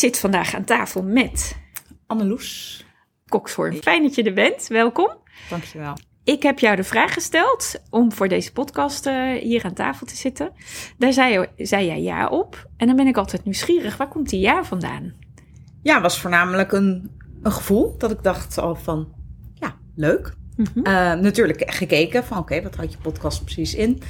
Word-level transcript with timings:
zit 0.00 0.18
vandaag 0.18 0.54
aan 0.54 0.64
tafel 0.64 1.02
met 1.02 1.56
Anneloes, 2.06 2.84
Kokshoorn. 3.28 3.74
Fijn 3.82 4.02
dat 4.02 4.14
je 4.14 4.22
er 4.22 4.32
bent. 4.32 4.66
Welkom. 4.68 5.08
dankjewel. 5.50 5.96
Ik 6.24 6.42
heb 6.42 6.58
jou 6.58 6.76
de 6.76 6.84
vraag 6.84 7.12
gesteld 7.12 7.82
om 7.90 8.12
voor 8.12 8.28
deze 8.28 8.52
podcast 8.52 9.06
eh, 9.06 9.32
hier 9.32 9.64
aan 9.64 9.74
tafel 9.74 10.06
te 10.06 10.16
zitten. 10.16 10.52
Daar 10.98 11.12
zei, 11.12 11.46
zei 11.56 11.86
jij 11.86 12.02
ja 12.02 12.28
op. 12.28 12.68
En 12.76 12.86
dan 12.86 12.96
ben 12.96 13.06
ik 13.06 13.16
altijd 13.16 13.44
nieuwsgierig. 13.44 13.96
Waar 13.96 14.08
komt 14.08 14.28
die 14.28 14.40
ja 14.40 14.64
vandaan? 14.64 15.12
Ja, 15.82 16.00
was 16.00 16.20
voornamelijk 16.20 16.72
een, 16.72 17.10
een 17.42 17.52
gevoel 17.52 17.98
dat 17.98 18.10
ik 18.10 18.22
dacht 18.22 18.58
al 18.58 18.74
van, 18.74 19.14
ja, 19.54 19.76
leuk. 19.96 20.34
Mhm. 20.56 20.78
Eh, 20.78 20.92
natuurlijk 21.14 21.74
gekeken 21.74 22.24
van, 22.24 22.38
oké, 22.38 22.62
wat 22.62 22.76
houdt 22.76 22.92
je 22.92 22.98
podcast 22.98 23.44
precies 23.44 23.74
in? 23.74 24.02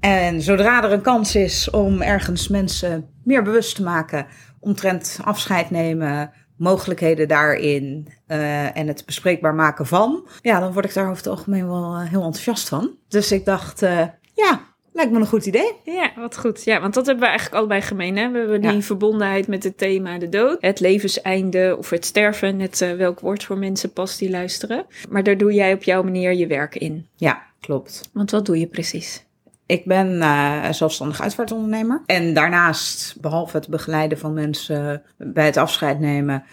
En 0.00 0.42
zodra 0.42 0.84
er 0.84 0.92
een 0.92 1.02
kans 1.02 1.34
is 1.34 1.70
om 1.70 2.00
ergens 2.00 2.48
mensen 2.48 3.08
meer 3.24 3.42
bewust 3.42 3.74
te 3.74 3.82
maken 3.82 4.26
omtrent 4.62 5.18
afscheid 5.24 5.70
nemen, 5.70 6.32
mogelijkheden 6.56 7.28
daarin 7.28 8.08
eh, 8.26 8.76
en 8.76 8.86
het 8.88 9.02
bespreekbaar 9.06 9.54
maken 9.54 9.86
van, 9.86 10.26
ja, 10.42 10.60
dan 10.60 10.72
word 10.72 10.84
ik 10.84 10.94
daar 10.94 11.04
over 11.04 11.16
het 11.16 11.26
algemeen 11.26 11.66
wel 11.68 11.94
eh, 11.94 12.08
heel 12.08 12.22
enthousiast 12.22 12.68
van. 12.68 12.90
Dus 13.08 13.32
ik 13.32 13.44
dacht, 13.44 13.82
eh, 13.82 14.06
ja, 14.34 14.60
lijkt 14.92 15.12
me 15.12 15.18
een 15.18 15.26
goed 15.26 15.46
idee. 15.46 15.72
Ja, 15.84 16.12
wat 16.16 16.38
goed. 16.38 16.64
Ja, 16.64 16.80
want 16.80 16.94
dat 16.94 17.06
hebben 17.06 17.24
we 17.24 17.30
eigenlijk 17.30 17.58
allebei 17.58 17.80
gemeen. 17.80 18.16
Hè? 18.16 18.30
We 18.30 18.38
hebben 18.38 18.60
die 18.60 18.70
Ja. 18.72 18.80
verbondenheid 18.80 19.46
met 19.46 19.64
het 19.64 19.78
thema 19.78 20.18
de 20.18 20.28
dood. 20.28 20.56
Het 20.60 20.80
levenseinde 20.80 21.74
of 21.78 21.90
het 21.90 22.04
sterven. 22.04 22.56
Net 22.56 22.78
welk 22.96 23.20
woord 23.20 23.44
voor 23.44 23.58
mensen 23.58 23.92
past 23.92 24.18
die 24.18 24.30
luisteren. 24.30 24.86
Maar 25.08 25.22
daar 25.22 25.36
doe 25.38 25.52
jij 25.52 25.72
op 25.72 25.82
jouw 25.82 26.02
manier 26.02 26.32
je 26.34 26.46
werk 26.46 26.74
in. 26.74 27.06
Ja, 27.16 27.42
klopt. 27.60 28.10
Want 28.12 28.30
wat 28.30 28.46
doe 28.46 28.58
je 28.58 28.66
precies? 28.66 29.24
Ik 29.66 29.84
ben 29.84 30.22
eh, 30.22 30.70
zelfstandig 30.70 31.20
uitvaartondernemer. 31.20 32.02
En 32.06 32.34
daarnaast, 32.34 33.20
behalve 33.20 33.56
het 33.56 33.68
begeleiden 33.68 34.18
van 34.18 34.34
mensen 34.34 35.02
bij 35.16 35.46
het 35.46 35.56
afscheid 35.56 35.98
nemen, 36.00 36.44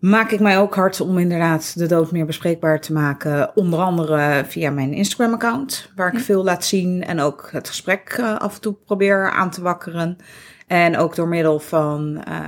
maak 0.00 0.30
ik 0.30 0.40
mij 0.40 0.58
ook 0.58 0.74
hard 0.74 1.00
om 1.00 1.18
inderdaad 1.18 1.78
de 1.78 1.86
dood 1.86 2.12
meer 2.12 2.26
bespreekbaar 2.26 2.80
te 2.80 2.92
maken. 2.92 3.56
Onder 3.56 3.78
andere 3.78 4.44
via 4.46 4.70
mijn 4.70 4.92
Instagram-account, 4.92 5.92
waar 5.96 6.08
ik 6.08 6.18
Ja. 6.18 6.24
veel 6.24 6.44
laat 6.44 6.64
zien 6.64 7.04
en 7.04 7.20
ook 7.20 7.48
het 7.52 7.68
gesprek 7.68 8.14
eh, 8.18 8.36
af 8.36 8.54
en 8.54 8.60
toe 8.60 8.74
probeer 8.84 9.30
aan 9.30 9.50
te 9.50 9.62
wakkeren. 9.62 10.16
En 10.66 10.96
ook 10.96 11.14
door 11.14 11.28
middel 11.28 11.58
van 11.58 12.22
eh, 12.24 12.40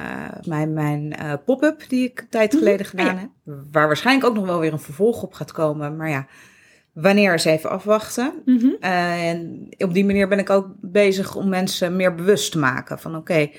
mijn, 0.44 0.72
mijn 0.72 1.16
eh, 1.16 1.32
pop-up 1.44 1.84
die 1.88 2.04
ik 2.04 2.20
een 2.20 2.28
tijd 2.28 2.54
geleden 2.54 2.86
gedaan 2.86 3.14
ja. 3.14 3.20
heb. 3.20 3.28
Waar 3.72 3.86
waarschijnlijk 3.86 4.26
ook 4.26 4.34
nog 4.34 4.46
wel 4.46 4.60
weer 4.60 4.72
een 4.72 4.80
vervolg 4.80 5.22
op 5.22 5.34
gaat 5.34 5.52
komen. 5.52 5.96
Maar 5.96 6.08
ja, 6.08 6.26
wanneer 6.92 7.34
is 7.34 7.44
even 7.44 7.70
afwachten. 7.70 8.42
Mhm. 8.44 8.72
En 8.80 9.68
op 9.78 9.94
die 9.94 10.04
manier 10.04 10.28
ben 10.28 10.38
ik 10.38 10.50
ook 10.50 10.68
bezig 10.80 11.34
om 11.34 11.48
mensen 11.48 11.96
meer 11.96 12.14
bewust 12.14 12.52
te 12.52 12.58
maken 12.58 12.98
van 12.98 13.16
oké, 13.16 13.50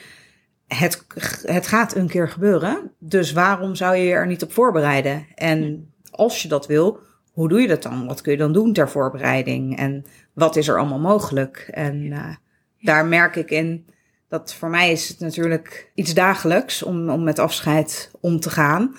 het, 0.67 1.05
het 1.43 1.67
gaat 1.67 1.95
een 1.95 2.07
keer 2.07 2.29
gebeuren. 2.29 2.91
Dus 2.99 3.31
waarom 3.31 3.75
zou 3.75 3.95
je 3.95 4.03
je 4.03 4.13
er 4.13 4.27
niet 4.27 4.43
op 4.43 4.51
voorbereiden? 4.51 5.25
En 5.35 5.89
als 6.11 6.41
je 6.41 6.47
dat 6.47 6.67
wil, 6.67 6.99
hoe 7.31 7.49
doe 7.49 7.61
je 7.61 7.67
dat 7.67 7.83
dan? 7.83 8.07
Wat 8.07 8.21
kun 8.21 8.31
je 8.31 8.37
dan 8.37 8.53
doen 8.53 8.73
ter 8.73 8.89
voorbereiding? 8.89 9.77
En 9.77 10.05
wat 10.33 10.55
is 10.55 10.67
er 10.67 10.77
allemaal 10.77 10.99
mogelijk? 10.99 11.67
En 11.71 12.11
eh, 12.11 12.35
daar 12.79 13.05
merk 13.05 13.35
ik 13.35 13.51
in 13.51 13.85
dat 14.27 14.53
voor 14.53 14.69
mij 14.69 14.91
is 14.91 15.09
het 15.09 15.19
natuurlijk 15.19 15.91
iets 15.93 16.13
dagelijks 16.13 16.83
om, 16.83 17.09
om 17.09 17.23
met 17.23 17.39
afscheid 17.39 18.11
om 18.19 18.39
te 18.39 18.49
gaan. 18.49 18.95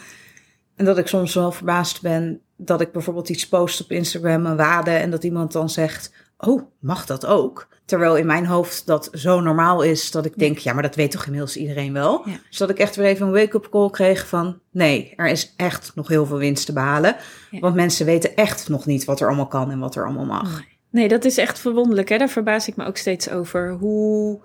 En 0.76 0.84
dat 0.84 0.98
ik 0.98 1.06
soms 1.06 1.34
wel 1.34 1.52
verbaasd 1.52 2.02
ben 2.02 2.40
dat 2.56 2.80
ik 2.80 2.92
bijvoorbeeld 2.92 3.28
iets 3.28 3.48
post 3.48 3.80
op 3.80 3.90
Instagram, 3.90 4.46
een 4.46 4.56
wade, 4.56 4.90
en 4.90 5.10
dat 5.10 5.24
iemand 5.24 5.52
dan 5.52 5.70
zegt: 5.70 6.12
Oh, 6.38 6.62
mag 6.78 7.06
dat 7.06 7.26
ook? 7.26 7.68
Terwijl 7.84 8.16
in 8.16 8.26
mijn 8.26 8.46
hoofd 8.46 8.86
dat 8.86 9.08
zo 9.12 9.40
normaal 9.40 9.82
is 9.82 10.10
dat 10.10 10.24
ik 10.24 10.38
denk: 10.38 10.58
Ja, 10.58 10.72
maar 10.72 10.82
dat 10.82 10.94
weet 10.94 11.10
toch 11.10 11.24
inmiddels 11.24 11.56
iedereen 11.56 11.92
wel? 11.92 12.22
Ja. 12.24 12.38
Dus 12.48 12.58
dat 12.58 12.70
ik 12.70 12.78
echt 12.78 12.96
weer 12.96 13.06
even 13.06 13.26
een 13.26 13.32
wake-up 13.32 13.68
call 13.70 13.90
kreeg 13.90 14.28
van: 14.28 14.58
Nee, 14.70 15.12
er 15.16 15.28
is 15.28 15.54
echt 15.56 15.92
nog 15.94 16.08
heel 16.08 16.26
veel 16.26 16.38
winst 16.38 16.66
te 16.66 16.72
behalen. 16.72 17.16
Ja. 17.50 17.58
Want 17.58 17.74
mensen 17.74 18.06
weten 18.06 18.36
echt 18.36 18.68
nog 18.68 18.86
niet 18.86 19.04
wat 19.04 19.20
er 19.20 19.26
allemaal 19.26 19.46
kan 19.46 19.70
en 19.70 19.78
wat 19.78 19.96
er 19.96 20.04
allemaal 20.04 20.24
mag. 20.24 20.62
Nee, 20.90 21.08
dat 21.08 21.24
is 21.24 21.38
echt 21.38 21.58
verwonderlijk. 21.58 22.08
Hè? 22.08 22.18
Daar 22.18 22.28
verbaas 22.28 22.68
ik 22.68 22.76
me 22.76 22.84
ook 22.84 22.96
steeds 22.96 23.30
over. 23.30 23.72
Hoe 23.72 24.40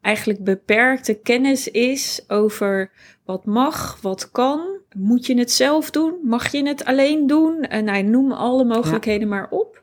eigenlijk 0.00 0.44
beperkte 0.44 1.14
kennis 1.14 1.68
is 1.68 2.24
over 2.28 2.90
wat 3.24 3.44
mag, 3.44 3.98
wat 4.02 4.30
kan. 4.30 4.78
Moet 4.96 5.26
je 5.26 5.38
het 5.38 5.52
zelf 5.52 5.90
doen? 5.90 6.14
Mag 6.22 6.52
je 6.52 6.66
het 6.66 6.84
alleen 6.84 7.26
doen? 7.26 7.62
En 7.62 7.84
nou, 7.84 8.02
noem 8.02 8.32
alle 8.32 8.64
mogelijkheden 8.64 9.28
maar 9.28 9.48
op. 9.50 9.82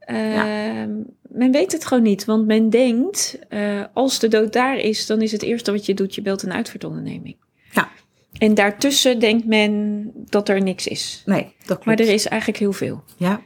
Ehm, 0.00 0.90
Men 1.28 1.52
weet 1.52 1.72
het 1.72 1.84
gewoon 1.84 2.02
niet, 2.02 2.24
want 2.24 2.46
men 2.46 2.70
denkt, 2.70 3.38
eh, 3.48 3.84
als 3.92 4.18
de 4.18 4.28
dood 4.28 4.52
daar 4.52 4.76
is, 4.76 5.06
dan 5.06 5.22
is 5.22 5.32
het 5.32 5.42
eerste 5.42 5.72
wat 5.72 5.86
je 5.86 5.94
doet, 5.94 6.14
je 6.14 6.22
belt 6.22 6.42
een 6.42 6.52
uitvaartonderneming. 6.52 7.36
Ja. 7.72 7.88
En 8.38 8.54
daartussen 8.54 9.18
denkt 9.18 9.46
men 9.46 10.10
dat 10.14 10.48
er 10.48 10.62
niks 10.62 10.86
is. 10.86 11.22
Nee, 11.26 11.42
dat 11.42 11.66
klopt. 11.66 11.84
Maar 11.84 11.98
er 11.98 12.08
is 12.08 12.26
eigenlijk 12.26 12.60
heel 12.60 12.72
veel. 12.72 13.02
Ja, 13.16 13.40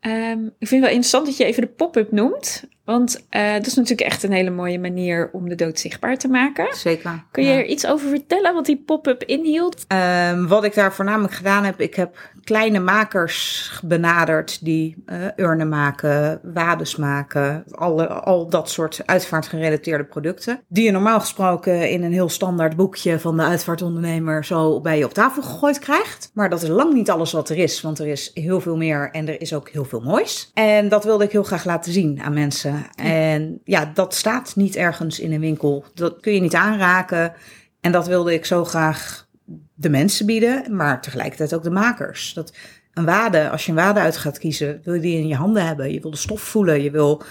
Ehm, 0.00 0.44
ik 0.58 0.68
vind 0.68 0.70
het 0.70 0.80
wel 0.80 0.88
interessant 0.88 1.26
dat 1.26 1.36
je 1.36 1.44
even 1.44 1.62
de 1.62 1.68
pop-up 1.68 2.12
noemt. 2.12 2.64
Want 2.90 3.26
eh, 3.28 3.52
dat 3.52 3.66
is 3.66 3.74
natuurlijk 3.74 4.10
echt 4.10 4.22
een 4.22 4.32
hele 4.32 4.50
mooie 4.50 4.78
manier 4.78 5.30
om 5.32 5.48
de 5.48 5.54
dood 5.54 5.78
zichtbaar 5.78 6.16
te 6.18 6.28
maken. 6.28 6.74
zeker. 6.76 7.24
Kun 7.30 7.44
je 7.44 7.50
Ja. 7.50 7.56
er 7.56 7.64
iets 7.66 7.86
over 7.86 8.08
vertellen 8.08 8.54
wat 8.54 8.66
die 8.66 8.82
pop-up 8.86 9.22
inhield? 9.24 9.84
Ehm, 9.88 10.46
wat 10.46 10.64
ik 10.64 10.74
daar 10.74 10.92
voornamelijk 10.92 11.34
gedaan 11.34 11.64
heb, 11.64 11.80
ik 11.80 11.94
heb 11.94 12.16
kleine 12.44 12.78
makers 12.78 13.72
benaderd 13.84 14.64
die 14.64 15.02
eh, 15.06 15.18
urnen 15.36 15.68
maken, 15.68 16.40
wades 16.42 16.96
maken, 16.96 17.64
alle, 17.70 18.08
al 18.08 18.48
dat 18.48 18.70
soort 18.70 19.00
uitvaartgerelateerde 19.04 20.04
producten. 20.04 20.60
Die 20.68 20.84
je 20.84 20.90
normaal 20.90 21.20
gesproken 21.20 21.90
in 21.90 22.02
een 22.02 22.12
heel 22.12 22.28
standaard 22.28 22.76
boekje 22.76 23.18
van 23.18 23.36
de 23.36 23.42
uitvaartondernemer 23.42 24.44
zo 24.44 24.80
bij 24.80 24.98
je 24.98 25.04
op 25.04 25.12
tafel 25.14 25.42
gegooid 25.42 25.78
krijgt. 25.78 26.30
Maar 26.34 26.50
dat 26.50 26.62
is 26.62 26.68
lang 26.68 26.92
niet 26.92 27.10
alles 27.10 27.32
wat 27.32 27.48
er 27.48 27.56
is, 27.58 27.80
want 27.80 27.98
er 27.98 28.06
is 28.06 28.30
heel 28.34 28.60
veel 28.60 28.76
meer 28.76 29.10
en 29.12 29.28
er 29.28 29.40
is 29.40 29.54
ook 29.54 29.68
heel 29.68 29.84
veel 29.84 30.00
moois. 30.00 30.50
En 30.54 30.88
dat 30.88 31.04
wilde 31.04 31.24
ik 31.24 31.32
heel 31.32 31.42
graag 31.42 31.64
laten 31.64 31.92
zien 31.92 32.20
aan 32.22 32.34
mensen. 32.34 32.79
En 32.94 33.60
ja, 33.64 33.90
dat 33.94 34.14
staat 34.14 34.56
niet 34.56 34.76
ergens 34.76 35.20
in 35.20 35.32
een 35.32 35.40
winkel. 35.40 35.84
Dat 35.94 36.20
kun 36.20 36.32
je 36.32 36.40
niet 36.40 36.54
aanraken. 36.54 37.32
En 37.80 37.92
dat 37.92 38.06
wilde 38.06 38.34
ik 38.34 38.44
zo 38.44 38.64
graag 38.64 39.28
de 39.74 39.88
mensen 39.88 40.26
bieden, 40.26 40.76
maar 40.76 41.00
tegelijkertijd 41.00 41.54
ook 41.54 41.62
de 41.62 41.70
makers. 41.70 42.34
Dat 42.34 42.54
een 42.94 43.04
wade, 43.04 43.50
als 43.50 43.64
je 43.64 43.70
een 43.70 43.76
wade 43.76 44.00
uit 44.00 44.16
gaat 44.16 44.38
kiezen, 44.38 44.80
wil 44.84 44.94
je 44.94 45.00
die 45.00 45.18
in 45.18 45.26
je 45.26 45.34
handen 45.34 45.66
hebben. 45.66 45.92
Je 45.92 46.00
wil 46.00 46.10
de 46.10 46.16
stof 46.16 46.40
voelen, 46.40 46.82
je 46.82 46.90
wil 46.90 47.22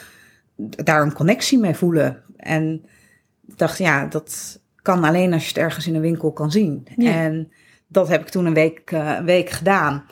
daar 0.56 1.02
een 1.02 1.14
connectie 1.14 1.60
mee 1.60 1.76
voelen. 1.76 2.24
En 2.38 2.86
ik 3.48 3.58
dacht, 3.58 3.78
ja, 3.78 4.06
dat 4.06 4.60
kan 4.76 5.04
alleen 5.04 5.34
als 5.34 5.42
je 5.42 5.48
het 5.48 5.58
ergens 5.58 5.88
in 5.88 5.96
een 5.96 6.02
winkel 6.02 6.32
kan 6.32 6.52
zien. 6.52 6.88
Ja. 6.96 7.12
En 7.12 7.52
dat 7.88 8.08
heb 8.08 8.22
ik 8.22 8.30
toen 8.30 8.46
een 8.46 8.54
week, 8.54 8.92
een 8.92 9.26
week 9.26 9.50
gedaan. 9.50 10.06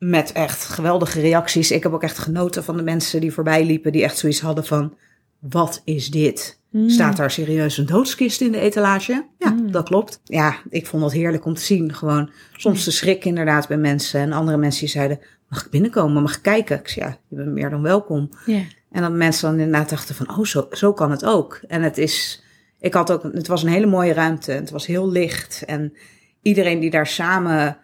Met 0.00 0.32
echt 0.32 0.64
geweldige 0.64 1.20
reacties. 1.20 1.70
Ik 1.70 1.82
heb 1.82 1.92
ook 1.92 2.02
echt 2.02 2.18
genoten 2.18 2.64
van 2.64 2.76
de 2.76 2.82
mensen 2.82 3.20
die 3.20 3.32
voorbij 3.32 3.64
liepen, 3.64 3.92
die 3.92 4.02
echt 4.02 4.18
zoiets 4.18 4.40
hadden 4.40 4.64
van: 4.66 4.94
wat 5.38 5.82
is 5.84 6.10
dit? 6.10 6.58
Staat 6.86 7.16
daar 7.16 7.30
serieus 7.30 7.78
een 7.78 7.86
doodskist 7.86 8.40
in 8.40 8.52
de 8.52 8.58
etalage? 8.60 9.26
Ja, 9.38 9.50
Mm. 9.50 9.72
dat 9.72 9.84
klopt. 9.84 10.20
Ja, 10.24 10.56
ik 10.68 10.86
vond 10.86 11.02
dat 11.02 11.12
heerlijk 11.12 11.44
om 11.44 11.54
te 11.54 11.60
zien. 11.60 11.94
Gewoon 11.94 12.30
soms 12.56 12.84
de 12.84 12.90
schrik 12.90 13.24
inderdaad 13.24 13.68
bij 13.68 13.76
mensen. 13.76 14.20
En 14.20 14.32
andere 14.32 14.56
mensen 14.56 14.80
die 14.80 14.88
zeiden, 14.88 15.20
mag 15.48 15.64
ik 15.64 15.70
binnenkomen? 15.70 16.22
Mag 16.22 16.36
ik 16.36 16.42
kijken? 16.42 16.78
Ik 16.78 16.88
zei, 16.88 17.06
ja, 17.06 17.18
je 17.28 17.36
bent 17.36 17.48
meer 17.52 17.70
dan 17.70 17.82
welkom. 17.82 18.30
En 18.92 19.02
dat 19.02 19.12
mensen 19.12 19.50
dan 19.50 19.60
inderdaad 19.60 19.88
dachten 19.90 20.14
van, 20.14 20.30
oh, 20.38 20.44
zo, 20.44 20.66
zo 20.70 20.92
kan 20.92 21.10
het 21.10 21.24
ook. 21.24 21.60
En 21.68 21.82
het 21.82 21.98
is, 21.98 22.42
ik 22.80 22.94
had 22.94 23.12
ook, 23.12 23.22
het 23.22 23.46
was 23.46 23.62
een 23.62 23.68
hele 23.68 23.86
mooie 23.86 24.12
ruimte. 24.12 24.52
Het 24.52 24.70
was 24.70 24.86
heel 24.86 25.10
licht. 25.10 25.62
En 25.66 25.92
iedereen 26.42 26.80
die 26.80 26.90
daar 26.90 27.06
samen 27.06 27.76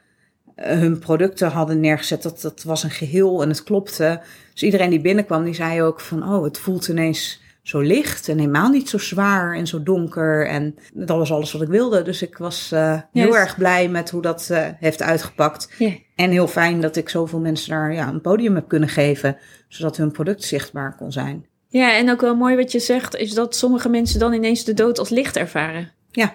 hun 0.57 0.99
producten 0.99 1.51
hadden 1.51 1.81
neergezet, 1.81 2.23
dat, 2.23 2.41
dat 2.41 2.63
was 2.63 2.83
een 2.83 2.91
geheel 2.91 3.43
en 3.43 3.49
het 3.49 3.63
klopte. 3.63 4.21
Dus 4.53 4.63
iedereen 4.63 4.91
die 4.91 5.01
binnenkwam, 5.01 5.45
die 5.45 5.55
zei 5.55 5.83
ook 5.83 6.01
van, 6.01 6.23
oh, 6.35 6.45
het 6.45 6.59
voelt 6.59 6.89
ineens 6.89 7.45
zo 7.63 7.81
licht 7.81 8.29
en 8.29 8.39
helemaal 8.39 8.69
niet 8.71 8.89
zo 8.89 8.99
zwaar 8.99 9.55
en 9.57 9.67
zo 9.67 9.83
donker. 9.83 10.47
En 10.49 10.75
dat 10.95 11.17
was 11.17 11.33
alles 11.33 11.53
wat 11.53 11.63
ik 11.63 11.69
wilde. 11.69 12.03
Dus 12.03 12.23
ik 12.23 12.39
was 12.39 12.73
eh, 12.73 13.01
heel 13.13 13.27
Yes. 13.27 13.35
erg 13.37 13.57
blij 13.57 13.89
met 13.89 14.11
hoe 14.11 14.23
dat 14.23 14.51
eh, 14.51 14.67
heeft 14.79 15.03
uitgepakt. 15.03 15.73
En 16.17 16.31
heel 16.31 16.49
fijn 16.49 16.81
dat 16.81 16.97
ik 16.97 17.09
zoveel 17.09 17.41
mensen 17.41 17.71
daar 17.71 17.93
ja, 17.93 18.09
een 18.09 18.21
podium 18.21 18.55
heb 18.55 18.69
kunnen 18.69 18.89
geven, 18.89 19.37
zodat 19.69 19.97
hun 19.97 20.11
product 20.11 20.45
zichtbaar 20.45 20.97
kon 20.97 21.13
zijn. 21.13 21.47
ja, 21.69 21.97
en 21.97 22.11
ook 22.11 22.21
wel 22.21 22.37
mooi 22.37 22.57
wat 22.57 22.73
je 22.73 22.79
zegt, 22.81 23.17
is 23.17 23.35
dat 23.35 23.57
sommige 23.57 23.89
mensen 23.89 24.19
dan 24.21 24.33
ineens 24.33 24.65
de 24.65 24.75
dood 24.75 24.99
als 24.99 25.09
licht 25.09 25.37
ervaren. 25.37 25.93
Ja. 26.11 26.35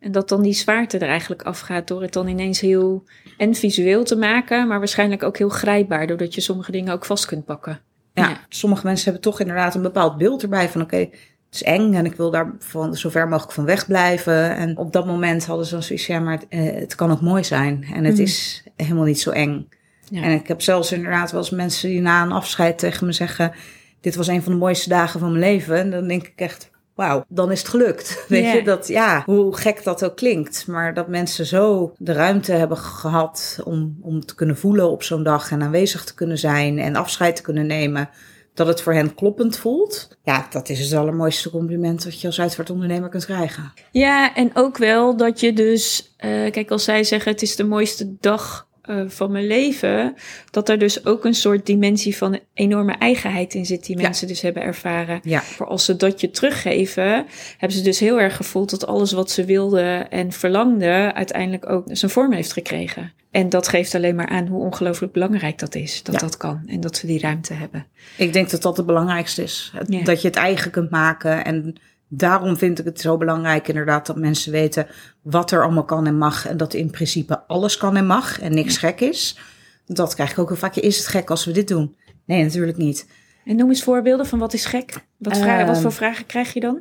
En 0.00 0.12
dat 0.12 0.28
dan 0.28 0.42
die 0.42 0.52
zwaarte 0.52 0.98
er 0.98 1.08
eigenlijk 1.08 1.42
afgaat 1.42 1.88
door 1.88 2.02
het 2.02 2.12
dan 2.12 2.28
ineens 2.28 2.60
heel 2.60 3.04
en 3.36 3.54
visueel 3.54 4.04
te 4.04 4.16
maken, 4.16 4.68
maar 4.68 4.78
waarschijnlijk 4.78 5.22
ook 5.22 5.38
heel 5.38 5.48
grijpbaar, 5.48 6.06
doordat 6.06 6.34
je 6.34 6.40
sommige 6.40 6.72
dingen 6.72 6.92
ook 6.92 7.04
vast 7.04 7.26
kunt 7.26 7.44
pakken. 7.44 7.80
Ja, 8.14 8.28
Ja. 8.28 8.40
sommige 8.48 8.86
mensen 8.86 9.04
hebben 9.04 9.22
toch 9.22 9.40
inderdaad 9.40 9.74
een 9.74 9.82
bepaald 9.82 10.16
beeld 10.18 10.42
erbij 10.42 10.68
van 10.68 10.80
oké, 10.80 10.96
het 10.96 11.10
is 11.50 11.62
eng 11.62 11.94
en 11.94 12.04
ik 12.04 12.14
wil 12.14 12.30
daar 12.30 12.52
van 12.58 12.96
zo 12.96 13.08
ver 13.08 13.28
mogelijk 13.28 13.52
van 13.52 13.64
wegblijven. 13.64 14.56
En 14.56 14.76
op 14.76 14.92
dat 14.92 15.06
moment 15.06 15.46
hadden 15.46 15.66
ze 15.66 15.72
dan 15.72 15.82
zoiets, 15.82 16.06
ja, 16.06 16.18
maar 16.20 16.32
het, 16.34 16.46
eh, 16.48 16.74
het 16.74 16.94
kan 16.94 17.10
ook 17.10 17.20
mooi 17.20 17.44
zijn 17.44 17.86
en 17.94 18.04
het 18.04 18.14
Mhm. 18.14 18.22
is 18.22 18.64
helemaal 18.76 19.04
niet 19.04 19.20
zo 19.20 19.30
eng. 19.30 19.68
Ja. 20.10 20.22
En 20.22 20.30
ik 20.32 20.48
heb 20.48 20.60
zelfs 20.62 20.92
inderdaad 20.92 21.30
wel 21.30 21.40
eens 21.40 21.50
mensen 21.50 21.88
die 21.88 22.00
na 22.00 22.22
een 22.22 22.32
afscheid 22.32 22.78
tegen 22.78 23.06
me 23.06 23.12
zeggen, 23.12 23.52
dit 24.00 24.14
was 24.14 24.26
een 24.26 24.42
van 24.42 24.52
de 24.52 24.58
mooiste 24.58 24.88
dagen 24.88 25.20
van 25.20 25.28
mijn 25.32 25.44
leven. 25.44 25.76
En 25.76 25.90
dan 25.90 26.08
denk 26.08 26.26
ik 26.26 26.32
echt, 26.36 26.69
wauw, 27.00 27.24
dan 27.28 27.52
is 27.52 27.58
het 27.58 27.68
gelukt. 27.68 28.24
Weet 28.28 28.52
je, 28.52 28.62
dat 28.62 28.88
ja, 28.88 29.22
hoe 29.26 29.56
gek 29.56 29.84
dat 29.84 30.04
ook 30.04 30.16
klinkt. 30.16 30.66
Maar 30.66 30.94
dat 30.94 31.08
mensen 31.08 31.46
zo 31.46 31.92
de 31.98 32.12
ruimte 32.12 32.52
hebben 32.52 32.76
gehad 32.76 33.60
om, 33.64 33.98
om 34.00 34.26
te 34.26 34.34
kunnen 34.34 34.56
voelen 34.56 34.90
op 34.90 35.02
zo'n 35.02 35.22
dag 35.22 35.50
en 35.50 35.62
aanwezig 35.62 36.04
te 36.04 36.14
kunnen 36.14 36.38
zijn 36.38 36.78
en 36.78 36.96
afscheid 36.96 37.36
te 37.36 37.42
kunnen 37.42 37.66
nemen. 37.66 38.10
Dat 38.54 38.66
het 38.66 38.82
voor 38.82 38.92
hen 38.92 39.14
kloppend 39.14 39.56
voelt. 39.58 40.18
Ja, 40.22 40.46
dat 40.50 40.68
is 40.68 40.80
het 40.80 40.98
allermooiste 40.98 41.50
compliment 41.50 42.04
dat 42.04 42.20
je 42.20 42.26
als 42.26 42.40
uitvaartondernemer 42.40 43.08
kunt 43.08 43.24
krijgen. 43.24 43.72
Ja, 43.90 44.34
en 44.34 44.50
ook 44.54 44.76
wel 44.76 45.16
dat 45.16 45.40
je 45.40 45.52
dus, 45.52 46.14
eh, 46.16 46.50
kijk, 46.50 46.70
als 46.70 46.84
zij 46.84 47.04
zeggen 47.04 47.32
het 47.32 47.42
is 47.42 47.56
de 47.56 47.64
mooiste 47.64 48.16
dag 48.20 48.68
eh, 48.90 49.02
van 49.08 49.30
mijn 49.32 49.46
leven, 49.46 50.14
dat 50.50 50.68
er 50.68 50.78
dus 50.78 51.06
ook 51.06 51.24
een 51.24 51.34
soort 51.34 51.66
dimensie 51.66 52.16
van 52.16 52.38
enorme 52.54 52.92
eigenheid 52.92 53.54
in 53.54 53.66
zit 53.66 53.86
die 53.86 53.96
Ja. 53.96 54.02
mensen 54.02 54.26
dus 54.28 54.40
hebben 54.40 54.62
ervaren. 54.62 55.20
Ja. 55.22 55.40
Voor 55.42 55.66
als 55.66 55.84
ze 55.84 55.96
dat 55.96 56.20
je 56.20 56.30
teruggeven, 56.30 57.26
hebben 57.58 57.78
ze 57.78 57.82
dus 57.84 57.98
heel 57.98 58.20
erg 58.20 58.36
gevoeld 58.36 58.70
dat 58.70 58.86
alles 58.86 59.12
wat 59.12 59.30
ze 59.30 59.44
wilden 59.44 60.10
en 60.10 60.32
verlangden 60.32 61.14
uiteindelijk 61.14 61.68
ook 61.70 61.84
zijn 61.90 62.10
vorm 62.10 62.32
heeft 62.32 62.52
gekregen. 62.52 63.12
En 63.30 63.48
dat 63.48 63.68
geeft 63.68 63.94
alleen 63.94 64.14
maar 64.14 64.28
aan 64.28 64.46
hoe 64.46 64.64
ongelooflijk 64.64 65.12
belangrijk 65.12 65.58
dat 65.58 65.74
is, 65.74 66.02
dat 66.02 66.14
Ja. 66.14 66.20
dat 66.20 66.36
kan 66.36 66.62
en 66.66 66.80
dat 66.80 66.96
ze 66.96 67.06
die 67.06 67.20
ruimte 67.20 67.52
hebben. 67.54 67.86
Ik 68.16 68.32
denk 68.32 68.50
dat 68.50 68.62
dat 68.62 68.76
het 68.76 68.86
belangrijkste 68.86 69.42
is. 69.42 69.72
Dat 70.04 70.22
je 70.22 70.28
het 70.28 70.36
eigen 70.36 70.70
kunt 70.70 70.90
maken. 70.90 71.44
En 71.44 71.74
daarom 72.12 72.56
vind 72.56 72.78
ik 72.78 72.84
het 72.84 73.00
zo 73.00 73.16
belangrijk 73.16 73.68
inderdaad 73.68 74.06
dat 74.06 74.16
mensen 74.16 74.52
weten 74.52 74.86
wat 75.22 75.50
er 75.50 75.62
allemaal 75.62 75.84
kan 75.84 76.06
en 76.06 76.18
mag. 76.18 76.46
En 76.46 76.56
dat 76.56 76.74
in 76.74 76.90
principe 76.90 77.46
alles 77.46 77.76
kan 77.76 77.96
en 77.96 78.06
mag 78.06 78.40
en 78.40 78.54
niks 78.54 78.76
gek 78.76 79.00
is. 79.00 79.38
Dat 79.86 80.14
krijg 80.14 80.30
ik 80.30 80.38
ook 80.38 80.48
heel 80.48 80.56
vaak. 80.56 80.76
Is 80.76 80.96
het 80.96 81.06
gek 81.06 81.30
als 81.30 81.44
we 81.44 81.52
dit 81.52 81.68
doen? 81.68 81.96
Nee, 82.24 82.42
natuurlijk 82.42 82.76
niet. 82.76 83.08
En 83.44 83.56
noem 83.56 83.68
eens 83.68 83.82
voorbeelden 83.82 84.26
van 84.26 84.38
wat 84.38 84.52
is 84.52 84.64
gek? 84.64 85.06
Wat, 85.16 85.38
vragen, 85.38 85.66
wat 85.66 85.74
Ehm, 85.74 85.82
voor 85.82 85.92
vragen 85.92 86.26
krijg 86.26 86.52
je 86.52 86.60
dan? 86.60 86.80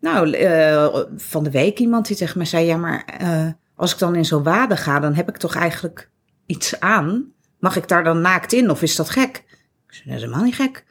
Nou, 0.00 0.30
eh, 0.32 0.96
van 1.16 1.44
de 1.44 1.50
week 1.50 1.78
iemand 1.78 2.06
die 2.06 2.16
tegen 2.16 2.38
mij 2.38 2.46
zei: 2.46 2.66
Ja, 2.66 2.76
maar 2.76 3.04
eh, 3.04 3.46
als 3.74 3.92
ik 3.92 3.98
dan 3.98 4.14
in 4.14 4.24
zo'n 4.24 4.42
waden 4.42 4.76
ga, 4.76 5.00
dan 5.00 5.14
heb 5.14 5.28
ik 5.28 5.36
toch 5.36 5.54
eigenlijk 5.54 6.10
iets 6.46 6.80
aan. 6.80 7.32
Mag 7.58 7.76
ik 7.76 7.88
daar 7.88 8.04
dan 8.04 8.20
naakt 8.20 8.52
in 8.52 8.70
of 8.70 8.82
is 8.82 8.96
dat 8.96 9.10
gek? 9.10 9.44
Ik 9.86 9.94
zei: 9.94 10.08
Dat 10.08 10.16
is 10.16 10.22
helemaal 10.22 10.44
niet 10.44 10.54
gek. 10.54 10.84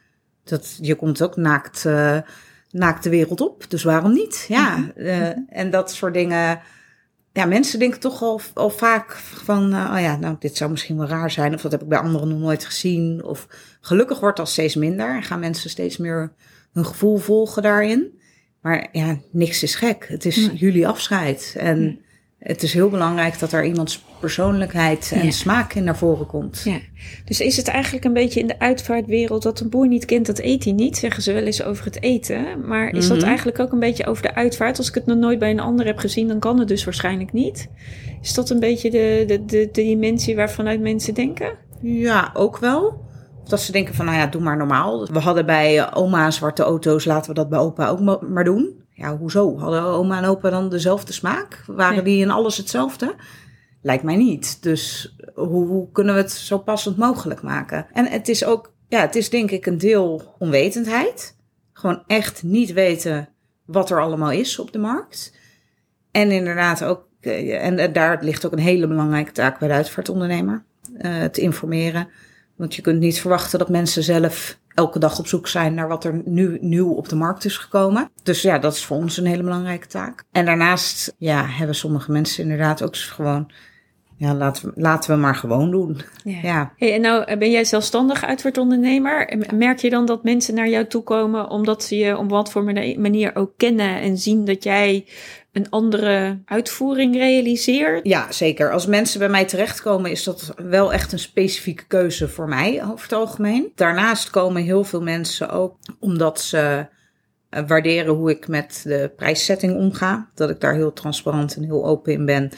Dat, 0.43 0.77
je 0.81 0.95
komt 0.95 1.21
ook 1.21 1.35
naakt, 1.35 1.85
naakt 2.71 3.03
de 3.03 3.09
wereld 3.09 3.41
op, 3.41 3.65
dus 3.69 3.83
waarom 3.83 4.13
niet? 4.13 4.45
Ja, 4.47 4.91
eh, 4.95 5.27
en 5.49 5.69
dat 5.69 5.91
soort 5.91 6.13
dingen. 6.13 6.59
Ja, 7.33 7.45
mensen 7.45 7.79
denken 7.79 7.99
toch 7.99 8.21
al, 8.21 8.41
al 8.53 8.69
vaak 8.69 9.11
van, 9.15 9.73
eh, 9.73 9.91
oh 9.93 10.01
ja, 10.01 10.15
nou, 10.15 10.35
dit 10.39 10.57
zou 10.57 10.71
misschien 10.71 10.97
wel 10.97 11.07
raar 11.07 11.31
zijn, 11.31 11.53
of 11.53 11.61
dat 11.61 11.71
heb 11.71 11.81
ik 11.81 11.87
bij 11.87 11.97
anderen 11.99 12.27
nog 12.27 12.39
nooit 12.39 12.65
gezien. 12.65 13.23
Of 13.23 13.47
gelukkig 13.81 14.19
wordt 14.19 14.37
dat 14.37 14.49
steeds 14.49 14.75
minder 14.75 15.15
en 15.15 15.23
gaan 15.23 15.39
mensen 15.39 15.69
steeds 15.69 15.97
meer 15.97 16.33
hun 16.73 16.85
gevoel 16.85 17.17
volgen 17.17 17.61
daarin. 17.63 18.19
Maar 18.61 18.87
ja, 18.91 19.17
niks 19.31 19.63
is 19.63 19.75
gek. 19.75 20.05
Het 20.07 20.25
is 20.25 20.35
Nee. 20.47 20.55
jullie 20.55 20.87
afscheid. 20.87 21.55
En. 21.57 21.99
Het 22.39 22.63
is 22.63 22.73
heel 22.73 22.89
belangrijk 22.89 23.39
dat 23.39 23.51
er 23.51 23.65
iemands 23.65 24.03
persoonlijkheid 24.19 25.11
en 25.13 25.25
Ja. 25.25 25.31
smaak 25.31 25.73
in 25.73 25.83
naar 25.83 25.97
voren 25.97 26.25
komt. 26.25 26.61
Ja, 26.65 26.79
dus 27.25 27.39
is 27.41 27.57
het 27.57 27.67
eigenlijk 27.67 28.05
een 28.05 28.13
beetje 28.13 28.39
in 28.39 28.47
de 28.47 28.59
uitvaartwereld 28.59 29.43
dat 29.43 29.59
een 29.59 29.69
boer 29.69 29.87
niet 29.87 30.05
kent, 30.05 30.25
dat 30.25 30.39
eet 30.39 30.63
hij 30.63 30.73
niet, 30.73 30.97
zeggen 30.97 31.23
ze 31.23 31.33
wel 31.33 31.43
eens 31.43 31.63
over 31.63 31.85
het 31.85 32.01
eten. 32.01 32.67
Maar 32.67 32.89
is 32.93 33.07
dat 33.07 33.17
Mhm. 33.17 33.27
eigenlijk 33.27 33.59
ook 33.59 33.71
een 33.71 33.79
beetje 33.79 34.05
over 34.05 34.23
de 34.23 34.35
uitvaart? 34.35 34.77
Als 34.77 34.87
ik 34.87 34.93
het 34.93 35.05
nog 35.05 35.17
nooit 35.17 35.39
bij 35.39 35.51
een 35.51 35.59
ander 35.59 35.85
heb 35.85 35.97
gezien, 35.97 36.27
dan 36.27 36.39
kan 36.39 36.59
het 36.59 36.67
dus 36.67 36.83
waarschijnlijk 36.83 37.33
niet. 37.33 37.69
Is 38.21 38.33
dat 38.33 38.49
een 38.49 38.59
beetje 38.59 38.89
de, 38.91 39.23
de, 39.27 39.45
de, 39.45 39.69
de 39.71 39.81
dimensie 39.81 40.35
waarvanuit 40.35 40.81
mensen 40.81 41.13
denken? 41.13 41.51
Ja, 41.81 42.29
ook 42.33 42.57
wel. 42.57 43.07
Of 43.43 43.49
dat 43.49 43.61
ze 43.61 43.71
denken 43.71 43.95
van, 43.95 44.05
nou 44.05 44.17
ja, 44.17 44.27
doe 44.27 44.41
maar 44.41 44.57
normaal. 44.57 45.07
We 45.11 45.19
hadden 45.19 45.45
bij 45.45 45.93
oma 45.93 46.31
zwarte 46.31 46.63
auto's, 46.63 47.05
laten 47.05 47.29
we 47.29 47.35
dat 47.35 47.49
bij 47.49 47.59
opa 47.59 47.87
ook 47.89 47.99
ma- 47.99 48.19
maar 48.29 48.43
doen. 48.43 48.78
Ja, 48.99 49.17
hoezo? 49.17 49.57
Hadden 49.57 49.83
oma 49.83 50.17
en 50.17 50.25
opa 50.25 50.49
dan 50.49 50.69
dezelfde 50.69 51.13
smaak? 51.13 51.63
Waren 51.67 51.95
Nee. 51.95 52.03
die 52.03 52.21
in 52.21 52.31
alles 52.31 52.57
hetzelfde? 52.57 53.15
Lijkt 53.81 54.03
mij 54.03 54.15
niet. 54.15 54.63
Dus 54.63 55.15
hoe, 55.35 55.67
hoe 55.67 55.91
kunnen 55.91 56.13
we 56.15 56.21
het 56.21 56.31
zo 56.31 56.57
passend 56.57 56.97
mogelijk 56.97 57.41
maken? 57.41 57.87
En 57.93 58.05
het 58.05 58.27
is 58.27 58.45
ook, 58.45 58.73
ja, 58.87 58.99
het 59.01 59.15
is 59.15 59.29
denk 59.29 59.51
ik 59.51 59.65
een 59.65 59.77
deel 59.77 60.35
onwetendheid. 60.39 61.35
Gewoon 61.73 62.03
echt 62.07 62.43
niet 62.43 62.73
weten 62.73 63.29
wat 63.65 63.89
er 63.89 64.01
allemaal 64.01 64.31
is 64.31 64.59
op 64.59 64.71
de 64.71 64.79
markt. 64.79 65.33
En 66.11 66.31
inderdaad 66.31 66.83
ook, 66.83 67.07
eh, 67.19 67.65
en 67.65 67.77
eh, 67.79 67.93
daar 67.93 68.23
ligt 68.23 68.45
ook 68.45 68.51
een 68.51 68.59
hele 68.59 68.87
belangrijke 68.87 69.31
taak 69.31 69.59
bij 69.59 69.67
de 69.67 69.73
uitvaartondernemer. 69.73 70.63
eh, 70.97 71.23
te 71.23 71.41
informeren. 71.41 72.07
Want 72.55 72.75
je 72.75 72.81
kunt 72.81 72.99
niet 72.99 73.19
verwachten 73.21 73.59
dat 73.59 73.69
mensen 73.69 74.03
zelf 74.03 74.59
elke 74.79 74.99
dag 74.99 75.19
op 75.19 75.27
zoek 75.27 75.47
zijn 75.47 75.73
naar 75.73 75.87
wat 75.87 76.03
er 76.03 76.21
nu 76.25 76.57
nieuw 76.61 76.91
op 76.93 77.09
de 77.09 77.15
markt 77.15 77.45
is 77.45 77.57
gekomen. 77.57 78.09
Dus 78.23 78.41
ja, 78.41 78.59
dat 78.59 78.73
is 78.73 78.85
voor 78.85 78.97
ons 78.97 79.17
een 79.17 79.25
hele 79.25 79.43
belangrijke 79.43 79.87
taak. 79.87 80.23
En 80.31 80.45
daarnaast 80.45 81.15
ja, 81.17 81.45
hebben 81.45 81.75
sommige 81.75 82.11
mensen 82.11 82.43
inderdaad 82.43 82.83
ook 82.83 82.95
gewoon, 82.95 83.51
ja, 84.17 84.33
laten 84.33 84.65
we, 84.65 84.81
laten 84.81 85.11
we 85.11 85.17
maar 85.17 85.35
gewoon 85.35 85.71
doen. 85.71 86.01
Ja. 86.23 86.73
Hey, 86.77 86.93
en 86.93 87.01
nou 87.01 87.23
eh, 87.23 87.37
ben 87.37 87.51
jij 87.51 87.65
zelfstandig 87.65 88.23
uitvaartondernemer. 88.23 89.27
En 89.27 89.57
Merk 89.57 89.79
je 89.79 89.89
dan 89.89 90.05
dat 90.05 90.23
mensen 90.23 90.55
naar 90.55 90.69
jou 90.69 90.85
toe 90.87 91.03
komen 91.03 91.49
omdat 91.49 91.83
ze 91.83 91.95
je 91.95 92.17
op 92.17 92.29
wat 92.29 92.51
voor 92.51 92.63
mani- 92.63 92.97
manier 92.97 93.35
ook 93.35 93.51
kennen 93.57 94.01
en 94.01 94.17
zien 94.17 94.45
dat 94.45 94.63
jij 94.63 95.05
een 95.51 95.69
andere 95.69 96.39
uitvoering 96.45 97.15
realiseert? 97.15 98.07
Ja, 98.07 98.31
zeker. 98.31 98.71
Als 98.71 98.85
mensen 98.85 99.19
bij 99.19 99.29
mij 99.29 99.45
terechtkomen, 99.45 100.11
is 100.11 100.23
dat 100.23 100.53
wel 100.55 100.93
echt 100.93 101.11
een 101.11 101.19
specifieke 101.19 101.85
keuze 101.87 102.27
voor 102.27 102.47
mij 102.47 102.83
over 102.83 103.01
het 103.01 103.13
algemeen. 103.13 103.71
Daarnaast 103.75 104.29
komen 104.29 104.63
heel 104.63 104.83
veel 104.83 105.01
mensen 105.01 105.49
ook 105.49 105.77
omdat 105.99 106.41
ze 106.41 106.87
eh, 107.49 107.63
waarderen 107.67 108.13
hoe 108.13 108.29
ik 108.29 108.47
met 108.47 108.81
de 108.83 109.11
prijszetting 109.15 109.75
omga. 109.75 110.29
Dat 110.35 110.49
ik 110.49 110.59
daar 110.59 110.73
heel 110.73 110.93
transparant 110.93 111.55
en 111.55 111.63
heel 111.63 111.85
open 111.85 112.13
in 112.13 112.25
ben. 112.25 112.51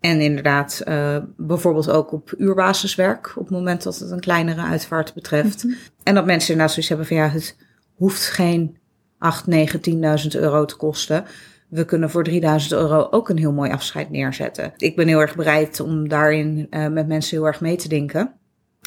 En 0.00 0.20
inderdaad, 0.20 0.80
eh, 0.84 1.16
bijvoorbeeld 1.36 1.90
ook 1.90 2.12
op 2.12 2.34
uurbasis 2.38 2.94
werk, 2.94 3.32
op 3.36 3.42
het 3.42 3.54
moment 3.54 3.82
dat 3.82 3.98
het 3.98 4.10
een 4.10 4.20
kleinere 4.20 4.60
uitvaart 4.60 5.14
betreft. 5.14 5.66
En 6.02 6.14
dat 6.14 6.26
mensen 6.26 6.50
inderdaad 6.50 6.70
zoiets 6.70 6.88
hebben 6.88 7.06
van 7.06 7.16
ja, 7.16 7.28
het 7.28 7.56
hoeft 7.94 8.26
geen 8.26 8.78
8, 9.18 9.46
9, 9.46 9.80
10.000 9.80 10.34
euro 10.34 10.64
te 10.64 10.76
kosten. 10.76 11.24
We 11.68 11.84
kunnen 11.84 12.10
voor 12.10 12.24
3000 12.24 12.72
euro 12.72 13.06
ook 13.10 13.28
een 13.28 13.38
heel 13.38 13.52
mooi 13.52 13.70
afscheid 13.70 14.10
neerzetten. 14.10 14.72
Ik 14.76 14.96
ben 14.96 15.08
heel 15.08 15.20
erg 15.20 15.36
bereid 15.36 15.80
om 15.80 16.08
daarin 16.08 16.66
eh, 16.70 16.86
met 16.88 17.06
mensen 17.06 17.36
heel 17.36 17.46
erg 17.46 17.60
mee 17.60 17.76
te 17.76 17.88
denken. 17.88 18.32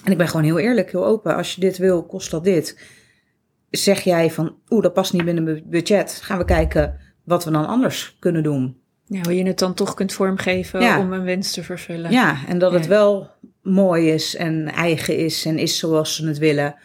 En 0.04 0.12
ik 0.12 0.18
ben 0.18 0.28
gewoon 0.28 0.46
heel 0.46 0.60
eerlijk, 0.60 0.92
heel 0.92 1.06
open. 1.06 1.36
Als 1.36 1.56
je 1.56 1.62
dit 1.62 1.78
wil, 1.78 2.06
kost 2.06 2.32
dat 2.32 2.44
dit. 2.44 2.80
Zeg 3.70 4.02
jij 4.02 4.32
van, 4.32 4.56
oeh, 4.70 4.84
dat 4.84 4.94
past 4.94 5.14
niet 5.14 5.26
binnen 5.26 5.44
mijn 5.44 5.64
budget. 5.66 6.20
Gaan 6.24 6.38
we 6.38 6.46
kijken 6.46 6.98
wat 7.24 7.44
we 7.46 7.52
dan 7.52 7.68
anders 7.68 8.18
kunnen 8.20 8.44
doen. 8.44 8.78
Ja, 9.06 9.22
hoe 9.22 9.36
je 9.36 9.46
het 9.46 9.60
dan 9.60 9.74
toch 9.74 9.94
kunt 9.94 10.14
vormgeven 10.14 10.82
Ja. 10.82 11.00
om 11.00 11.14
een 11.14 11.24
wens 11.24 11.52
te 11.52 11.64
vervullen. 11.64 12.12
Ja, 12.12 12.38
en 12.48 12.58
dat 12.60 12.72
het 12.72 12.88
wel 12.88 13.30
mooi 13.62 14.10
is 14.12 14.36
en 14.36 14.68
eigen 14.68 15.18
is 15.18 15.46
en 15.46 15.58
is 15.58 15.78
zoals 15.80 16.16
ze 16.16 16.28
het 16.28 16.38
willen. 16.38 16.76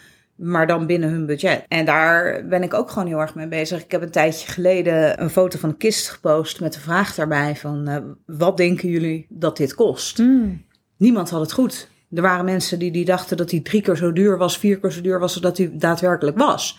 Maar 0.45 0.67
dan 0.67 0.87
binnen 0.87 1.11
hun 1.11 1.27
budget. 1.27 1.65
En 1.69 1.85
daar 1.85 2.47
ben 2.47 2.63
ik 2.63 2.75
ook 2.75 2.91
gewoon 2.91 3.09
heel 3.09 3.21
erg 3.21 3.35
mee 3.35 3.49
bezig. 3.49 3.85
Ik 3.85 3.91
heb 3.91 4.03
een 4.03 4.11
tijdje 4.11 4.53
geleden 4.53 5.23
een 5.23 5.31
foto 5.31 5.59
van 5.59 5.69
een 5.69 5.77
kist 5.77 6.09
gepost 6.09 6.61
met 6.61 6.73
de 6.73 6.81
vraag 6.81 7.15
daarbij 7.15 7.57
van... 7.57 7.89
eh, 7.89 7.97
wat 8.27 8.57
denken 8.57 8.89
jullie 8.89 9.27
dat 9.29 9.57
dit 9.57 9.75
kost? 9.75 10.19
Mm. 10.19 10.65
Niemand 10.97 11.31
had 11.31 11.41
het 11.41 11.53
goed. 11.53 11.91
Er 12.15 12.23
waren 12.23 12.45
mensen 12.45 12.79
die, 12.79 12.91
die 12.91 13.05
dachten 13.05 13.37
dat 13.37 13.49
die 13.49 13.63
drie 13.63 13.83
keer 13.83 13.97
zo 13.97 14.13
duur 14.13 14.39
was, 14.39 14.59
vier 14.59 14.81
keer 14.81 14.91
zo 14.91 15.01
duur 15.01 15.19
was 15.19 15.33
dan 15.33 15.43
dat 15.43 15.57
die 15.57 15.77
daadwerkelijk 15.77 16.39
was. 16.39 16.79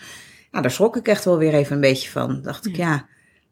Nou, 0.50 0.62
daar 0.62 0.74
schrok 0.74 0.96
ik 0.96 1.08
echt 1.08 1.24
wel 1.24 1.38
weer 1.38 1.54
even 1.54 1.74
een 1.74 1.80
beetje 1.80 2.10
van. 2.10 2.42
Dacht 2.42 2.66
ik, 2.66 2.76
ja, 2.76 3.06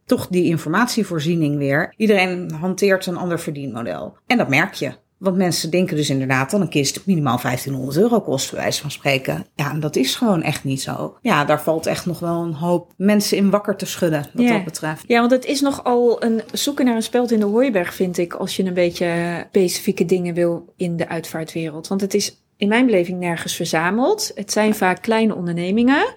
toch 0.04 0.26
die 0.28 0.44
informatievoorziening 0.44 1.58
weer. 1.58 1.94
Iedereen 1.96 2.50
hanteert 2.50 3.06
een 3.06 3.16
ander 3.16 3.40
verdienmodel. 3.40 4.16
En 4.26 4.38
dat 4.38 4.48
merk 4.48 4.74
je. 4.74 4.92
Want 5.22 5.36
mensen 5.36 5.70
denken 5.70 5.96
dus 5.96 6.10
inderdaad 6.10 6.50
dat 6.50 6.60
een 6.60 6.68
kist 6.68 7.00
minimaal 7.06 7.38
1500 7.42 7.98
euro 7.98 8.20
kost, 8.20 8.50
bij 8.50 8.60
wijze 8.60 8.80
van 8.80 8.90
spreken. 8.90 9.46
Ja, 9.54 9.70
en 9.70 9.80
dat 9.80 9.96
is 9.96 10.14
gewoon 10.14 10.42
echt 10.42 10.64
niet 10.64 10.82
zo. 10.82 11.16
Ja, 11.20 11.44
daar 11.44 11.62
valt 11.62 11.86
echt 11.86 12.06
nog 12.06 12.18
wel 12.18 12.42
een 12.42 12.52
hoop 12.54 12.92
mensen 12.96 13.36
in 13.36 13.50
wakker 13.50 13.76
te 13.76 13.86
schudden, 13.86 14.26
wat 14.32 14.44
Ja. 14.44 14.52
dat 14.52 14.64
betreft. 14.64 15.04
Ja, 15.06 15.18
want 15.18 15.30
het 15.30 15.44
is 15.44 15.60
nogal 15.60 16.22
een 16.24 16.42
zoeken 16.52 16.84
naar 16.84 16.96
een 16.96 17.02
speld 17.02 17.30
in 17.30 17.40
de 17.40 17.46
hooiberg, 17.46 17.94
vind 17.94 18.18
ik, 18.18 18.32
als 18.34 18.56
je 18.56 18.64
een 18.64 18.74
beetje 18.74 19.44
specifieke 19.48 20.04
dingen 20.04 20.34
wil 20.34 20.72
in 20.76 20.96
de 20.96 21.08
uitvaartwereld. 21.08 21.88
Want 21.88 22.00
het 22.00 22.14
is 22.14 22.36
in 22.56 22.68
mijn 22.68 22.86
beleving 22.86 23.18
nergens 23.18 23.54
verzameld. 23.54 24.30
Het 24.34 24.52
zijn 24.52 24.74
vaak 24.74 25.02
kleine 25.02 25.34
ondernemingen 25.34 26.14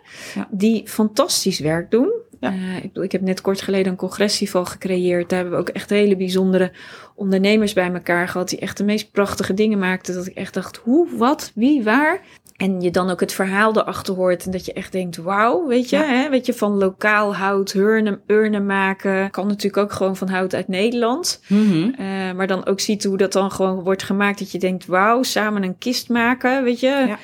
die 0.49 0.87
fantastisch 0.87 1.59
werk 1.59 1.91
doen. 1.91 2.11
Ja. 2.39 2.49
Eh, 2.51 2.75
ik, 2.75 2.81
bedoel, 2.81 3.03
ik 3.03 3.11
heb 3.11 3.21
net 3.21 3.41
kort 3.41 3.61
geleden 3.61 3.91
een 3.91 3.97
congresfestival 3.97 4.65
gecreëerd. 4.65 5.29
Daar 5.29 5.39
hebben 5.39 5.57
we 5.57 5.63
ook 5.63 5.75
echt 5.75 5.89
hele 5.89 6.15
bijzondere 6.15 6.71
ondernemers 7.15 7.73
bij 7.73 7.93
elkaar 7.93 8.27
gehad. 8.27 8.49
Die 8.49 8.59
echt 8.59 8.77
de 8.77 8.83
meest 8.83 9.11
prachtige 9.11 9.53
dingen 9.53 9.79
maakten. 9.79 10.13
Dat 10.13 10.27
ik 10.27 10.35
echt 10.35 10.53
dacht, 10.53 10.77
hoe, 10.77 11.17
wat, 11.17 11.51
wie, 11.55 11.83
waar? 11.83 12.21
En 12.55 12.81
je 12.81 12.91
dan 12.91 13.09
ook 13.09 13.19
het 13.19 13.33
verhaal 13.33 13.77
erachter 13.77 14.13
hoort. 14.13 14.45
En 14.45 14.51
dat 14.51 14.65
je 14.65 14.73
echt 14.73 14.91
denkt, 14.91 15.17
wauw, 15.17 15.67
weet 15.67 15.89
je. 15.89 15.95
Ja. 15.95 16.05
Hè? 16.05 16.29
Weet 16.29 16.45
je, 16.45 16.53
van 16.53 16.77
lokaal 16.77 17.35
hout, 17.35 17.73
urnen, 17.73 18.21
urnen 18.27 18.65
maken. 18.65 19.31
Kan 19.31 19.47
natuurlijk 19.47 19.77
ook 19.77 19.91
gewoon 19.91 20.15
van 20.15 20.29
hout 20.29 20.53
uit 20.53 20.67
Nederland. 20.67 21.41
Mhm. 21.47 21.89
Eh, 21.89 22.31
maar 22.31 22.47
dan 22.47 22.65
ook 22.65 22.79
ziet 22.79 23.03
hoe 23.03 23.17
dat 23.17 23.33
dan 23.33 23.51
gewoon 23.51 23.83
wordt 23.83 24.03
gemaakt. 24.03 24.39
Dat 24.39 24.51
je 24.51 24.59
denkt, 24.59 24.85
wauw, 24.85 25.23
samen 25.23 25.63
een 25.63 25.77
kist 25.77 26.09
maken, 26.09 26.63
weet 26.63 26.79
je. 26.79 26.87
Ja. 27.07 27.19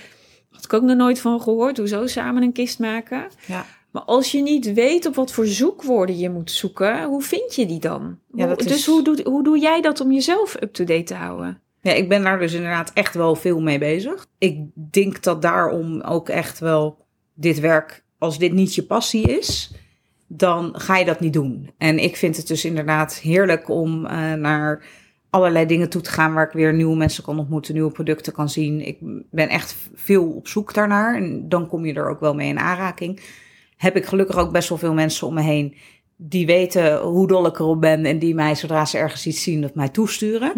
Had 0.51 0.63
ik 0.63 0.73
ook 0.73 0.81
nog 0.81 0.97
nooit 0.97 1.19
van 1.19 1.41
gehoord. 1.41 1.77
Hoezo 1.77 2.07
samen 2.07 2.43
een 2.43 2.53
kist 2.53 2.79
maken? 2.79 3.27
Ja. 3.45 3.65
Maar 3.91 4.01
als 4.03 4.31
je 4.31 4.41
niet 4.41 4.73
weet 4.73 5.05
op 5.05 5.15
wat 5.15 5.31
voor 5.31 5.45
zoekwoorden 5.45 6.17
je 6.17 6.29
moet 6.29 6.51
zoeken, 6.51 7.03
hoe 7.03 7.21
vind 7.21 7.55
je 7.55 7.65
die 7.65 7.79
dan? 7.79 8.17
Ja, 8.33 8.45
Hoe- 8.47 8.55
is- 8.57 8.65
Dus 8.65 8.85
hoe 8.85 9.03
doe, 9.03 9.21
hoe 9.23 9.43
doe 9.43 9.59
jij 9.59 9.81
dat 9.81 9.99
om 10.01 10.11
jezelf 10.11 10.55
up-to-date 10.61 11.03
te 11.03 11.13
houden? 11.13 11.59
Ja, 11.81 11.91
ik 11.91 12.09
ben 12.09 12.23
daar 12.23 12.39
dus 12.39 12.53
inderdaad 12.53 12.91
echt 12.93 13.15
wel 13.15 13.35
veel 13.35 13.61
mee 13.61 13.77
bezig. 13.79 14.27
Ik 14.37 14.59
denk 14.91 15.23
dat 15.23 15.41
daarom 15.41 16.01
ook 16.01 16.29
echt 16.29 16.59
wel 16.59 16.97
dit 17.33 17.59
werk, 17.59 18.03
als 18.17 18.37
dit 18.39 18.51
niet 18.53 18.75
je 18.75 18.83
passie 18.83 19.21
is, 19.39 19.71
dan 20.27 20.69
ga 20.73 20.97
je 20.97 21.05
dat 21.05 21.19
niet 21.19 21.33
doen. 21.33 21.69
En 21.77 21.99
ik 21.99 22.15
vind 22.15 22.37
het 22.37 22.47
dus 22.47 22.65
inderdaad 22.65 23.15
heerlijk 23.15 23.69
om 23.69 24.05
eh, 24.05 24.33
naar 24.33 24.83
allerlei 25.29 25.65
dingen 25.65 25.89
toe 25.89 26.01
te 26.01 26.09
gaan 26.11 26.33
waar 26.33 26.45
ik 26.47 26.53
weer 26.53 26.73
nieuwe 26.73 26.95
mensen 26.95 27.23
kan 27.23 27.39
ontmoeten, 27.39 27.73
nieuwe 27.73 27.91
producten 27.91 28.33
kan 28.33 28.49
zien. 28.49 28.87
Ik 28.87 28.97
ben 29.31 29.49
echt 29.49 29.75
veel 29.93 30.23
op 30.31 30.47
zoek 30.47 30.73
daarnaar 30.73 31.15
en 31.15 31.49
dan 31.49 31.67
kom 31.67 31.85
je 31.85 31.93
er 31.93 32.09
ook 32.09 32.19
wel 32.19 32.33
mee 32.33 32.47
in 32.49 32.59
aanraking. 32.59 33.21
Heb 33.81 33.95
ik 33.95 34.05
gelukkig 34.05 34.37
ook 34.37 34.51
best 34.51 34.69
wel 34.69 34.77
veel 34.77 34.93
mensen 34.93 35.27
om 35.27 35.33
me 35.33 35.41
heen 35.41 35.75
die 36.15 36.45
weten 36.45 36.97
hoe 36.99 37.27
dol 37.27 37.45
ik 37.45 37.59
erop 37.59 37.81
ben 37.81 38.05
en 38.05 38.19
die 38.19 38.35
mij 38.35 38.55
zodra 38.55 38.85
ze 38.85 38.97
ergens 38.97 39.27
iets 39.27 39.43
zien 39.43 39.61
dat 39.61 39.75
mij 39.75 39.89
toesturen. 39.89 40.51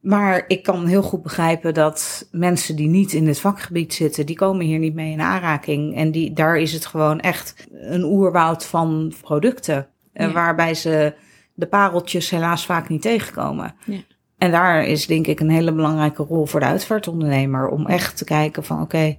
Maar 0.00 0.44
ik 0.46 0.62
kan 0.62 0.86
heel 0.86 1.02
goed 1.02 1.22
begrijpen 1.22 1.74
dat 1.74 2.28
mensen 2.30 2.76
die 2.76 2.88
niet 2.88 3.12
in 3.12 3.24
dit 3.24 3.40
vakgebied 3.40 3.94
zitten, 3.94 4.26
die 4.26 4.36
komen 4.36 4.66
hier 4.66 4.78
niet 4.78 4.94
mee 4.94 5.12
in 5.12 5.20
aanraking. 5.20 5.96
En 5.96 6.10
die, 6.10 6.32
daar 6.32 6.56
is 6.58 6.72
het 6.72 6.86
gewoon 6.86 7.20
echt 7.20 7.66
een 7.72 8.04
oerwoud 8.04 8.66
van 8.66 9.12
producten. 9.22 9.86
eh, 10.12 10.26
Ja. 10.26 10.32
Waarbij 10.32 10.74
ze 10.74 11.14
de 11.54 11.66
pareltjes 11.66 12.30
helaas 12.30 12.66
vaak 12.66 12.88
niet 12.88 13.02
tegenkomen. 13.02 13.74
Ja. 13.86 13.98
En 14.38 14.50
daar 14.50 14.84
is 14.84 15.06
denk 15.06 15.26
ik 15.26 15.40
een 15.40 15.50
hele 15.50 15.72
belangrijke 15.72 16.22
rol 16.22 16.46
voor 16.46 16.60
de 16.60 16.66
uitvaartondernemer. 16.66 17.68
Om 17.68 17.86
echt 17.86 18.16
te 18.16 18.24
kijken 18.24 18.64
van 18.64 18.82
oké, 18.82 19.16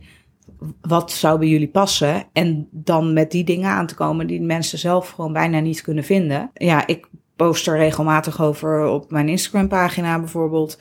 wat 0.81 1.11
zou 1.11 1.39
bij 1.39 1.47
jullie 1.47 1.67
passen? 1.67 2.23
En 2.33 2.67
dan 2.71 3.13
met 3.13 3.31
die 3.31 3.43
dingen 3.43 3.69
aan 3.69 3.87
te 3.87 3.95
komen 3.95 4.27
die 4.27 4.41
mensen 4.41 4.79
zelf 4.79 5.09
gewoon 5.09 5.33
bijna 5.33 5.59
niet 5.59 5.81
kunnen 5.81 6.03
vinden. 6.03 6.51
Ja, 6.53 6.87
ik 6.87 7.07
post 7.35 7.67
er 7.67 7.77
regelmatig 7.77 8.41
over 8.41 8.85
op 8.85 9.11
mijn 9.11 9.29
Instagram 9.29 9.67
pagina 9.67 10.19
bijvoorbeeld. 10.19 10.79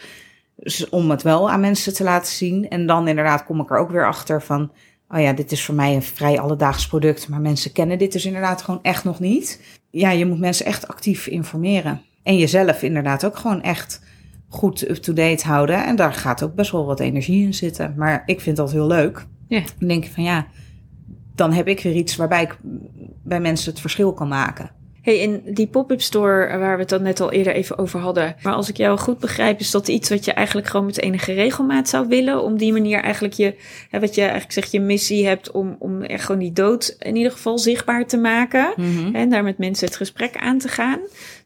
Dus 0.56 0.88
om 0.88 1.10
het 1.10 1.22
wel 1.22 1.50
aan 1.50 1.60
mensen 1.60 1.94
te 1.94 2.04
laten 2.04 2.32
zien. 2.32 2.68
En 2.68 2.86
dan 2.86 3.08
inderdaad 3.08 3.44
kom 3.44 3.60
ik 3.60 3.70
er 3.70 3.78
ook 3.78 3.90
weer 3.90 4.06
achter 4.06 4.42
van... 4.42 4.70
Oh 5.10 5.20
ja, 5.20 5.32
dit 5.32 5.52
is 5.52 5.64
voor 5.64 5.74
mij 5.74 5.94
een 5.94 6.02
vrij 6.02 6.40
alledaags 6.40 6.86
product. 6.86 7.28
Maar 7.28 7.40
mensen 7.40 7.72
kennen 7.72 7.98
dit 7.98 8.12
dus 8.12 8.24
inderdaad 8.24 8.62
gewoon 8.62 8.82
echt 8.82 9.04
nog 9.04 9.20
niet. 9.20 9.62
Ja, 9.90 10.10
je 10.10 10.26
moet 10.26 10.38
mensen 10.38 10.66
echt 10.66 10.88
actief 10.88 11.26
informeren. 11.26 12.02
En 12.22 12.36
jezelf 12.36 12.82
inderdaad 12.82 13.24
ook 13.24 13.36
gewoon 13.36 13.62
echt 13.62 14.02
goed 14.48 14.88
up-to-date 14.88 15.46
houden. 15.46 15.84
En 15.84 15.96
daar 15.96 16.12
gaat 16.12 16.42
ook 16.42 16.54
best 16.54 16.70
wel 16.70 16.86
wat 16.86 17.00
energie 17.00 17.44
in 17.44 17.54
zitten. 17.54 17.94
Maar 17.96 18.22
ik 18.26 18.40
vind 18.40 18.56
dat 18.56 18.72
heel 18.72 18.86
leuk. 18.86 19.26
Ja. 19.48 19.62
Dan 19.78 19.88
denk 19.88 20.04
ik 20.04 20.10
van 20.10 20.22
ja, 20.22 20.46
dan 21.34 21.52
heb 21.52 21.68
ik 21.68 21.80
weer 21.80 21.94
iets 21.94 22.16
waarbij 22.16 22.42
ik 22.42 22.58
bij 23.22 23.40
mensen 23.40 23.70
het 23.70 23.80
verschil 23.80 24.12
kan 24.12 24.28
maken. 24.28 24.70
Hey, 25.02 25.18
in 25.18 25.42
die 25.44 25.66
pop-up 25.66 26.00
store 26.00 26.58
waar 26.58 26.74
we 26.74 26.80
het 26.80 26.88
dan 26.88 27.02
net 27.02 27.20
al 27.20 27.32
eerder 27.32 27.52
even 27.52 27.78
over 27.78 28.00
hadden. 28.00 28.36
Maar 28.42 28.52
als 28.52 28.68
ik 28.68 28.76
jou 28.76 28.98
goed 28.98 29.18
begrijp, 29.18 29.60
is 29.60 29.70
dat 29.70 29.88
iets 29.88 30.08
wat 30.08 30.24
je 30.24 30.32
eigenlijk 30.32 30.66
gewoon 30.66 30.86
met 30.86 31.00
enige 31.00 31.32
regelmaat 31.32 31.88
zou 31.88 32.08
willen. 32.08 32.42
Om 32.42 32.56
die 32.56 32.72
manier 32.72 33.00
eigenlijk 33.00 33.34
je, 33.34 33.54
hè, 33.90 34.00
wat 34.00 34.14
je 34.14 34.20
eigenlijk 34.20 34.52
zegt, 34.52 34.72
je 34.72 34.80
missie 34.80 35.26
hebt 35.26 35.50
om, 35.50 35.76
om 35.78 36.02
echt 36.02 36.24
gewoon 36.24 36.40
die 36.40 36.52
dood 36.52 36.96
in 36.98 37.16
ieder 37.16 37.32
geval 37.32 37.58
zichtbaar 37.58 38.06
te 38.06 38.16
maken. 38.16 38.74
En 39.12 39.30
daar 39.30 39.44
met 39.44 39.58
mensen 39.58 39.86
het 39.86 39.96
gesprek 39.96 40.36
aan 40.36 40.58
te 40.58 40.68
gaan. 40.68 40.98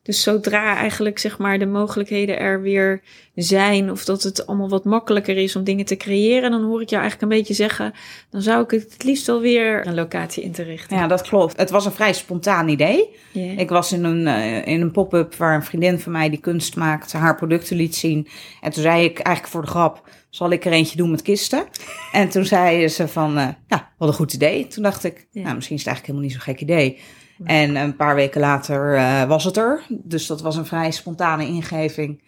Dus 0.02 0.22
zodra 0.22 0.76
eigenlijk 0.76 1.18
zeg 1.18 1.38
maar 1.38 1.58
de 1.58 1.66
mogelijkheden 1.66 2.38
er 2.38 2.62
weer 2.62 3.02
zijn, 3.34 3.90
of 3.90 4.04
dat 4.04 4.22
het 4.22 4.46
allemaal 4.46 4.68
wat 4.68 4.84
makkelijker 4.84 5.36
is 5.36 5.56
om 5.56 5.64
dingen 5.64 5.84
te 5.84 5.96
creëren, 5.96 6.50
dan 6.50 6.62
hoor 6.64 6.82
ik 6.82 6.88
jou 6.88 7.02
eigenlijk 7.02 7.32
een 7.32 7.38
beetje 7.38 7.54
zeggen, 7.54 7.92
dan 8.30 8.42
zou 8.42 8.62
ik 8.64 8.70
het 8.70 8.92
het 8.92 9.04
liefst 9.04 9.26
wel 9.26 9.40
weer 9.40 9.86
een 9.86 9.94
locatie 9.94 10.42
in 10.42 10.52
te 10.52 10.62
richten. 10.62 10.96
Ja, 10.96 11.06
dat 11.06 11.22
klopt. 11.22 11.56
Het 11.56 11.70
was 11.70 11.84
een 11.84 11.92
vrij 11.92 12.12
spontaan 12.12 12.68
idee. 12.68 13.08
Ja. 13.32 13.52
Ik 13.56 13.68
was 13.68 13.92
in 13.92 14.04
een, 14.04 14.26
eh, 14.26 14.66
in 14.66 14.80
een 14.80 14.90
pop-up 14.90 15.34
waar 15.34 15.54
een 15.54 15.62
vriendin 15.64 15.98
van 15.98 16.12
mij 16.12 16.30
die 16.30 16.40
kunst 16.40 16.76
maakte, 16.76 17.16
haar 17.16 17.36
producten 17.36 17.76
liet 17.76 17.94
zien. 17.94 18.28
En 18.60 18.70
toen 18.70 18.82
zei 18.82 19.04
ik 19.04 19.18
eigenlijk 19.18 19.54
voor 19.54 19.62
de 19.62 19.70
grap, 19.70 20.08
zal 20.30 20.50
ik 20.50 20.64
er 20.64 20.72
eentje 20.72 20.96
doen 20.96 21.10
met 21.10 21.22
kisten? 21.22 21.64
En 22.12 22.28
toen 22.28 22.44
zei 22.44 22.88
ze 22.88 23.08
van, 23.08 23.38
eh, 23.38 23.48
ja, 23.66 23.90
wat 23.98 24.08
een 24.08 24.14
goed 24.14 24.32
idee. 24.32 24.66
Toen 24.66 24.82
dacht 24.82 25.04
ik, 25.04 25.26
Ja. 25.30 25.42
nou, 25.42 25.54
misschien 25.54 25.76
is 25.76 25.84
het 25.84 25.92
eigenlijk 25.94 26.06
helemaal 26.06 26.22
niet 26.22 26.32
zo'n 26.32 26.54
gek 26.54 26.60
idee. 26.60 26.98
En 27.44 27.76
een 27.76 27.96
paar 27.96 28.14
weken 28.14 28.40
later 28.40 28.94
eh, 28.96 29.24
was 29.24 29.44
het 29.44 29.56
er. 29.56 29.82
Dus 29.88 30.26
dat 30.26 30.40
was 30.42 30.56
een 30.56 30.66
vrij 30.66 30.90
spontane 30.90 31.46
ingeving. 31.46 32.22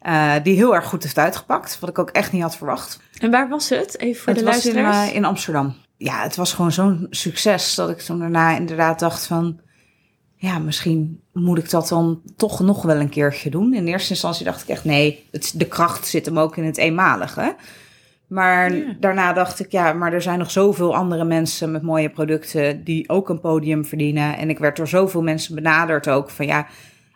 eh, 0.00 0.34
die 0.42 0.54
heel 0.56 0.74
erg 0.74 0.84
goed 0.86 1.02
heeft 1.02 1.18
uitgepakt. 1.18 1.78
Wat 1.80 1.90
ik 1.90 1.98
ook 1.98 2.10
echt 2.10 2.32
niet 2.32 2.42
had 2.42 2.56
verwacht. 2.56 3.00
En 3.18 3.30
waar 3.30 3.48
was 3.48 3.68
het? 3.68 3.98
Even 3.98 4.22
voor 4.22 4.32
het 4.32 4.38
de 4.38 4.44
was 4.44 4.66
in, 4.66 4.74
luisteraars. 4.74 5.08
eh, 5.10 5.16
in 5.16 5.24
Amsterdam. 5.24 5.74
Ja, 5.96 6.22
het 6.22 6.36
was 6.36 6.52
gewoon 6.52 6.72
zo'n 6.72 7.06
succes 7.10 7.74
dat 7.74 7.90
ik 7.90 7.98
toen 7.98 8.18
daarna 8.18 8.56
inderdaad 8.56 8.98
dacht 8.98 9.26
van... 9.26 9.60
Ja, 10.38 10.58
misschien 10.58 11.20
moet 11.32 11.58
ik 11.58 11.70
dat 11.70 11.88
dan 11.88 12.20
toch 12.36 12.60
nog 12.60 12.82
wel 12.82 12.96
een 12.96 13.08
keertje 13.08 13.50
doen. 13.50 13.74
In 13.74 13.86
eerste 13.86 14.10
instantie 14.10 14.44
dacht 14.44 14.62
ik 14.62 14.68
echt, 14.68 14.84
nee, 14.84 15.26
het, 15.30 15.52
de 15.56 15.64
kracht 15.66 16.06
zit 16.06 16.26
hem 16.26 16.38
ook 16.38 16.56
in 16.56 16.64
het 16.64 16.76
eenmalige. 16.76 17.56
Maar 18.26 18.74
Ja. 18.74 18.96
daarna 19.00 19.32
dacht 19.32 19.60
ik, 19.60 19.72
ja, 19.72 19.92
maar 19.92 20.12
er 20.12 20.22
zijn 20.22 20.38
nog 20.38 20.50
zoveel 20.50 20.94
andere 20.96 21.24
mensen 21.24 21.70
met 21.72 21.82
mooie 21.82 22.10
producten 22.10 22.84
die 22.84 23.08
ook 23.08 23.28
een 23.28 23.40
podium 23.40 23.84
verdienen. 23.84 24.36
En 24.36 24.50
ik 24.50 24.58
werd 24.58 24.76
door 24.76 24.88
zoveel 24.88 25.22
mensen 25.22 25.54
benaderd 25.54 26.08
ook 26.08 26.30
van, 26.30 26.46
ja, 26.46 26.66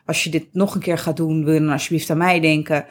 als 0.06 0.24
je 0.24 0.30
dit 0.30 0.46
nog 0.52 0.74
een 0.74 0.80
keer 0.80 0.98
gaat 0.98 1.16
doen, 1.16 1.44
wil 1.44 1.54
je 1.54 1.60
dan 1.60 1.68
alsjeblieft 1.70 2.10
aan 2.10 2.18
mij 2.18 2.40
denken. 2.40 2.84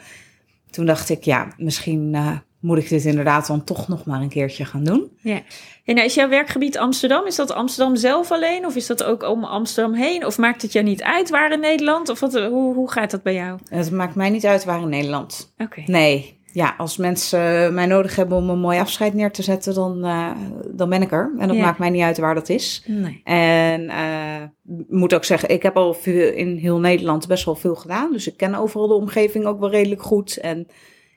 Toen 0.70 0.86
dacht 0.86 1.08
ik, 1.08 1.22
ja, 1.24 1.48
misschien 1.56 2.14
eh, 2.14 2.36
moet 2.60 2.78
ik 2.78 2.88
dit 2.88 3.04
inderdaad 3.04 3.46
dan 3.46 3.64
toch 3.64 3.88
nog 3.88 4.04
maar 4.04 4.20
een 4.20 4.28
keertje 4.28 4.64
gaan 4.64 4.84
doen. 4.84 5.10
Ja. 5.20 5.40
En 5.84 5.94
nou, 5.94 6.06
is 6.06 6.14
jouw 6.14 6.28
werkgebied 6.28 6.78
Amsterdam? 6.78 7.26
Is 7.26 7.36
dat 7.36 7.52
Amsterdam 7.52 7.96
zelf 7.96 8.30
alleen? 8.30 8.66
Of 8.66 8.76
is 8.76 8.86
dat 8.86 9.04
ook 9.04 9.22
om 9.22 9.44
Amsterdam 9.44 9.94
heen? 9.94 10.26
Of 10.26 10.38
maakt 10.38 10.62
het 10.62 10.72
jou 10.72 10.84
niet 10.84 11.02
uit 11.02 11.30
waar 11.30 11.52
in 11.52 11.60
Nederland? 11.60 12.08
Of 12.08 12.20
wat, 12.20 12.32
hoe, 12.32 12.74
hoe 12.74 12.90
gaat 12.90 13.10
dat 13.10 13.22
bij 13.22 13.34
jou? 13.34 13.58
Het 13.68 13.90
maakt 13.90 14.14
mij 14.14 14.30
niet 14.30 14.46
uit 14.46 14.64
waar 14.64 14.80
in 14.80 14.88
Nederland. 14.88 15.54
Oké. 15.58 15.82
Nee, 15.86 16.39
ja, 16.52 16.74
als 16.78 16.96
mensen 16.96 17.74
mij 17.74 17.86
nodig 17.86 18.16
hebben 18.16 18.36
om 18.36 18.50
een 18.50 18.58
mooi 18.60 18.78
afscheid 18.78 19.14
neer 19.14 19.30
te 19.32 19.42
zetten, 19.42 19.74
dan, 19.74 20.04
eh, 20.04 20.30
dan 20.70 20.88
ben 20.88 21.02
ik 21.02 21.12
er. 21.12 21.32
En 21.38 21.48
dat 21.48 21.56
Ja. 21.56 21.62
maakt 21.62 21.78
mij 21.78 21.90
niet 21.90 22.02
uit 22.02 22.18
waar 22.18 22.34
dat 22.34 22.48
is. 22.48 22.84
Nee. 22.86 23.20
En 23.24 23.88
eh, 23.88 24.42
ik 24.78 24.84
moet 24.88 25.14
ook 25.14 25.24
zeggen, 25.24 25.48
ik 25.48 25.62
heb 25.62 25.76
al 25.76 25.94
veel, 25.94 26.32
in 26.32 26.56
heel 26.56 26.78
Nederland 26.80 27.26
best 27.28 27.44
wel 27.44 27.54
veel 27.54 27.74
gedaan. 27.74 28.12
Dus 28.12 28.26
ik 28.28 28.36
ken 28.36 28.54
overal 28.54 28.88
de 28.88 28.94
omgeving 28.94 29.44
ook 29.44 29.60
wel 29.60 29.70
redelijk 29.70 30.02
goed. 30.02 30.36
En 30.36 30.58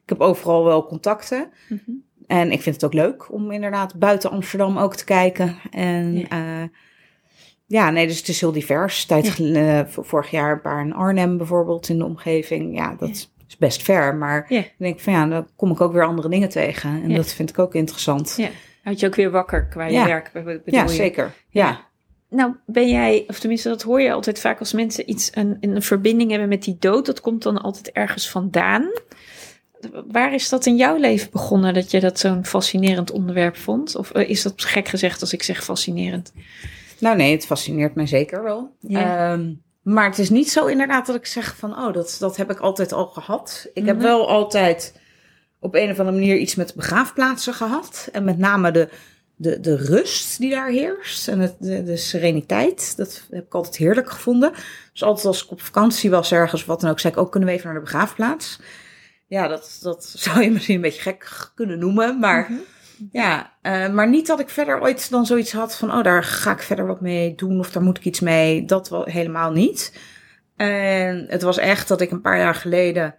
ik 0.04 0.10
heb 0.10 0.20
overal 0.22 0.63
wel 0.63 0.86
contacten. 0.86 1.50
Mhm. 1.70 1.80
En 2.28 2.52
ik 2.52 2.62
vind 2.62 2.75
het 2.75 2.86
ook 2.86 2.94
leuk 2.94 3.32
om 3.34 3.52
inderdaad 3.52 4.00
buiten 4.00 4.32
Amsterdam 4.32 4.78
ook 4.78 4.96
te 4.96 5.06
kijken. 5.06 5.56
En 5.72 6.18
Ja. 6.18 6.25
ja, 6.30 6.70
ja 7.66 7.90
nee, 7.90 8.08
dus 8.08 8.18
het 8.18 8.28
is 8.28 8.40
heel 8.42 8.52
divers. 8.52 9.06
Tijd, 9.06 9.38
Ja. 9.38 9.80
eh, 9.80 9.88
vorig 9.88 10.32
jaar 10.32 10.52
een 10.52 10.62
paar 10.62 10.86
in 10.86 10.94
Arnhem 10.94 11.38
bijvoorbeeld 11.38 11.90
in 11.90 11.98
de 11.98 12.06
omgeving. 12.06 12.75
Ja, 12.78 12.96
dat 13.00 13.32
is 13.54 13.58
best 13.60 13.82
ver. 13.82 14.16
Maar 14.16 14.46
dan 14.50 14.64
denk 14.78 14.96
ik 14.96 15.02
van 15.02 15.14
ja, 15.14 15.26
dan 15.26 15.48
kom 15.56 15.72
ik 15.72 15.82
ook 15.82 15.94
weer 15.94 16.06
andere 16.06 16.30
dingen 16.30 16.50
tegen. 16.50 17.04
En 17.04 17.16
dat 17.16 17.34
vind 17.34 17.50
ik 17.50 17.60
ook 17.60 17.76
interessant. 17.76 18.34
Ja. 18.38 18.50
Houd 18.84 19.00
je 19.00 19.08
ook 19.08 19.16
weer 19.16 19.32
wakker 19.32 19.66
qua 19.66 19.86
je 19.86 19.92
Ja. 19.94 20.06
werk? 20.06 20.32
Ja, 20.66 20.84
je? 20.84 20.90
zeker. 20.90 21.34
Ja. 21.50 21.80
Nou, 22.30 22.56
ben 22.66 22.90
jij, 22.90 23.24
of 23.28 23.40
tenminste, 23.40 23.70
dat 23.70 23.82
hoor 23.82 24.02
je 24.02 24.12
altijd 24.12 24.40
vaak 24.40 24.60
als 24.60 24.74
mensen 24.74 25.10
iets, 25.10 25.30
een, 25.34 25.58
een 25.60 25.82
verbinding 25.82 26.30
hebben 26.30 26.50
met 26.50 26.64
die 26.64 26.76
dood. 26.80 27.06
Dat 27.06 27.22
komt 27.22 27.44
dan 27.44 27.62
altijd 27.62 27.92
ergens 27.92 28.30
vandaan. 28.30 28.92
Waar 30.12 30.34
is 30.34 30.50
dat 30.50 30.66
in 30.66 30.76
jouw 30.76 30.98
leven 30.98 31.32
begonnen 31.32 31.74
dat 31.74 31.92
je 31.92 32.00
dat 32.00 32.20
zo'n 32.20 32.46
fascinerend 32.46 33.12
onderwerp 33.12 33.58
vond? 33.58 33.96
Of 33.96 34.12
eh, 34.12 34.30
is 34.30 34.42
dat 34.42 34.54
gek 34.56 34.88
gezegd 34.88 35.22
als 35.22 35.34
ik 35.34 35.44
zeg 35.44 35.64
fascinerend? 35.64 36.34
Nou 37.00 37.16
nee, 37.18 37.32
het 37.32 37.46
fascineert 37.46 37.96
mij 37.96 38.08
zeker 38.08 38.44
wel. 38.44 38.76
Ja. 38.80 39.32
Ehm, 39.32 39.52
maar 39.84 40.06
het 40.06 40.20
is 40.20 40.30
niet 40.30 40.52
zo 40.52 40.66
inderdaad 40.66 41.06
dat 41.06 41.16
ik 41.16 41.25
zeg 41.25 41.56
van, 41.58 41.78
oh, 41.78 41.94
dat, 41.94 42.16
dat 42.20 42.38
heb 42.38 42.52
ik 42.52 42.60
altijd 42.60 42.92
al 42.92 43.06
gehad. 43.06 43.68
Ik 43.74 43.86
heb 43.86 43.96
Mhm. 43.96 44.06
wel 44.06 44.28
altijd 44.30 45.00
op 45.60 45.75
een 45.75 45.92
of 45.92 46.00
andere 46.00 46.18
manier 46.18 46.38
iets 46.38 46.56
met 46.56 46.75
begraafplaatsen 46.75 47.54
gehad. 47.54 48.10
En 48.12 48.24
met 48.24 48.38
name 48.38 48.72
de, 48.72 48.90
de, 49.36 49.60
de 49.60 49.75
rust 49.75 50.40
die 50.40 50.50
daar 50.50 50.70
heerst 50.70 51.28
en 51.28 51.40
het, 51.40 51.56
de, 51.60 51.84
de 51.84 51.98
sereniteit. 51.98 52.98
Dat 52.98 53.28
heb 53.30 53.46
ik 53.46 53.54
altijd 53.54 53.75
heerlijk 53.75 54.10
gevonden. 54.10 54.52
Dus 54.92 55.04
altijd 55.04 55.25
als 55.25 55.44
ik 55.44 55.52
op 55.52 55.62
vakantie 55.62 56.10
was 56.10 56.32
ergens 56.32 56.66
wat 56.66 56.82
dan 56.82 56.90
ook, 56.90 57.00
zei 57.00 57.13
ik 57.13 57.20
ook, 57.20 57.32
kunnen 57.32 57.50
we 57.50 57.56
even 57.56 57.68
naar 57.68 57.78
de 57.78 57.84
begraafplaats? 57.84 58.60
Ja, 59.28 59.48
dat, 59.48 59.78
dat 59.82 60.06
zou 60.18 60.42
je 60.42 60.52
misschien 60.52 60.75
een 60.75 60.82
beetje 60.82 61.02
gek 61.02 61.52
kunnen 61.56 61.80
noemen, 61.80 62.20
maar... 62.20 62.48
Mhm. 62.52 62.60
Ja, 63.12 63.54
eh, 63.62 63.90
maar 63.90 64.10
niet 64.10 64.28
dat 64.28 64.40
ik 64.40 64.50
verder 64.50 64.82
ooit 64.82 65.10
dan 65.10 65.26
zoiets 65.26 65.52
had 65.52 65.76
van, 65.76 65.92
oh, 65.92 66.04
daar 66.04 66.24
ga 66.24 66.52
ik 66.52 66.62
verder 66.62 66.86
wat 66.86 67.02
mee 67.02 67.36
doen 67.36 67.60
of 67.60 67.72
daar 67.72 67.84
moet 67.84 67.98
ik 67.98 68.06
iets 68.06 68.20
mee. 68.20 68.66
Dat 68.66 68.90
wel 68.90 69.04
helemaal 69.04 69.52
niet. 69.52 70.00
En 70.56 71.26
het 71.30 71.42
was 71.42 71.58
echt 71.58 71.88
dat 71.88 72.02
ik 72.02 72.12
een 72.12 72.22
paar 72.22 72.38
jaar 72.38 72.56
geleden 72.56 73.16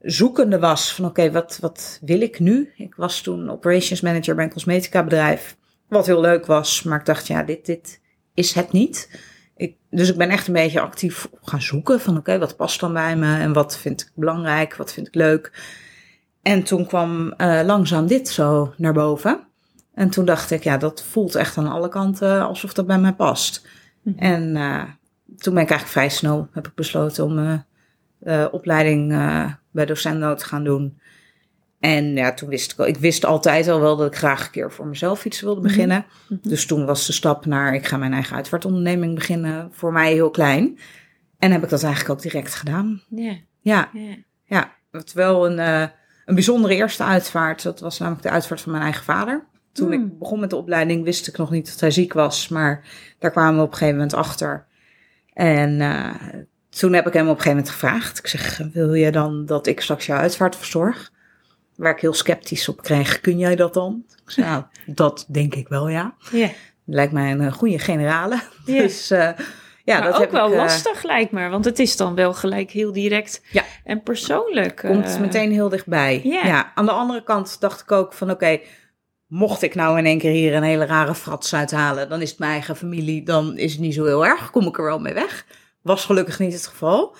zoekende 0.00 0.58
was 0.58 0.94
van, 0.94 1.04
oké, 1.04 1.30
wat, 1.30 1.58
wat 1.60 1.98
wil 2.02 2.20
ik 2.20 2.40
nu? 2.40 2.72
Ik 2.76 2.94
was 2.94 3.20
toen 3.20 3.50
operations 3.50 4.00
manager 4.00 4.34
bij 4.34 4.44
een 4.44 4.52
cosmetica 4.52 5.04
bedrijf, 5.04 5.56
wat 5.88 6.06
heel 6.06 6.20
leuk 6.20 6.46
was, 6.46 6.82
maar 6.82 6.98
ik 6.98 7.04
dacht, 7.04 7.26
ja, 7.26 7.42
dit, 7.42 7.66
dit 7.66 8.00
is 8.34 8.52
het 8.52 8.72
niet. 8.72 9.20
Ik, 9.56 9.76
dus 9.90 10.10
ik 10.10 10.16
ben 10.16 10.30
echt 10.30 10.46
een 10.46 10.52
beetje 10.52 10.80
actief 10.80 11.28
gaan 11.42 11.62
zoeken 11.62 12.00
van, 12.00 12.16
oké, 12.16 12.38
wat 12.38 12.56
past 12.56 12.80
dan 12.80 12.92
bij 12.92 13.16
me 13.16 13.38
en 13.38 13.52
wat 13.52 13.78
vind 13.78 14.00
ik 14.00 14.10
belangrijk, 14.14 14.76
wat 14.76 14.92
vind 14.92 15.06
ik 15.06 15.14
leuk. 15.14 15.52
En 16.42 16.62
toen 16.62 16.86
kwam 16.86 17.32
eh, 17.32 17.60
langzaam 17.64 18.06
dit 18.06 18.28
zo 18.28 18.74
naar 18.76 18.92
boven. 18.92 19.40
En 19.94 20.10
toen 20.10 20.24
dacht 20.24 20.50
ik, 20.50 20.62
ja, 20.62 20.76
dat 20.76 21.02
voelt 21.02 21.34
echt 21.34 21.56
aan 21.56 21.66
alle 21.66 21.88
kanten 21.88 22.46
alsof 22.46 22.72
dat 22.72 22.86
bij 22.86 22.98
mij 22.98 23.12
past. 23.12 23.66
Mhm. 24.02 24.18
En 24.18 24.56
uh, 24.56 24.82
toen 25.36 25.54
ben 25.54 25.62
ik 25.62 25.70
eigenlijk 25.70 25.86
vrij 25.86 26.08
snel, 26.08 26.48
heb 26.52 26.66
ik 26.66 26.74
besloten 26.74 27.24
om 27.24 27.38
uh, 27.38 27.58
de 28.18 28.48
opleiding 28.52 29.08
bij 29.70 29.86
docentnood 29.86 30.38
te 30.38 30.44
gaan 30.44 30.64
doen. 30.64 30.98
En 31.80 32.16
ja, 32.16 32.34
toen 32.34 32.48
wist 32.48 32.72
ik 32.72 32.78
al, 32.78 32.86
ik 32.86 32.96
wist 32.96 33.24
altijd 33.24 33.68
al 33.68 33.80
wel 33.80 33.96
dat 33.96 34.06
ik 34.06 34.16
graag 34.18 34.44
een 34.44 34.50
keer 34.50 34.72
voor 34.72 34.86
mezelf 34.86 35.24
iets 35.24 35.40
wilde 35.40 35.60
beginnen. 35.60 35.96
Mm 35.96 36.38
-hmm. 36.42 36.50
Dus 36.50 36.66
toen 36.66 36.86
was 36.86 37.06
de 37.06 37.12
stap 37.12 37.46
naar, 37.46 37.74
ik 37.74 37.86
ga 37.86 37.96
mijn 37.96 38.12
eigen 38.12 38.36
uitvaartonderneming 38.36 39.14
beginnen, 39.14 39.68
voor 39.72 39.92
mij 39.92 40.12
heel 40.12 40.30
klein. 40.30 40.78
En 41.38 41.52
heb 41.52 41.62
ik 41.62 41.68
dat 41.68 41.82
eigenlijk 41.82 42.14
ook 42.14 42.22
direct 42.22 42.54
gedaan. 42.54 43.02
Yeah. 43.08 43.36
Ja, 43.60 43.90
Yeah. 43.92 44.16
ja. 44.44 44.72
Het 44.90 45.12
wel 45.12 45.50
een, 45.50 45.90
een 46.30 46.36
bijzondere 46.36 46.74
eerste 46.74 47.04
uitvaart. 47.04 47.62
Dat 47.62 47.80
was 47.80 47.98
namelijk 47.98 48.22
de 48.22 48.30
uitvaart 48.30 48.60
van 48.60 48.72
mijn 48.72 48.84
eigen 48.84 49.04
vader. 49.04 49.44
Toen 49.72 49.92
Hmm. 49.92 50.02
ik 50.02 50.18
begon 50.18 50.40
met 50.40 50.50
de 50.50 50.56
opleiding 50.56 51.04
wist 51.04 51.26
ik 51.26 51.36
nog 51.36 51.50
niet 51.50 51.66
dat 51.70 51.80
hij 51.80 51.90
ziek 51.90 52.12
was. 52.12 52.48
Maar 52.48 52.84
daar 53.18 53.30
kwamen 53.30 53.56
we 53.56 53.62
op 53.62 53.70
een 53.70 53.76
gegeven 53.76 53.94
moment 53.94 54.14
achter. 54.14 54.66
En 55.32 55.80
uh, 55.80 56.14
toen 56.68 56.92
heb 56.92 57.06
ik 57.06 57.12
hem 57.12 57.28
op 57.28 57.36
een 57.36 57.42
gegeven 57.42 57.56
moment 57.56 57.70
gevraagd. 57.70 58.18
Ik 58.18 58.26
zeg, 58.26 58.60
wil 58.72 58.94
je 58.94 59.10
dan 59.10 59.46
dat 59.46 59.66
ik 59.66 59.80
straks 59.80 60.06
jouw 60.06 60.18
uitvaart 60.18 60.56
verzorg? 60.56 61.12
Waar 61.76 61.92
ik 61.92 62.00
heel 62.00 62.14
sceptisch 62.14 62.68
op 62.68 62.82
kreeg. 62.82 63.20
Kun 63.20 63.38
jij 63.38 63.56
dat 63.56 63.74
dan? 63.74 64.04
Ik 64.24 64.30
zei, 64.30 64.46
nou, 64.46 64.64
dat 64.86 65.24
denk 65.28 65.54
ik 65.54 65.68
wel, 65.68 65.88
ja. 65.88 66.14
Yeah. 66.30 66.50
Lijkt 66.84 67.12
mij 67.12 67.32
een 67.32 67.52
goede 67.52 67.78
generale. 67.78 68.40
Yeah. 68.64 68.80
Dus 68.82 69.10
uh, 69.10 69.30
ja, 69.90 69.98
maar 69.98 70.06
dat 70.06 70.14
ook 70.14 70.20
heb 70.20 70.30
wel 70.30 70.46
ik, 70.46 70.52
uh, 70.52 70.58
lastig 70.58 71.02
lijkt 71.02 71.32
me. 71.32 71.48
Want 71.48 71.64
het 71.64 71.78
is 71.78 71.96
dan 71.96 72.14
wel 72.14 72.34
gelijk 72.34 72.70
heel 72.70 72.92
direct 72.92 73.42
Ja. 73.50 73.64
en 73.84 74.02
persoonlijk. 74.02 74.76
Komt 74.76 75.06
uh, 75.06 75.18
meteen 75.18 75.52
heel 75.52 75.68
dichtbij. 75.68 76.20
Ja. 76.24 76.46
ja. 76.46 76.72
Aan 76.74 76.86
de 76.86 76.92
andere 76.92 77.22
kant 77.22 77.60
dacht 77.60 77.80
ik 77.80 77.92
ook 77.92 78.12
van 78.12 78.30
oké, 78.30 78.60
mocht 79.26 79.62
ik 79.62 79.74
nou 79.74 79.98
in 79.98 80.06
één 80.06 80.18
keer 80.18 80.30
hier 80.32 80.54
een 80.54 80.62
hele 80.62 80.86
rare 80.86 81.14
frats 81.14 81.54
uithalen, 81.54 82.08
dan 82.08 82.22
is 82.22 82.30
het 82.30 82.38
mijn 82.38 82.52
eigen 82.52 82.76
familie, 82.76 83.22
dan 83.22 83.56
is 83.56 83.72
het 83.72 83.80
niet 83.80 83.94
zo 83.94 84.04
heel 84.04 84.26
erg. 84.26 84.50
Kom 84.50 84.66
ik 84.66 84.78
er 84.78 84.84
wel 84.84 84.98
mee 84.98 85.14
weg. 85.14 85.46
Was 85.82 86.04
gelukkig 86.04 86.38
niet 86.38 86.52
het 86.52 86.66
geval. 86.66 87.16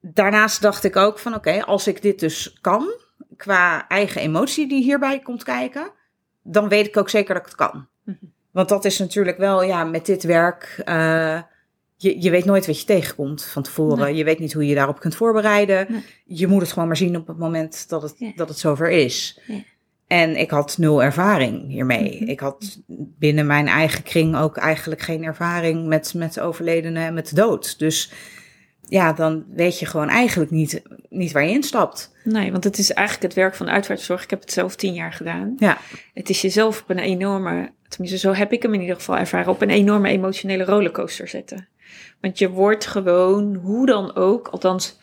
Daarnaast 0.00 0.62
dacht 0.62 0.84
ik 0.84 0.96
ook 0.96 1.18
van 1.18 1.34
oké, 1.34 1.64
als 1.64 1.86
ik 1.86 2.02
dit 2.02 2.20
dus 2.20 2.58
kan, 2.60 2.94
qua 3.36 3.88
eigen 3.88 4.20
emotie 4.20 4.68
die 4.68 4.82
hierbij 4.82 5.18
komt 5.18 5.42
kijken, 5.42 5.90
dan 6.42 6.68
weet 6.68 6.86
ik 6.86 6.96
ook 6.96 7.10
zeker 7.10 7.34
dat 7.34 7.42
ik 7.42 7.48
het 7.48 7.70
kan. 7.70 7.88
Mhm. 8.04 8.16
Want 8.50 8.68
dat 8.68 8.84
is 8.84 8.98
natuurlijk 8.98 9.38
wel, 9.38 9.62
ja, 9.62 9.84
met 9.84 10.06
dit 10.06 10.22
werk, 10.22 10.82
uh, 10.84 11.40
je, 11.96 12.22
je 12.22 12.30
weet 12.30 12.44
nooit 12.44 12.66
wat 12.66 12.80
je 12.80 12.86
tegenkomt 12.86 13.44
van 13.44 13.62
tevoren. 13.62 13.98
Nee. 13.98 14.14
Je 14.14 14.24
weet 14.24 14.38
niet 14.38 14.52
hoe 14.52 14.62
je 14.62 14.68
je 14.68 14.74
daarop 14.74 15.00
kunt 15.00 15.16
voorbereiden. 15.16 15.86
Nee. 15.88 16.02
Je 16.24 16.46
moet 16.46 16.60
het 16.60 16.72
gewoon 16.72 16.88
maar 16.88 16.96
zien 16.96 17.16
op 17.16 17.26
het 17.26 17.38
moment 17.38 17.88
dat 17.88 18.02
het, 18.02 18.14
Ja. 18.18 18.32
dat 18.36 18.48
het 18.48 18.58
zover 18.58 18.90
is. 18.90 19.40
Ja. 19.46 19.62
En 20.06 20.36
ik 20.36 20.50
had 20.50 20.78
nul 20.78 21.02
ervaring 21.02 21.68
hiermee. 21.68 22.18
Mhm. 22.20 22.30
Ik 22.30 22.40
had 22.40 22.80
binnen 23.18 23.46
mijn 23.46 23.66
eigen 23.66 24.02
kring 24.02 24.36
ook 24.36 24.56
eigenlijk 24.56 25.00
geen 25.00 25.24
ervaring 25.24 25.86
met, 25.86 26.14
met 26.14 26.34
de 26.34 26.40
overledene 26.40 27.00
en 27.00 27.14
met 27.14 27.28
de 27.28 27.34
dood. 27.34 27.78
Dus 27.78 28.12
ja, 28.88 29.12
dan 29.12 29.44
weet 29.54 29.78
je 29.78 29.86
gewoon 29.86 30.08
eigenlijk 30.08 30.50
niet, 30.50 30.82
niet 31.08 31.32
waar 31.32 31.44
je 31.44 31.50
instapt. 31.50 32.14
Nee, 32.24 32.52
want 32.52 32.64
het 32.64 32.78
is 32.78 32.92
eigenlijk 32.92 33.26
het 33.26 33.42
werk 33.42 33.54
van 33.54 33.66
de 33.66 33.72
uitvaartzorg. 33.72 34.22
Ik 34.22 34.30
heb 34.30 34.40
het 34.40 34.52
zelf 34.52 34.76
tien 34.76 34.94
jaar 34.94 35.12
gedaan. 35.12 35.54
Ja. 35.58 35.78
Het 36.14 36.28
is 36.30 36.40
jezelf 36.40 36.80
op 36.82 36.90
een 36.90 36.98
enorme, 36.98 37.70
tenminste 37.88 38.18
zo 38.18 38.32
heb 38.32 38.52
ik 38.52 38.62
hem 38.62 38.74
in 38.74 38.80
ieder 38.80 38.96
geval 38.96 39.16
ervaren, 39.16 39.52
op 39.52 39.62
een 39.62 39.70
enorme 39.70 40.08
emotionele 40.08 40.64
rollercoaster 40.64 41.28
zetten. 41.28 41.68
Want 42.20 42.38
je 42.38 42.50
wordt 42.50 42.86
gewoon, 42.86 43.54
hoe 43.54 43.86
dan 43.86 44.14
ook, 44.14 44.48
althans, 44.48 44.96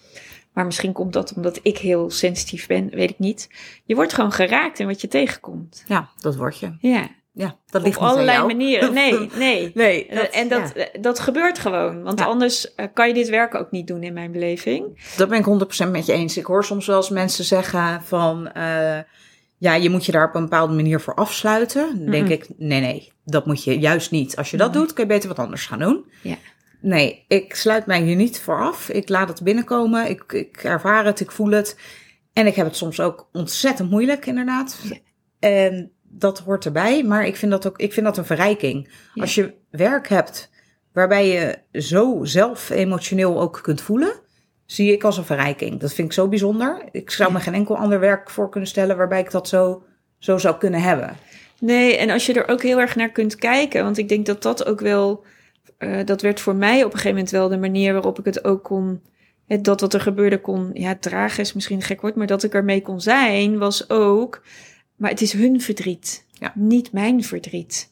maar 0.53 0.65
misschien 0.65 0.91
komt 0.91 1.13
dat 1.13 1.33
omdat 1.35 1.59
ik 1.61 1.77
heel 1.77 2.09
sensitief 2.09 2.67
ben, 2.67 2.89
weet 2.89 3.09
ik 3.09 3.19
niet. 3.19 3.49
Je 3.85 3.95
wordt 3.95 4.13
gewoon 4.13 4.31
geraakt 4.31 4.79
in 4.79 4.87
wat 4.87 5.01
je 5.01 5.07
tegenkomt. 5.07 5.83
Ja, 5.87 6.09
dat 6.17 6.35
word 6.35 6.59
je. 6.59 6.75
Ja, 6.79 7.07
Ja, 7.35 7.55
dat 7.67 7.81
op 7.81 7.87
ligt 7.87 7.99
aan 7.99 8.07
allerlei 8.09 8.45
manieren. 8.45 8.93
Nee, 9.03 9.29
nee. 9.35 9.71
Nee, 9.73 10.05
Eh, 10.07 10.39
en 10.41 10.47
dat, 10.47 10.71
ja. 10.75 10.81
eh, 10.83 11.01
dat 11.01 11.19
gebeurt 11.19 11.59
gewoon. 11.59 12.03
Want 12.03 12.19
Ja. 12.19 12.25
anders 12.25 12.75
eh, 12.75 12.85
kan 12.93 13.07
je 13.07 13.13
dit 13.13 13.29
werk 13.29 13.55
ook 13.55 13.71
niet 13.71 13.87
doen 13.87 14.03
in 14.03 14.13
mijn 14.13 14.31
beleving. 14.31 15.11
Dat 15.17 15.29
ben 15.29 15.39
ik 15.39 15.45
100% 15.87 15.91
met 15.91 16.05
je 16.05 16.13
eens. 16.13 16.37
Ik 16.37 16.45
hoor 16.45 16.65
soms 16.65 16.85
wel 16.85 16.97
eens 16.97 17.09
mensen 17.09 17.43
zeggen 17.43 18.01
van... 18.03 18.49
Uh, 18.57 18.97
ja, 19.57 19.75
je 19.75 19.89
moet 19.89 20.05
je 20.05 20.11
daar 20.11 20.27
op 20.27 20.35
een 20.35 20.41
bepaalde 20.43 20.73
manier 20.73 20.99
voor 20.99 21.15
afsluiten. 21.15 21.97
Dan 21.97 22.11
denk 22.11 22.23
Mhm. 22.23 22.31
ik, 22.33 22.47
nee, 22.57 22.81
nee, 22.81 23.11
dat 23.25 23.45
moet 23.45 23.63
je 23.63 23.79
juist 23.79 24.11
niet. 24.11 24.35
Als 24.35 24.51
je 24.51 24.57
dat 24.57 24.71
Nee. 24.73 24.81
doet, 24.81 24.93
kun 24.93 25.03
je 25.03 25.09
beter 25.09 25.29
wat 25.29 25.39
anders 25.39 25.65
gaan 25.65 25.79
doen. 25.79 26.05
Ja. 26.21 26.35
Nee, 26.83 27.25
ik 27.27 27.55
sluit 27.55 27.85
mij 27.85 28.01
hier 28.01 28.15
niet 28.15 28.39
voor 28.39 28.61
af. 28.61 28.89
Ik 28.89 29.09
laat 29.09 29.27
het 29.27 29.43
binnenkomen. 29.43 30.09
Ik, 30.09 30.23
ik 30.33 30.63
ervaar 30.63 31.05
het, 31.05 31.19
ik 31.19 31.31
voel 31.31 31.51
het. 31.51 31.79
En 32.33 32.47
ik 32.47 32.55
heb 32.55 32.65
het 32.65 32.75
soms 32.75 32.99
ook 32.99 33.29
ontzettend 33.31 33.89
moeilijk, 33.89 34.25
inderdaad. 34.25 34.79
Ja. 34.83 34.97
En 35.39 35.91
dat 36.03 36.39
hoort 36.39 36.65
erbij. 36.65 37.03
Maar 37.03 37.25
ik 37.25 37.35
vind 37.35 37.51
dat 37.51 37.67
ook 37.67 37.77
ik 37.77 37.93
vind 37.93 38.05
dat 38.05 38.17
een 38.17 38.25
verrijking. 38.25 38.89
Ja. 39.13 39.21
Als 39.21 39.35
je 39.35 39.53
werk 39.69 40.07
hebt 40.07 40.49
waarbij 40.93 41.27
je 41.27 41.79
zo 41.81 42.19
zelf 42.23 42.69
emotioneel 42.69 43.41
ook 43.41 43.59
kunt 43.61 43.81
voelen, 43.81 44.19
zie 44.65 44.91
ik 44.91 45.03
als 45.03 45.17
een 45.17 45.25
verrijking. 45.25 45.79
Dat 45.79 45.93
vind 45.93 46.07
ik 46.07 46.13
zo 46.13 46.27
bijzonder. 46.27 46.83
Ik 46.91 47.09
zou 47.09 47.31
me 47.31 47.39
geen 47.39 47.53
enkel 47.53 47.77
ander 47.77 47.99
werk 47.99 48.29
voor 48.29 48.49
kunnen 48.49 48.69
stellen 48.69 48.97
waarbij 48.97 49.19
ik 49.19 49.31
dat 49.31 49.47
zo, 49.47 49.83
zo 50.17 50.37
zou 50.37 50.57
kunnen 50.57 50.81
hebben. 50.81 51.15
Nee, 51.59 51.97
en 51.97 52.09
als 52.09 52.25
je 52.25 52.33
er 52.33 52.47
ook 52.47 52.61
heel 52.61 52.79
erg 52.79 52.95
naar 52.95 53.11
kunt 53.11 53.35
kijken, 53.35 53.83
want 53.83 53.97
ik 53.97 54.09
denk 54.09 54.25
dat 54.25 54.41
dat 54.41 54.65
ook 54.65 54.79
wel, 54.79 55.25
uh, 55.79 55.99
dat 56.05 56.21
werd 56.21 56.39
voor 56.39 56.55
mij 56.55 56.77
op 56.77 56.85
een 56.85 56.91
gegeven 56.97 57.11
moment 57.11 57.29
wel 57.31 57.47
de 57.49 57.57
manier 57.57 57.93
waarop 57.93 58.19
ik 58.19 58.25
het 58.25 58.43
ook 58.45 58.63
kon, 58.63 59.01
het, 59.47 59.63
dat 59.63 59.81
wat 59.81 59.93
er 59.93 60.01
gebeurde 60.01 60.41
kon, 60.41 60.69
ja, 60.73 60.95
dragen 60.99 61.43
is 61.43 61.53
misschien 61.53 61.75
een 61.75 61.81
gek 61.81 62.01
woord, 62.01 62.15
maar 62.15 62.27
dat 62.27 62.43
ik 62.43 62.53
ermee 62.53 62.81
kon 62.81 63.01
zijn, 63.01 63.57
was 63.57 63.89
ook, 63.89 64.41
maar 64.95 65.09
het 65.09 65.21
is 65.21 65.33
hun 65.33 65.61
verdriet, 65.61 66.25
Ja. 66.39 66.51
niet 66.55 66.91
mijn 66.91 67.23
verdriet. 67.23 67.91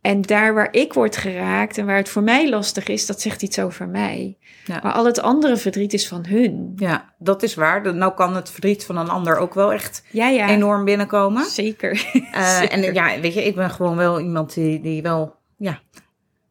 En 0.00 0.22
daar 0.22 0.54
waar 0.54 0.68
ik 0.72 0.92
word 0.92 1.16
geraakt 1.16 1.78
en 1.78 1.86
waar 1.86 1.96
het 1.96 2.08
voor 2.08 2.22
mij 2.22 2.48
lastig 2.48 2.88
is, 2.88 3.06
dat 3.06 3.20
zegt 3.20 3.42
iets 3.42 3.58
over 3.58 3.88
mij. 3.88 4.36
Ja. 4.64 4.80
Maar 4.82 4.92
al 4.92 5.04
het 5.06 5.20
andere 5.20 5.56
verdriet 5.56 5.92
is 5.92 6.08
van 6.08 6.26
hun. 6.26 6.72
Ja, 6.76 7.14
dat 7.18 7.42
is 7.42 7.54
waar. 7.54 7.94
Nou 7.94 8.14
kan 8.14 8.36
het 8.36 8.50
verdriet 8.50 8.84
van 8.84 8.96
een 8.96 9.08
ander 9.08 9.36
ook 9.36 9.54
wel 9.54 9.72
echt 9.72 10.02
Ja, 10.10 10.28
ja. 10.28 10.48
enorm 10.48 10.84
binnenkomen. 10.84 11.44
Zeker. 11.44 12.10
Uh, 12.12 12.56
Zeker. 12.58 12.70
en 12.84 12.94
ja, 12.94 13.20
weet 13.20 13.34
je, 13.34 13.44
ik 13.44 13.54
ben 13.54 13.70
gewoon 13.70 13.96
wel 13.96 14.20
iemand 14.20 14.54
die, 14.54 14.80
die 14.80 15.02
wel 15.02 15.34
ja, 15.56 15.80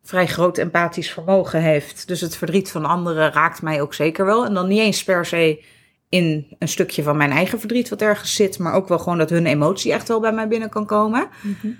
vrij 0.05 0.27
groot 0.27 0.57
empathisch 0.57 1.11
vermogen 1.11 1.61
heeft. 1.61 2.07
Dus 2.07 2.21
het 2.21 2.35
verdriet 2.35 2.71
van 2.71 2.85
anderen 2.85 3.31
raakt 3.31 3.61
mij 3.61 3.81
ook 3.81 3.93
zeker 3.93 4.25
wel. 4.25 4.45
En 4.45 4.53
dan 4.53 4.67
niet 4.67 4.79
eens 4.79 5.03
per 5.03 5.25
se 5.25 5.63
in 6.09 6.55
een 6.59 6.67
stukje 6.67 7.03
van 7.03 7.17
mijn 7.17 7.31
eigen 7.31 7.59
verdriet 7.59 7.89
wat 7.89 8.01
ergens 8.01 8.35
zit, 8.35 8.59
maar 8.59 8.73
ook 8.73 8.87
wel 8.87 8.99
gewoon 8.99 9.17
dat 9.17 9.29
hun 9.29 9.45
emotie 9.45 9.93
echt 9.93 10.07
wel 10.07 10.19
bij 10.19 10.33
mij 10.33 10.47
binnen 10.47 10.69
kan 10.69 10.85
komen. 10.85 11.27
Mhm. 11.41 11.73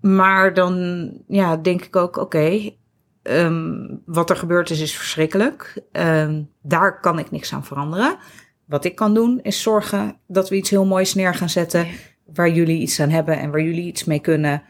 Maar 0.00 0.54
dan 0.54 1.12
ja, 1.28 1.56
denk 1.56 1.84
ik 1.84 1.96
ook, 1.96 2.16
oké, 2.16 2.20
okay, 2.20 2.78
um, 3.22 4.02
wat 4.06 4.30
er 4.30 4.36
gebeurd 4.36 4.70
is, 4.70 4.80
is 4.80 4.96
verschrikkelijk. 4.96 5.82
Um, 5.92 6.50
daar 6.62 7.00
kan 7.00 7.18
ik 7.18 7.30
niks 7.30 7.52
aan 7.52 7.64
veranderen. 7.64 8.16
Wat 8.64 8.84
ik 8.84 8.94
kan 8.94 9.14
doen, 9.14 9.40
is 9.42 9.62
zorgen 9.62 10.16
dat 10.26 10.48
we 10.48 10.56
iets 10.56 10.70
heel 10.70 10.86
moois 10.86 11.14
neer 11.14 11.34
gaan 11.34 11.48
zetten. 11.48 11.86
Waar 12.34 12.50
jullie 12.50 12.80
iets 12.80 13.00
aan 13.00 13.10
hebben 13.10 13.38
en 13.38 13.50
waar 13.50 13.62
jullie 13.62 13.86
iets 13.86 14.04
mee 14.04 14.20
kunnen. 14.20 14.62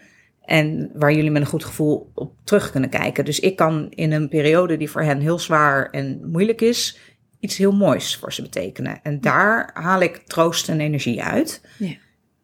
En 0.49 0.91
waar 0.95 1.13
jullie 1.13 1.31
met 1.31 1.43
een 1.43 1.49
goed 1.49 1.65
gevoel 1.65 2.11
op 2.15 2.33
terug 2.45 2.71
kunnen 2.71 2.91
kijken. 2.91 3.25
Dus 3.25 3.41
ik 3.41 3.57
kan 3.57 3.87
in 3.91 4.13
een 4.13 4.29
periode 4.29 4.77
die 4.77 4.91
voor 4.91 5.03
hen 5.03 5.21
heel 5.21 5.39
zwaar 5.39 5.91
en 5.91 6.21
moeilijk 6.31 6.61
is, 6.61 6.99
iets 7.41 7.57
heel 7.57 7.73
moois 7.73 8.17
voor 8.17 8.33
ze 8.33 8.43
betekenen. 8.43 9.01
En 9.03 9.21
daar 9.21 9.71
haal 9.75 10.01
ik 10.01 10.17
troost 10.17 10.69
en 10.69 10.81
energie 10.81 11.23
uit. 11.23 11.61
Ja. 11.77 11.95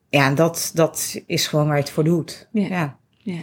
Ja, 0.08 0.26
en 0.26 0.34
dat, 0.34 0.70
dat 0.74 1.20
is 1.26 1.46
gewoon 1.46 1.66
waar 1.66 1.76
je 1.76 1.82
het 1.82 1.90
voor 1.90 2.04
doet. 2.04 2.48
Ja. 2.52 2.66
ja. 2.66 2.96
Ja. 3.18 3.40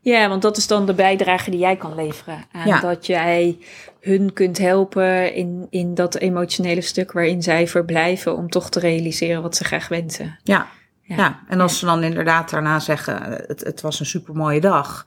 ja, 0.00 0.28
want 0.28 0.42
dat 0.42 0.56
is 0.56 0.66
dan 0.66 0.86
de 0.86 0.94
bijdrage 0.94 1.50
die 1.50 1.60
jij 1.60 1.76
kan 1.76 1.94
leveren. 1.94 2.44
Aan 2.52 2.66
Ja. 2.66 2.80
dat 2.80 3.06
jij 3.06 3.58
hun 4.00 4.32
kunt 4.32 4.58
helpen 4.58 5.34
in, 5.34 5.66
in 5.70 5.94
dat 5.94 6.16
emotionele 6.16 6.80
stuk 6.80 7.12
waarin 7.12 7.42
zij 7.42 7.68
verblijven 7.68 8.36
om 8.36 8.48
toch 8.48 8.70
te 8.70 8.80
realiseren 8.80 9.42
wat 9.42 9.56
ze 9.56 9.64
graag 9.64 9.88
wensen. 9.88 10.38
Ja, 10.42 10.68
Ja. 11.08 11.16
ja. 11.16 11.40
en 11.48 11.60
als 11.60 11.78
ze 11.78 11.84
dan 11.84 12.02
inderdaad 12.02 12.50
daarna 12.50 12.80
zeggen, 12.80 13.22
het, 13.22 13.64
het 13.64 13.80
was 13.80 14.00
een 14.00 14.06
supermooie 14.06 14.60
dag. 14.60 15.06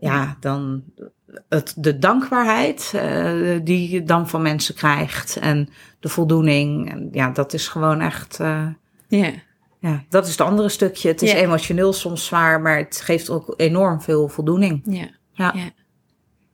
Ja, 0.00 0.36
dan 0.40 0.84
het, 1.48 1.74
de 1.76 1.98
dankbaarheid 1.98 2.92
uh, 2.94 3.58
die 3.62 3.90
je 3.90 4.02
dan 4.02 4.28
van 4.28 4.42
mensen 4.42 4.74
krijgt 4.74 5.36
en 5.36 5.68
de 6.00 6.08
voldoening. 6.08 6.90
En 6.90 7.08
ja, 7.12 7.30
dat 7.30 7.52
is 7.52 7.68
gewoon 7.68 8.00
echt... 8.00 8.38
Uh, 8.40 8.66
Ja. 9.08 9.30
ja, 9.78 10.04
dat 10.08 10.24
is 10.24 10.30
het 10.30 10.40
andere 10.40 10.68
stukje. 10.68 11.08
Het 11.08 11.22
is 11.22 11.32
emotioneel 11.32 11.92
soms 11.92 12.26
zwaar, 12.26 12.60
maar 12.60 12.76
het 12.76 13.00
geeft 13.04 13.30
ook 13.30 13.54
enorm 13.56 14.00
veel 14.00 14.28
voldoening. 14.28 14.82
Ja. 14.84 15.08
Ja. 15.32 15.54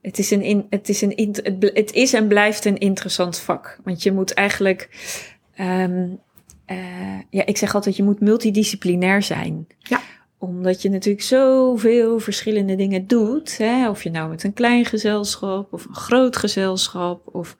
Het 0.03 0.19
is, 0.19 0.31
een 0.31 0.43
in, 0.43 0.67
het, 0.71 0.89
is 0.89 1.03
een, 1.03 1.35
het 1.75 1.93
is 1.93 2.13
en 2.13 2.29
blijft 2.29 2.65
een 2.65 2.79
interessant 2.79 3.39
vak. 3.39 3.79
Want 3.85 4.03
je 4.03 4.13
moet 4.13 4.35
eigenlijk. 4.35 4.89
ehm, 5.55 6.07
eh, 6.67 6.77
ja, 7.31 7.47
ik 7.47 7.57
zeg 7.57 7.75
altijd: 7.75 7.97
je 7.97 8.03
moet 8.03 8.21
multidisciplinair 8.21 9.23
zijn. 9.23 9.67
Ja. 9.79 10.01
Omdat 10.39 10.83
je 10.83 10.91
natuurlijk 10.91 11.25
zoveel 11.25 12.19
verschillende 12.19 12.77
dingen 12.77 13.07
doet. 13.07 13.59
Hè? 13.59 13.89
Of 13.89 14.03
je 14.03 14.11
nou 14.11 14.29
met 14.31 14.45
een 14.45 14.53
klein 14.53 14.85
gezelschap 14.85 15.73
of 15.73 15.85
een 15.85 15.95
groot 15.95 16.37
gezelschap. 16.37 17.35
Of 17.35 17.57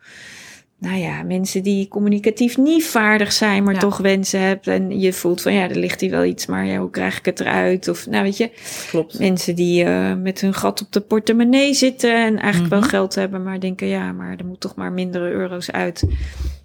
nou 0.79 0.97
ja, 0.97 1.23
mensen 1.23 1.63
die 1.63 1.89
communicatief 1.89 2.57
niet 2.59 2.85
vaardig 2.85 3.33
zijn, 3.33 3.63
maar 3.65 3.75
Ja. 3.75 3.81
toch 3.81 3.97
wensen 3.97 4.41
hebt. 4.41 4.67
En 4.67 5.01
je 5.01 5.13
voelt 5.13 5.43
van 5.43 5.53
ja, 5.53 5.69
er 5.69 5.77
ligt 5.77 6.01
hier 6.01 6.11
wel 6.11 6.25
iets, 6.25 6.47
maar 6.47 6.67
ja, 6.67 6.79
hoe 6.79 6.91
krijg 6.91 7.19
ik 7.19 7.25
het 7.25 7.41
eruit? 7.41 7.89
Of 7.89 8.07
nou 8.07 8.23
weet 8.23 8.37
je, 8.37 8.51
Klopt. 8.91 9.19
mensen 9.19 9.55
die 9.55 9.85
eh, 9.85 10.15
met 10.15 10.41
hun 10.41 10.55
gat 10.55 10.81
op 10.83 10.93
de 10.93 11.01
portemonnee 11.01 11.75
zitten 11.75 12.15
en 12.25 12.39
eigenlijk 12.39 12.73
Mhm. 12.73 12.81
wel 12.81 12.89
geld 12.91 13.15
hebben, 13.15 13.43
maar 13.43 13.61
denken 13.61 13.87
ja, 13.87 14.13
maar 14.13 14.37
er 14.39 14.47
moet 14.47 14.61
toch 14.61 14.75
maar 14.75 14.93
mindere 14.93 15.31
euro's 15.31 15.71
uit. 15.71 16.05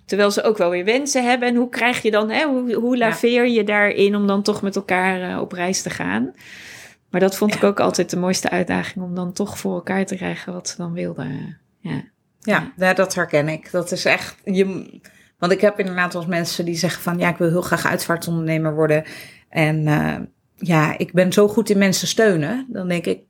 Terwijl 0.10 0.32
ze 0.32 0.44
ook 0.44 0.58
wel 0.58 0.70
weer 0.70 0.86
wensen 0.86 1.24
hebben. 1.24 1.48
En 1.48 1.56
hoe 1.56 1.70
krijg 1.70 2.02
je 2.02 2.12
dan, 2.12 2.30
hè, 2.30 2.46
hoe, 2.74 2.98
laveer 2.98 3.48
je 3.48 3.64
daarin 3.64 4.16
om 4.16 4.28
dan 4.28 4.42
toch 4.42 4.62
met 4.62 4.76
elkaar 4.76 5.32
eh, 5.32 5.42
op 5.42 5.52
reis 5.52 5.82
te 5.82 5.90
gaan? 5.90 6.34
Maar 7.10 7.22
dat 7.22 7.38
vond 7.38 7.56
ik 7.56 7.64
ook 7.64 7.80
altijd 7.80 8.10
de 8.10 8.18
mooiste 8.18 8.50
uitdaging 8.50 9.06
om 9.06 9.16
dan 9.16 9.34
toch 9.34 9.58
voor 9.58 9.74
elkaar 9.74 10.06
te 10.06 10.16
krijgen 10.16 10.54
wat 10.54 10.68
ze 10.68 10.78
dan 10.78 10.94
wilden. 10.94 11.58
Ja. 11.80 12.04
Ja, 12.40 12.74
ja, 12.78 12.94
dat 12.94 13.16
herken 13.16 13.48
ik. 13.48 13.72
Dat 13.72 13.92
is 13.92 14.06
echt. 14.06 14.36
Je, 14.44 15.00
want 15.38 15.52
ik 15.52 15.62
heb 15.62 15.80
inderdaad 15.80 16.16
als 16.16 16.26
mensen 16.26 16.66
die 16.66 16.76
zeggen 16.76 17.02
van 17.02 17.18
ja, 17.18 17.30
ik 17.30 17.38
wil 17.38 17.50
heel 17.50 17.62
graag 17.62 17.86
uitvaartondernemer 17.86 18.76
worden. 18.76 19.04
En 19.50 19.88
eh, 19.88 20.16
ja, 20.56 20.98
ik 20.98 21.14
ben 21.14 21.34
zo 21.34 21.48
goed 21.48 21.70
in 21.70 21.78
mensen 21.78 22.08
steunen. 22.08 22.68
Dan 22.70 22.88
denk 22.88 23.06
ik, 23.06 23.22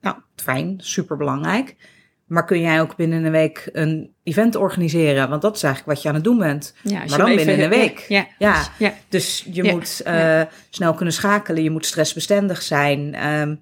nou, 0.00 0.16
fijn, 0.36 0.74
super 0.76 1.16
belangrijk. 1.16 1.76
Maar 2.26 2.44
kun 2.44 2.60
jij 2.60 2.80
ook 2.80 2.96
binnen 2.96 3.24
een 3.24 3.30
week 3.30 3.68
een 3.72 4.14
event 4.30 4.56
organiseren? 4.56 5.28
Want 5.28 5.42
dat 5.42 5.56
is 5.56 5.62
eigenlijk 5.62 5.94
wat 5.94 6.02
je 6.02 6.08
aan 6.08 6.14
het 6.14 6.24
doen 6.24 6.38
bent. 6.38 6.74
Ja, 6.82 6.98
Maar 7.08 7.18
dan 7.18 7.36
binnen 7.36 7.62
een 7.62 7.68
week. 7.68 8.04
Ja, 8.08 8.26
Ja. 8.38 8.66
ja. 8.78 8.94
Dus 9.08 9.46
je 9.52 9.64
moet 9.64 10.00
eh, 10.04 10.42
snel 10.70 10.94
kunnen 10.94 11.14
schakelen. 11.14 11.62
Je 11.62 11.70
moet 11.70 11.86
stressbestendig 11.86 12.62
zijn. 12.62 13.14
Ehm, 13.14 13.54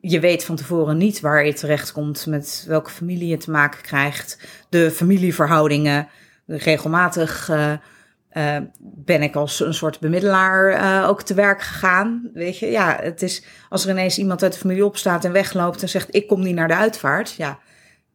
je 0.00 0.20
weet 0.20 0.44
van 0.44 0.56
tevoren 0.56 0.96
niet 0.96 1.20
waar 1.20 1.46
je 1.46 1.52
terechtkomt, 1.52 2.26
met 2.26 2.64
welke 2.68 2.90
familie 2.90 3.28
je 3.28 3.36
te 3.36 3.50
maken 3.50 3.82
krijgt. 3.82 4.38
De 4.68 4.90
familieverhoudingen. 4.90 6.08
Regelmatig 6.46 7.48
eh, 7.48 7.72
eh, 8.28 8.62
ben 8.80 9.22
ik 9.22 9.34
als 9.34 9.60
een 9.60 9.74
soort 9.74 10.00
bemiddelaar 10.00 11.08
ook 11.08 11.22
te 11.22 11.34
werk 11.34 11.62
gegaan. 11.62 12.30
Weet 12.34 12.58
je, 12.58 12.66
ja, 12.66 12.98
het 13.02 13.22
is 13.22 13.44
als 13.68 13.84
er 13.84 13.90
ineens 13.90 14.18
iemand 14.18 14.42
uit 14.42 14.52
de 14.52 14.58
familie 14.58 14.84
opstaat 14.84 15.24
en 15.24 15.32
wegloopt 15.32 15.82
en 15.82 15.88
zegt: 15.88 16.14
Ik 16.14 16.26
kom 16.26 16.42
niet 16.42 16.54
naar 16.54 16.68
de 16.68 16.76
uitvaart. 16.76 17.34
Ja, 17.36 17.58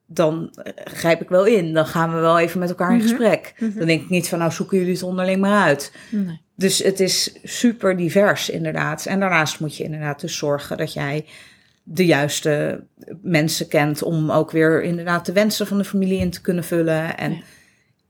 dan 0.07 0.49
eh, 0.63 0.71
grijp 0.85 1.21
ik 1.21 1.29
wel 1.29 1.45
in. 1.45 1.73
Dan 1.73 1.85
gaan 1.85 2.13
we 2.13 2.19
wel 2.19 2.39
even 2.39 2.59
met 2.59 2.69
elkaar 2.69 2.91
in 2.91 2.97
Mhm. 2.97 3.07
gesprek. 3.07 3.53
Mhm. 3.59 3.77
Dan 3.77 3.87
denk 3.87 4.01
ik 4.01 4.09
niet 4.09 4.29
van: 4.29 4.39
Nou, 4.39 4.51
zoeken 4.51 4.77
jullie 4.77 4.93
het 4.93 5.03
onderling 5.03 5.39
maar 5.41 5.63
uit. 5.63 5.91
Nee. 6.11 6.41
Dus 6.55 6.83
het 6.83 6.99
is 6.99 7.35
super 7.43 7.97
divers, 7.97 8.49
inderdaad. 8.49 9.05
En 9.05 9.19
daarnaast 9.19 9.59
moet 9.59 9.77
je 9.77 9.83
inderdaad 9.83 10.19
dus 10.21 10.37
zorgen 10.37 10.77
dat 10.77 10.93
jij 10.93 11.25
de 11.83 12.05
juiste 12.05 12.83
mensen 13.21 13.67
kent 13.67 14.03
om 14.03 14.31
ook 14.31 14.51
weer 14.51 14.83
inderdaad 14.83 15.25
de 15.25 15.31
wensen 15.33 15.67
van 15.67 15.77
de 15.77 15.83
familie 15.85 16.19
in 16.19 16.29
te 16.29 16.41
kunnen 16.41 16.63
vullen. 16.63 17.17
En 17.17 17.31
Ja. 17.31 17.39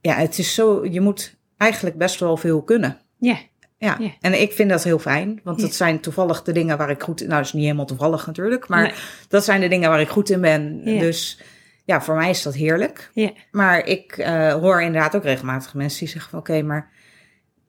ja, 0.00 0.14
het 0.14 0.38
is 0.38 0.54
zo, 0.54 0.84
je 0.86 1.00
moet 1.00 1.34
eigenlijk 1.56 1.96
best 1.98 2.20
wel 2.20 2.36
veel 2.36 2.62
kunnen. 2.62 2.98
Ja, 3.18 3.36
Ja, 3.80 3.96
Ja. 4.00 4.10
en 4.20 4.40
ik 4.40 4.52
vind 4.52 4.70
dat 4.70 4.84
heel 4.84 4.98
fijn, 4.98 5.40
want 5.44 5.56
Ja. 5.60 5.62
dat 5.66 5.74
zijn 5.74 6.00
toevallig 6.00 6.42
de 6.42 6.52
dingen 6.52 6.78
waar 6.78 6.90
ik 6.90 7.02
goed 7.02 7.20
in, 7.20 7.26
nou, 7.28 7.38
dat 7.38 7.46
is 7.48 7.54
niet 7.54 7.64
helemaal 7.64 7.86
toevallig 7.86 8.26
natuurlijk, 8.26 8.68
maar 8.68 8.82
Nee. 8.82 8.92
dat 9.28 9.44
zijn 9.44 9.60
de 9.60 9.68
dingen 9.68 9.90
waar 9.90 10.00
ik 10.00 10.08
goed 10.08 10.30
in 10.30 10.40
ben. 10.40 10.84
Dus 10.84 11.40
ja, 11.88 12.00
voor 12.00 12.14
mij 12.14 12.30
is 12.30 12.42
dat 12.42 12.54
heerlijk. 12.54 13.10
ja. 13.14 13.30
Maar 13.50 13.86
ik 13.86 14.12
eh, 14.16 14.52
hoor 14.52 14.82
inderdaad 14.82 15.16
ook 15.16 15.22
regelmatig 15.22 15.74
mensen 15.74 15.98
die 15.98 16.08
zeggen 16.08 16.30
van 16.30 16.38
oké, 16.38 16.62
maar 16.62 16.90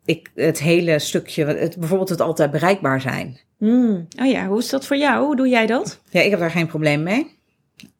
ik, 0.06 0.32
het 0.36 0.60
hele 0.60 1.00
stukje, 1.00 1.46
het, 1.46 1.78
bijvoorbeeld 1.78 2.10
het 2.10 2.22
altijd 2.22 2.52
bereikbaar 2.52 3.02
zijn. 3.02 3.40
Hmm. 3.58 4.08
Oh 4.22 4.28
ja, 4.32 4.48
hoe 4.48 4.60
is 4.60 4.70
dat 4.70 4.86
voor 4.86 4.98
jou? 4.98 5.26
Hoe 5.26 5.36
doe 5.36 5.48
jij 5.48 5.66
dat? 5.66 6.02
Ja, 6.10 6.22
ik 6.22 6.30
heb 6.30 6.40
daar 6.40 6.52
geen 6.52 6.68
probleem 6.68 7.04
mee. 7.04 7.38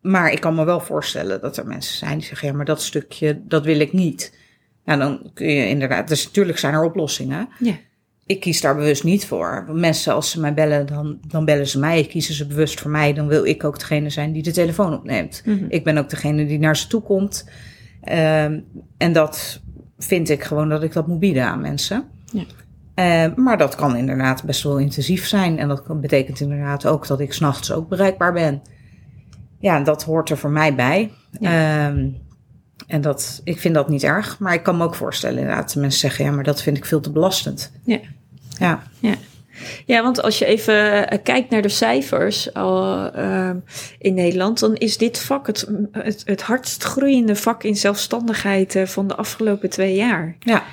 Maar 0.02 0.32
ik 0.32 0.40
kan 0.40 0.56
me 0.56 0.64
wel 0.66 0.80
voorstellen 0.80 1.42
dat 1.42 1.58
er 1.58 1.68
mensen 1.68 1.98
zijn 1.98 2.18
die 2.18 2.28
zeggen, 2.28 2.48
ja, 2.48 2.54
maar 2.54 2.66
dat 2.66 2.82
stukje, 2.82 3.42
dat 3.46 3.64
wil 3.64 3.80
ik 3.80 3.94
niet. 3.94 4.38
Nou, 4.86 5.00
dan 5.00 5.32
kun 5.34 5.48
je 5.48 5.68
inderdaad, 5.68 6.08
dus 6.08 6.26
natuurlijk 6.26 6.58
zijn 6.58 6.74
er 6.74 6.84
oplossingen. 6.84 7.50
Ja. 7.60 7.76
Ik 8.30 8.40
kies 8.40 8.62
daar 8.62 8.76
bewust 8.76 9.04
niet 9.04 9.26
voor. 9.26 9.66
Mensen, 9.72 10.14
als 10.14 10.32
ze 10.32 10.40
mij 10.40 10.54
bellen, 10.54 10.86
dan, 10.86 11.20
dan 11.28 11.46
bellen 11.46 11.68
ze 11.68 11.80
mij. 11.80 12.06
Kiezen 12.06 12.34
ze 12.34 12.48
bewust 12.48 12.80
voor 12.80 12.92
mij, 12.92 13.14
dan 13.14 13.28
wil 13.28 13.46
ik 13.46 13.64
ook 13.64 13.80
degene 13.80 14.10
zijn 14.10 14.32
die 14.32 14.44
de 14.44 14.52
telefoon 14.52 14.94
opneemt. 14.94 15.42
Mhm. 15.46 15.66
Ik 15.70 15.84
ben 15.84 15.98
ook 15.98 16.10
degene 16.10 16.46
die 16.46 16.60
naar 16.60 16.78
ze 16.78 16.88
toe 16.88 17.02
komt. 17.02 17.50
Ehm, 18.02 18.60
en 18.98 19.14
dat 19.14 19.62
vind 19.98 20.30
ik 20.30 20.44
gewoon 20.44 20.70
dat 20.70 20.84
ik 20.84 20.94
dat 20.94 21.08
moet 21.08 21.20
bieden 21.20 21.44
aan 21.44 21.62
mensen. 21.62 22.04
Ja. 22.32 22.44
Eh, 22.94 23.36
maar 23.36 23.58
dat 23.58 23.76
kan 23.76 23.96
inderdaad 23.96 24.44
best 24.44 24.64
wel 24.64 24.78
intensief 24.78 25.28
zijn. 25.28 25.60
En 25.60 25.68
dat 25.68 26.02
betekent 26.02 26.40
inderdaad 26.40 26.86
ook 26.86 27.08
dat 27.08 27.20
ik 27.20 27.34
s'nachts 27.34 27.72
ook 27.72 27.90
bereikbaar 27.90 28.34
ben. 28.34 28.62
Ja, 29.60 29.80
dat 29.80 30.04
hoort 30.04 30.30
er 30.30 30.38
voor 30.38 30.52
mij 30.52 30.76
bij. 30.76 31.12
Ehm, 31.42 32.08
en 32.88 33.02
dat, 33.02 33.42
ik 33.44 33.60
vind 33.60 33.74
dat 33.74 33.90
niet 33.90 34.04
erg. 34.04 34.40
Maar 34.40 34.54
ik 34.54 34.64
kan 34.64 34.78
me 34.78 34.84
ook 34.84 34.96
voorstellen 34.96 35.40
inderdaad 35.40 35.74
dat 35.74 35.82
mensen 35.82 36.00
zeggen... 36.00 36.26
ja, 36.26 36.32
maar 36.32 36.44
dat 36.44 36.62
vind 36.62 36.78
ik 36.78 36.86
veel 36.86 37.00
te 37.00 37.12
belastend. 37.12 37.72
Ja. 37.84 38.00
Ja, 38.60 38.84
Ja, 39.86 40.04
want 40.04 40.22
als 40.22 40.40
je 40.40 40.46
even 40.46 41.08
eh, 41.10 41.18
kijkt 41.24 41.50
naar 41.50 41.62
de 41.62 41.70
cijfers 41.70 42.52
ehm, 42.52 43.58
in 44.00 44.14
Nederland, 44.14 44.60
dan 44.60 44.76
is 44.76 44.98
dit 44.98 45.20
vak 45.20 45.48
het, 45.48 45.68
het, 45.92 46.22
het 46.26 46.42
hardst 46.42 46.84
groeiende 46.84 47.36
vak 47.36 47.64
in 47.64 47.76
zelfstandigheid 47.76 48.76
eh, 48.76 48.86
van 48.86 49.08
de 49.08 49.16
afgelopen 49.16 49.70
twee 49.70 49.96
jaar. 49.96 50.36
ja, 50.40 50.64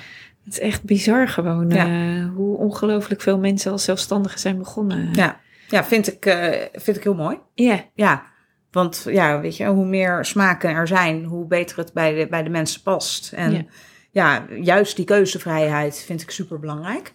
Het 0.43 0.53
is 0.53 0.59
echt 0.59 0.83
bizar 0.83 1.27
gewoon 1.27 1.69
Ja. 1.69 1.85
eh, 1.85 2.29
hoe 2.35 2.57
ongelooflijk 2.57 3.21
veel 3.21 3.37
mensen 3.37 3.71
als 3.71 3.83
zelfstandigen 3.83 4.39
zijn 4.39 4.57
begonnen. 4.57 5.09
ja. 5.13 5.39
ja 5.69 5.83
vind, 5.83 6.07
ik, 6.07 6.25
eh, 6.25 6.61
vind 6.73 6.97
ik 6.97 7.03
heel 7.03 7.15
mooi. 7.15 7.37
Ja, 7.53 7.83
Ja, 7.93 8.23
want 8.71 9.05
ja, 9.09 9.39
weet 9.41 9.57
je, 9.57 9.65
hoe 9.65 9.85
meer 9.85 10.25
smaken 10.25 10.69
er 10.69 10.87
zijn, 10.87 11.23
hoe 11.23 11.45
beter 11.47 11.77
het 11.77 11.93
bij 11.93 12.13
de, 12.13 12.27
bij 12.27 12.43
de 12.43 12.49
mensen 12.49 12.81
past. 12.81 13.33
En 13.33 13.51
Ja. 13.51 13.65
ja. 14.11 14.45
juist 14.61 14.95
die 14.95 15.05
keuzevrijheid 15.05 16.03
vind 16.05 16.21
ik 16.21 16.31
super 16.31 16.59
belangrijk. 16.59 17.11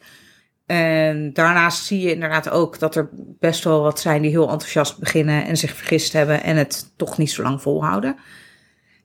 En 0.72 1.32
daarnaast 1.32 1.84
zie 1.84 2.00
je 2.00 2.12
inderdaad 2.12 2.50
ook 2.50 2.78
dat 2.78 2.96
er 2.96 3.08
best 3.38 3.64
wel 3.64 3.82
wat 3.82 4.00
zijn 4.00 4.22
die 4.22 4.30
heel 4.30 4.50
enthousiast 4.50 4.98
beginnen 4.98 5.46
en 5.46 5.56
zich 5.56 5.76
vergist 5.76 6.12
hebben 6.12 6.42
en 6.42 6.56
het 6.56 6.92
toch 6.96 7.18
niet 7.18 7.30
zo 7.30 7.42
lang 7.42 7.62
volhouden. 7.62 8.16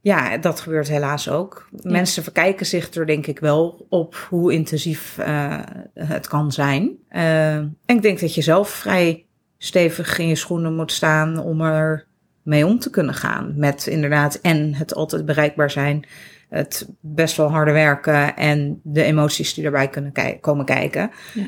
Ja, 0.01 0.37
dat 0.37 0.59
gebeurt 0.59 0.87
helaas 0.87 1.29
ook. 1.29 1.69
Mensen 1.71 2.23
verkijken 2.23 2.65
zich 2.65 2.93
er 2.93 3.05
denk 3.05 3.27
ik 3.27 3.39
wel 3.39 3.85
op 3.89 4.27
hoe 4.29 4.53
intensief 4.53 5.17
eh, 5.17 5.59
het 5.93 6.27
kan 6.27 6.51
zijn. 6.51 6.91
Eh, 7.09 7.55
en 7.55 7.77
ik 7.85 8.01
denk 8.01 8.19
dat 8.19 8.35
je 8.35 8.41
zelf 8.41 8.69
vrij 8.69 9.25
stevig 9.57 10.17
in 10.17 10.27
je 10.27 10.35
schoenen 10.35 10.75
moet 10.75 10.91
staan 10.91 11.39
om 11.39 11.61
er 11.61 12.05
mee 12.43 12.65
om 12.65 12.79
te 12.79 12.89
kunnen 12.89 13.15
gaan. 13.15 13.53
Met 13.55 13.87
inderdaad 13.87 14.35
en 14.35 14.73
het 14.73 14.95
altijd 14.95 15.25
bereikbaar 15.25 15.71
zijn, 15.71 16.05
het 16.49 16.87
best 16.99 17.37
wel 17.37 17.49
harde 17.49 17.71
werken 17.71 18.35
en 18.35 18.79
de 18.83 19.03
emoties 19.03 19.53
die 19.53 19.65
erbij 19.65 19.87
kunnen 19.87 20.13
komen 20.41 20.65
kijken. 20.65 21.11
Ja. 21.33 21.47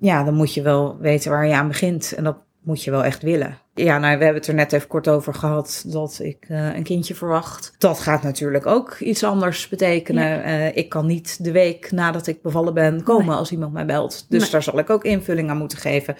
ja, 0.00 0.24
dan 0.24 0.34
moet 0.34 0.54
je 0.54 0.62
wel 0.62 0.98
weten 0.98 1.30
waar 1.30 1.46
je 1.46 1.54
aan 1.54 1.68
begint 1.68 2.12
en 2.16 2.24
dat 2.24 2.36
moet 2.62 2.84
je 2.84 2.90
wel 2.90 3.04
echt 3.04 3.22
willen. 3.22 3.58
Ja, 3.74 3.98
nou, 3.98 4.18
we 4.18 4.24
hebben 4.24 4.40
het 4.40 4.46
er 4.50 4.54
net 4.54 4.72
even 4.72 4.88
kort 4.88 5.08
over 5.08 5.34
gehad 5.34 5.84
dat 5.86 6.18
ik 6.22 6.44
eh, 6.48 6.74
een 6.74 6.82
kindje 6.82 7.14
verwacht. 7.14 7.74
Dat 7.78 7.98
gaat 8.00 8.22
natuurlijk 8.22 8.66
ook 8.66 8.98
iets 8.98 9.24
anders 9.24 9.68
betekenen. 9.68 10.42
Eh, 10.44 10.76
ik 10.76 10.88
kan 10.88 11.06
niet 11.06 11.44
de 11.44 11.52
week 11.52 11.90
nadat 11.92 12.26
ik 12.26 12.42
bevallen 12.42 12.74
ben 12.74 13.02
komen 13.02 13.26
Nee. 13.26 13.36
als 13.36 13.52
iemand 13.52 13.72
mij 13.72 13.86
belt. 13.86 14.26
Dus 14.28 14.42
Nee. 14.42 14.50
daar 14.50 14.62
zal 14.62 14.78
ik 14.78 14.90
ook 14.90 15.04
invulling 15.04 15.50
aan 15.50 15.56
moeten 15.56 15.78
geven. 15.78 16.16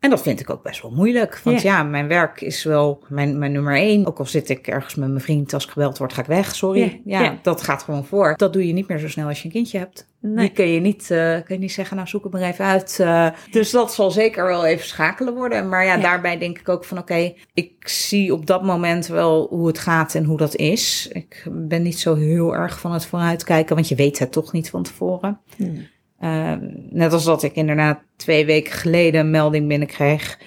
En 0.00 0.10
dat 0.10 0.22
vind 0.22 0.40
ik 0.40 0.50
ook 0.50 0.62
best 0.62 0.82
wel 0.82 0.90
moeilijk. 0.90 1.40
Want 1.44 1.62
ja, 1.62 1.82
mijn 1.82 2.08
werk 2.08 2.40
is 2.40 2.64
wel 2.64 3.02
mijn, 3.08 3.38
mijn 3.38 3.52
nummer 3.52 3.74
één. 3.76 4.06
Ook 4.06 4.18
al 4.18 4.26
zit 4.26 4.48
ik 4.48 4.66
ergens 4.66 4.94
met 4.94 5.08
mijn 5.08 5.20
vriend, 5.20 5.52
als 5.54 5.64
ik 5.64 5.70
gebeld 5.70 5.98
word, 5.98 6.12
ga 6.12 6.20
ik 6.20 6.26
weg. 6.26 6.54
Sorry. 6.54 7.00
Ja, 7.04 7.38
dat 7.42 7.62
gaat 7.62 7.82
gewoon 7.82 8.04
voor. 8.04 8.34
Dat 8.36 8.52
doe 8.52 8.66
je 8.66 8.72
niet 8.72 8.88
meer 8.88 8.98
zo 8.98 9.08
snel 9.08 9.28
als 9.28 9.38
je 9.38 9.44
een 9.44 9.50
kindje 9.50 9.78
hebt. 9.78 10.08
Nee. 10.20 10.36
Die 10.46 10.50
kun 10.54 10.66
je 10.68 10.80
niet, 10.80 11.10
eh, 11.10 11.34
kun 11.44 11.54
je 11.54 11.58
niet 11.58 11.72
zeggen, 11.72 11.96
nou 11.96 12.08
zoek 12.08 12.22
het 12.22 12.32
maar 12.32 12.42
even 12.42 12.64
uit. 12.64 12.98
eh. 13.00 13.26
dus 13.50 13.70
dat 13.70 13.94
zal 13.94 14.10
zeker 14.10 14.44
wel 14.46 14.64
even 14.64 14.86
schakelen 14.86 15.34
worden. 15.34 15.68
Maar 15.68 15.84
ja, 15.84 15.94
Ja. 15.94 16.00
daarbij 16.02 16.38
denk 16.38 16.58
ik 16.58 16.68
ook 16.68 16.84
van 16.84 16.98
oké, 16.98 17.32
ik 17.54 17.88
zie 17.88 18.32
op 18.32 18.46
dat 18.46 18.62
moment 18.62 19.06
wel 19.06 19.46
hoe 19.50 19.66
het 19.66 19.78
gaat 19.78 20.14
en 20.14 20.24
hoe 20.24 20.36
dat 20.38 20.56
is. 20.56 21.08
Ik 21.12 21.46
ben 21.50 21.82
niet 21.82 21.98
zo 21.98 22.14
heel 22.14 22.54
erg 22.54 22.80
van 22.80 22.92
het 22.92 23.06
vooruitkijken, 23.06 23.74
want 23.74 23.88
je 23.88 23.94
weet 23.94 24.18
het 24.18 24.32
toch 24.32 24.52
niet 24.52 24.70
van 24.70 24.82
tevoren. 24.82 25.40
Hmm. 25.56 25.86
Uh, 26.20 26.52
net 26.90 27.12
als 27.12 27.24
dat 27.24 27.42
ik 27.42 27.54
inderdaad 27.54 27.98
twee 28.16 28.46
weken 28.46 28.72
geleden 28.72 29.20
een 29.20 29.30
melding 29.30 29.68
binnenkreeg 29.68 30.38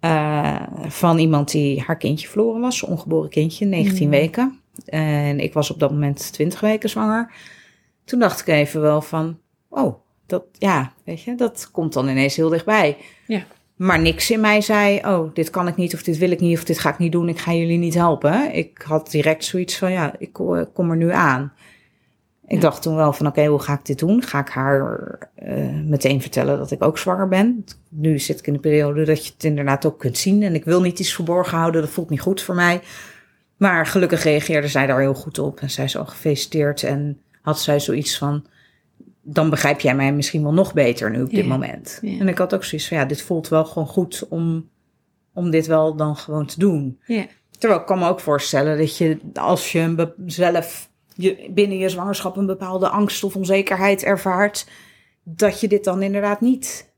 uh, 0.00 0.62
van 0.86 1.18
iemand 1.18 1.50
die 1.50 1.80
haar 1.80 1.96
kindje 1.96 2.28
verloren 2.28 2.60
was, 2.60 2.82
ongeboren 2.82 3.30
kindje, 3.30 3.64
19 3.66 4.04
Mm. 4.04 4.10
weken. 4.10 4.60
En 4.84 5.40
ik 5.40 5.52
was 5.52 5.70
op 5.70 5.78
dat 5.78 5.90
moment 5.90 6.32
20 6.32 6.60
weken 6.60 6.88
zwanger. 6.88 7.32
Toen 8.04 8.18
dacht 8.18 8.40
ik 8.40 8.46
even 8.46 8.80
wel 8.80 9.00
van, 9.02 9.38
oh, 9.68 9.94
dat, 10.26 10.44
ja, 10.58 10.92
weet 11.04 11.22
je, 11.22 11.34
dat 11.34 11.68
komt 11.72 11.92
dan 11.92 12.08
ineens 12.08 12.36
heel 12.36 12.48
dichtbij. 12.48 12.96
Ja. 13.26 13.42
Maar 13.76 14.00
niks 14.00 14.30
in 14.30 14.40
mij 14.40 14.60
zei, 14.60 14.98
oh, 14.98 15.34
dit 15.34 15.50
kan 15.50 15.68
ik 15.68 15.76
niet, 15.76 15.94
of 15.94 16.02
dit 16.02 16.18
wil 16.18 16.30
ik 16.30 16.40
niet, 16.40 16.58
of 16.58 16.64
dit 16.64 16.78
ga 16.78 16.90
ik 16.90 16.98
niet 16.98 17.12
doen, 17.12 17.28
ik 17.28 17.38
ga 17.38 17.52
jullie 17.52 17.78
niet 17.78 17.94
helpen. 17.94 18.54
Ik 18.54 18.82
had 18.86 19.10
direct 19.10 19.44
zoiets 19.44 19.78
van, 19.78 19.92
ja, 19.92 20.14
ik 20.18 20.32
ko- 20.32 20.66
kom 20.72 20.90
er 20.90 20.96
nu 20.96 21.12
aan. 21.12 21.52
Ik 22.52 22.60
dacht 22.60 22.82
toen 22.82 22.96
wel 22.96 23.12
van, 23.12 23.26
oké, 23.26 23.46
hoe 23.46 23.58
ga 23.58 23.72
ik 23.72 23.84
dit 23.86 23.98
doen? 23.98 24.22
Ga 24.22 24.40
ik 24.40 24.48
haar 24.48 25.18
eh, 25.34 25.54
meteen 25.84 26.20
vertellen 26.20 26.58
dat 26.58 26.70
ik 26.70 26.82
ook 26.82 26.98
zwanger 26.98 27.28
ben? 27.28 27.64
Nu 27.88 28.18
zit 28.18 28.38
ik 28.38 28.46
in 28.46 28.52
de 28.52 28.58
periode 28.58 29.04
dat 29.04 29.26
je 29.26 29.32
het 29.32 29.44
inderdaad 29.44 29.84
ook 29.86 29.98
kunt 29.98 30.18
zien. 30.18 30.42
En 30.42 30.54
ik 30.54 30.64
wil 30.64 30.80
niet 30.80 30.98
iets 30.98 31.14
verborgen 31.14 31.58
houden, 31.58 31.80
dat 31.80 31.90
voelt 31.90 32.10
niet 32.10 32.20
goed 32.20 32.42
voor 32.42 32.54
mij. 32.54 32.80
Maar 33.56 33.86
gelukkig 33.86 34.22
reageerde 34.22 34.68
zij 34.68 34.86
daar 34.86 35.00
heel 35.00 35.14
goed 35.14 35.38
op 35.38 35.60
en 35.60 35.70
zij 35.70 35.84
is 35.84 35.96
al 35.96 36.06
gefeliciteerd 36.06 36.82
en 36.82 37.20
had 37.42 37.60
zij 37.60 37.80
zoiets 37.80 38.18
van, 38.18 38.44
dan 39.22 39.50
begrijp 39.50 39.80
jij 39.80 39.94
mij 39.94 40.12
misschien 40.12 40.42
wel 40.42 40.52
nog 40.52 40.72
beter 40.74 41.10
nu 41.10 41.22
op 41.22 41.30
dit 41.30 41.44
Ja, 41.44 41.50
moment. 41.50 41.98
ja. 42.02 42.18
En 42.18 42.28
ik 42.28 42.38
had 42.38 42.54
ook 42.54 42.64
zoiets 42.64 42.88
van, 42.88 42.96
ja, 42.96 43.04
dit 43.04 43.22
voelt 43.22 43.48
wel 43.48 43.64
gewoon 43.64 43.88
goed 43.88 44.26
om, 44.28 44.68
om 45.32 45.50
dit 45.50 45.66
wel 45.66 45.96
dan 45.96 46.16
gewoon 46.16 46.46
te 46.46 46.58
doen. 46.58 46.98
Ja. 47.06 47.26
Terwijl 47.58 47.80
ik 47.80 47.86
kan 47.86 47.98
me 47.98 48.08
ook 48.08 48.20
voorstellen 48.20 48.78
dat 48.78 48.96
je, 48.96 49.18
als 49.34 49.72
je 49.72 49.94
be- 49.94 50.14
zelf 50.26 50.90
je, 51.16 51.50
binnen 51.50 51.78
je 51.78 51.88
zwangerschap 51.88 52.36
een 52.36 52.46
bepaalde 52.46 52.88
angst 52.88 53.24
of 53.24 53.36
onzekerheid 53.36 54.02
ervaart, 54.02 54.68
dat 55.22 55.60
je 55.60 55.68
dit 55.68 55.84
dan 55.84 56.02
inderdaad 56.02 56.40
niet 56.40 56.92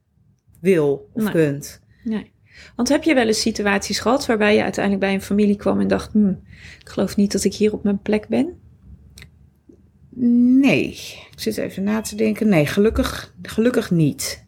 wil 0.60 1.10
of 1.12 1.22
Nee. 1.22 1.32
kunt. 1.32 1.80
Nee. 2.04 2.32
Want 2.76 2.88
heb 2.88 3.02
je 3.02 3.14
wel 3.14 3.26
eens 3.26 3.40
situaties 3.40 3.98
gehad 3.98 4.26
waarbij 4.26 4.54
je 4.54 4.62
uiteindelijk 4.62 5.04
bij 5.04 5.14
een 5.14 5.22
familie 5.22 5.56
kwam 5.56 5.80
en 5.80 5.88
dacht: 5.88 6.12
hm, 6.12 6.28
ik 6.80 6.88
geloof 6.88 7.16
niet 7.16 7.32
dat 7.32 7.44
ik 7.44 7.54
hier 7.54 7.72
op 7.72 7.84
mijn 7.84 8.02
plek 8.02 8.28
ben? 8.28 8.58
Nee, 10.60 10.88
ik 11.30 11.40
zit 11.40 11.56
even 11.56 11.82
na 11.82 12.00
te 12.00 12.16
denken. 12.16 12.48
Nee, 12.48 12.66
gelukkig, 12.66 13.34
gelukkig 13.42 13.90
niet. 13.90 14.46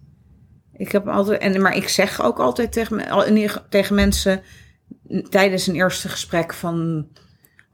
Ik 0.73 0.93
heb 0.93 1.09
altijd, 1.09 1.41
en, 1.41 1.63
maar 1.63 1.77
ik 1.77 1.89
zeg 1.89 2.23
ook 2.23 2.39
altijd 2.39 2.73
tegen, 2.73 3.67
tegen 3.69 3.95
mensen 3.95 4.43
tijdens 5.29 5.67
een 5.67 5.75
eerste 5.75 6.09
gesprek 6.09 6.55
van 6.55 7.07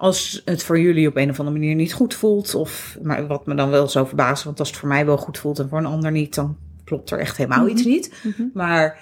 als 0.02 0.42
het 0.44 0.62
voor 0.62 0.80
jullie 0.80 1.08
op 1.08 1.16
een 1.16 1.30
of 1.30 1.38
andere 1.38 1.58
manier 1.58 1.74
niet 1.74 1.92
goed 1.92 2.14
voelt, 2.14 2.54
of 2.54 2.98
maar 3.02 3.26
wat 3.26 3.46
me 3.46 3.54
dan 3.54 3.70
wel 3.70 3.88
zo 3.88 4.04
verbaast, 4.04 4.44
want 4.44 4.58
als 4.58 4.68
het 4.68 4.78
voor 4.78 4.88
mij 4.88 5.06
wel 5.06 5.16
goed 5.16 5.38
voelt 5.38 5.58
en 5.58 5.68
voor 5.68 5.78
een 5.78 5.86
ander 5.86 6.10
niet, 6.10 6.34
dan 6.34 6.56
klopt 6.84 7.10
er 7.10 7.18
echt 7.18 7.36
helemaal 7.36 7.62
Mhm. 7.62 7.70
iets 7.70 7.84
niet. 7.84 8.14
Mhm. 8.22 8.42
Maar 8.54 8.98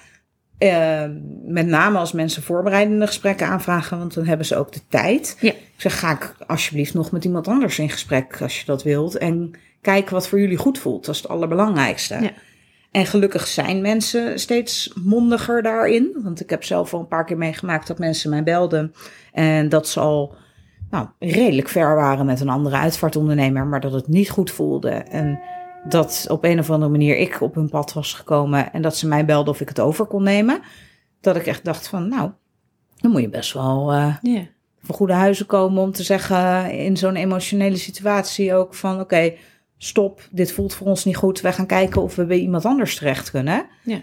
eh, 0.58 1.04
met 1.44 1.66
name 1.66 1.98
als 1.98 2.12
mensen 2.12 2.42
voorbereidende 2.42 3.06
gesprekken 3.06 3.46
aanvragen, 3.46 3.98
want 3.98 4.14
dan 4.14 4.26
hebben 4.26 4.46
ze 4.46 4.56
ook 4.56 4.72
de 4.72 4.80
tijd. 4.88 5.36
Ja. 5.40 5.50
Ik 5.50 5.72
zeg, 5.76 5.98
ga 5.98 6.12
ik 6.12 6.34
alsjeblieft 6.46 6.94
nog 6.94 7.10
met 7.10 7.24
iemand 7.24 7.48
anders 7.48 7.78
in 7.78 7.90
gesprek 7.90 8.42
als 8.42 8.58
je 8.60 8.66
dat 8.66 8.82
wilt. 8.82 9.18
En 9.18 9.50
kijk 9.80 10.10
wat 10.10 10.28
voor 10.28 10.40
jullie 10.40 10.56
goed 10.56 10.78
voelt. 10.78 11.04
Dat 11.04 11.14
is 11.14 11.20
het 11.20 11.30
allerbelangrijkste. 11.30 12.14
Ja. 12.14 12.32
En 12.90 13.06
gelukkig 13.06 13.46
zijn 13.46 13.80
mensen 13.80 14.38
steeds 14.40 14.92
mondiger 15.04 15.62
daarin. 15.62 16.16
Want 16.22 16.40
ik 16.40 16.50
heb 16.50 16.64
zelf 16.64 16.94
al 16.94 17.00
een 17.00 17.08
paar 17.08 17.24
keer 17.24 17.38
meegemaakt 17.38 17.86
dat 17.86 17.98
mensen 17.98 18.30
mij 18.30 18.42
belden. 18.42 18.94
En 19.32 19.68
dat 19.68 19.88
ze 19.88 20.00
al 20.00 20.34
nou, 20.90 21.06
redelijk 21.18 21.68
ver 21.68 21.94
waren 21.94 22.26
met 22.26 22.40
een 22.40 22.48
andere 22.48 22.76
uitvaartondernemer. 22.76 23.66
Maar 23.66 23.80
dat 23.80 23.92
het 23.92 24.08
niet 24.08 24.30
goed 24.30 24.50
voelde. 24.50 24.90
En 24.90 25.40
dat 25.88 26.26
op 26.28 26.44
een 26.44 26.58
of 26.58 26.70
andere 26.70 26.90
manier 26.90 27.16
ik 27.16 27.40
op 27.40 27.54
hun 27.54 27.68
pad 27.68 27.92
was 27.92 28.14
gekomen. 28.14 28.72
En 28.72 28.82
dat 28.82 28.96
ze 28.96 29.08
mij 29.08 29.24
belden 29.24 29.52
of 29.52 29.60
ik 29.60 29.68
het 29.68 29.80
over 29.80 30.06
kon 30.06 30.22
nemen. 30.22 30.60
Dat 31.20 31.36
ik 31.36 31.46
echt 31.46 31.64
dacht 31.64 31.88
van 31.88 32.08
nou, 32.08 32.30
dan 32.96 33.10
moet 33.10 33.20
je 33.20 33.28
best 33.28 33.52
wel... 33.52 33.92
Ja. 34.22 34.46
van 34.82 34.94
goede 34.94 35.12
huizen 35.12 35.46
komen 35.46 35.82
om 35.82 35.92
te 35.92 36.02
zeggen 36.02 36.72
in 36.72 36.96
zo'n 36.96 37.16
emotionele 37.16 37.76
situatie 37.76 38.54
ook 38.54 38.74
van 38.74 39.00
oké, 39.00 39.32
stop, 39.78 40.28
dit 40.30 40.52
voelt 40.52 40.74
voor 40.74 40.86
ons 40.86 41.04
niet 41.04 41.16
goed. 41.16 41.40
Wij 41.40 41.52
gaan 41.52 41.66
kijken 41.66 42.02
of 42.02 42.14
we 42.14 42.26
bij 42.26 42.38
iemand 42.38 42.64
anders 42.64 42.96
terecht 42.96 43.30
kunnen. 43.30 43.66
Ja. 43.84 44.00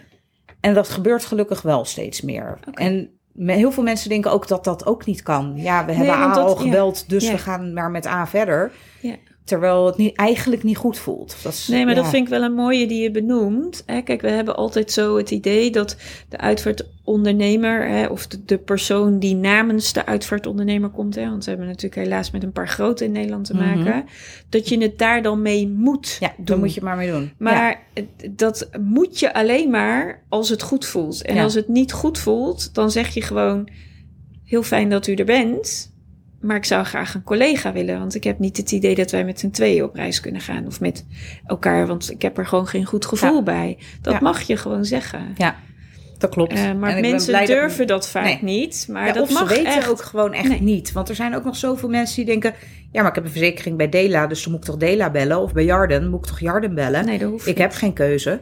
En 0.59 0.73
dat 0.73 0.89
gebeurt 0.89 1.25
gelukkig 1.25 1.61
wel 1.61 1.85
steeds 1.85 2.21
meer. 2.21 2.59
En 2.73 3.16
heel 3.45 3.71
veel 3.71 3.83
mensen 3.83 4.09
denken 4.09 4.31
ook 4.31 4.47
dat 4.47 4.63
dat 4.63 4.85
ook 4.85 5.05
niet 5.05 5.23
kan. 5.23 5.53
Ja, 5.55 5.85
we 5.85 5.91
hebben 5.91 6.15
A 6.15 6.33
dat- 6.33 6.43
al 6.43 6.55
ja. 6.55 6.61
gebeld, 6.61 7.09
dus 7.09 7.25
Ja. 7.25 7.31
we 7.31 7.37
gaan 7.37 7.73
maar 7.73 7.91
met 7.91 8.07
A 8.07 8.27
verder. 8.27 8.71
Ja. 9.01 9.15
Terwijl 9.47 9.85
het 9.85 9.97
niet, 9.97 10.15
eigenlijk 10.15 10.63
niet 10.63 10.77
goed 10.77 10.97
voelt. 10.97 11.35
Dat 11.43 11.53
is, 11.53 11.67
Nee, 11.67 11.85
maar 11.85 11.95
ja. 11.95 12.01
dat 12.01 12.09
vind 12.09 12.23
ik 12.23 12.29
wel 12.29 12.41
een 12.43 12.53
mooie 12.53 12.87
die 12.87 13.01
je 13.01 13.11
benoemt. 13.11 13.83
Hè, 13.85 14.01
kijk, 14.01 14.21
we 14.21 14.29
hebben 14.29 14.55
altijd 14.55 14.91
zo 14.91 15.17
het 15.17 15.31
idee 15.31 15.71
dat 15.71 15.95
de 16.29 16.37
uitvaartondernemer, 16.37 17.87
hè, 17.89 18.05
of 18.07 18.27
de, 18.27 18.45
de 18.45 18.57
persoon 18.57 19.19
die 19.19 19.35
namens 19.35 19.93
de 19.93 20.05
uitvaartondernemer 20.05 20.89
komt, 20.89 21.15
hè, 21.15 21.29
want 21.29 21.43
we 21.43 21.49
hebben 21.49 21.67
natuurlijk 21.67 22.01
helaas 22.01 22.31
met 22.31 22.43
een 22.43 22.51
paar 22.51 22.67
grote 22.67 23.03
in 23.03 23.11
Nederland 23.11 23.45
te 23.45 23.53
Mhm. 23.53 23.63
maken, 23.83 24.05
dat 24.49 24.69
je 24.69 24.77
het 24.81 24.97
daar 24.97 25.21
dan 25.21 25.41
mee 25.41 25.67
moet 25.67 26.17
Ja, 26.19 26.33
doen. 26.35 26.45
daar 26.45 26.57
moet 26.57 26.73
je 26.73 26.81
maar 26.81 26.97
mee 26.97 27.11
doen. 27.11 27.31
Maar 27.37 27.83
dat 28.31 28.69
moet 28.81 29.19
je 29.19 29.33
alleen 29.33 29.69
maar 29.69 30.23
als 30.29 30.49
het 30.49 30.61
goed 30.61 30.85
voelt. 30.85 31.21
En 31.21 31.35
Ja. 31.35 31.43
als 31.43 31.53
het 31.53 31.67
niet 31.67 31.91
goed 31.91 32.17
voelt, 32.17 32.73
dan 32.73 32.91
zeg 32.91 33.13
je 33.13 33.21
gewoon: 33.21 33.69
heel 34.43 34.63
fijn 34.63 34.89
dat 34.89 35.07
u 35.07 35.13
er 35.13 35.25
bent. 35.25 35.95
Maar 36.41 36.55
ik 36.55 36.65
zou 36.65 36.83
graag 36.85 37.13
een 37.13 37.23
collega 37.23 37.73
willen. 37.73 37.99
Want 37.99 38.15
ik 38.15 38.23
heb 38.23 38.39
niet 38.39 38.57
het 38.57 38.71
idee 38.71 38.95
dat 38.95 39.11
wij 39.11 39.25
met 39.25 39.39
z'n 39.39 39.49
tweeën 39.49 39.83
op 39.83 39.95
reis 39.95 40.19
kunnen 40.19 40.41
gaan. 40.41 40.65
Of 40.67 40.79
met 40.79 41.05
elkaar. 41.45 41.87
Want 41.87 42.11
ik 42.11 42.21
heb 42.21 42.37
er 42.37 42.45
gewoon 42.45 42.67
geen 42.67 42.85
goed 42.85 43.05
gevoel 43.05 43.35
Ja. 43.35 43.41
bij. 43.43 43.77
Dat 44.01 44.13
Ja. 44.13 44.19
mag 44.21 44.41
je 44.41 44.57
gewoon 44.57 44.85
zeggen. 44.85 45.19
Ja, 45.37 45.55
dat 46.17 46.29
klopt. 46.29 46.53
Eh, 46.53 46.73
maar 46.73 46.99
mensen 46.99 47.33
dat- 47.33 47.47
durven 47.47 47.87
dat 47.87 48.09
vaak 48.09 48.23
Nee. 48.23 48.39
niet. 48.41 48.87
Maar 48.91 49.07
Ja, 49.07 49.13
dat 49.13 49.23
of 49.23 49.33
mag 49.33 49.47
ze 49.49 49.55
weten 49.55 49.75
echt. 49.75 49.89
ook 49.89 50.01
gewoon 50.01 50.33
echt 50.33 50.49
Nee. 50.49 50.61
niet. 50.61 50.91
Want 50.91 51.09
er 51.09 51.15
zijn 51.15 51.35
ook 51.35 51.43
nog 51.43 51.55
zoveel 51.55 51.89
mensen 51.89 52.15
die 52.15 52.25
denken... 52.25 52.53
ja, 52.91 53.01
maar 53.01 53.09
ik 53.09 53.15
heb 53.15 53.25
een 53.25 53.31
verzekering 53.31 53.77
bij 53.77 53.89
Dela, 53.89 54.27
dus 54.27 54.43
dan 54.43 54.51
moet 54.51 54.61
ik 54.61 54.67
toch 54.67 54.77
Dela 54.79 55.09
bellen? 55.11 55.41
Of 55.41 55.53
bij 55.53 55.63
Jarden, 55.65 56.09
moet 56.09 56.19
ik 56.19 56.25
toch 56.25 56.39
Jarden 56.39 56.75
bellen? 56.75 57.05
Nee, 57.05 57.17
dat 57.17 57.29
hoeft 57.29 57.47
ik 57.47 57.53
niet. 57.53 57.63
heb 57.63 57.73
geen 57.73 57.93
keuze. 57.93 58.39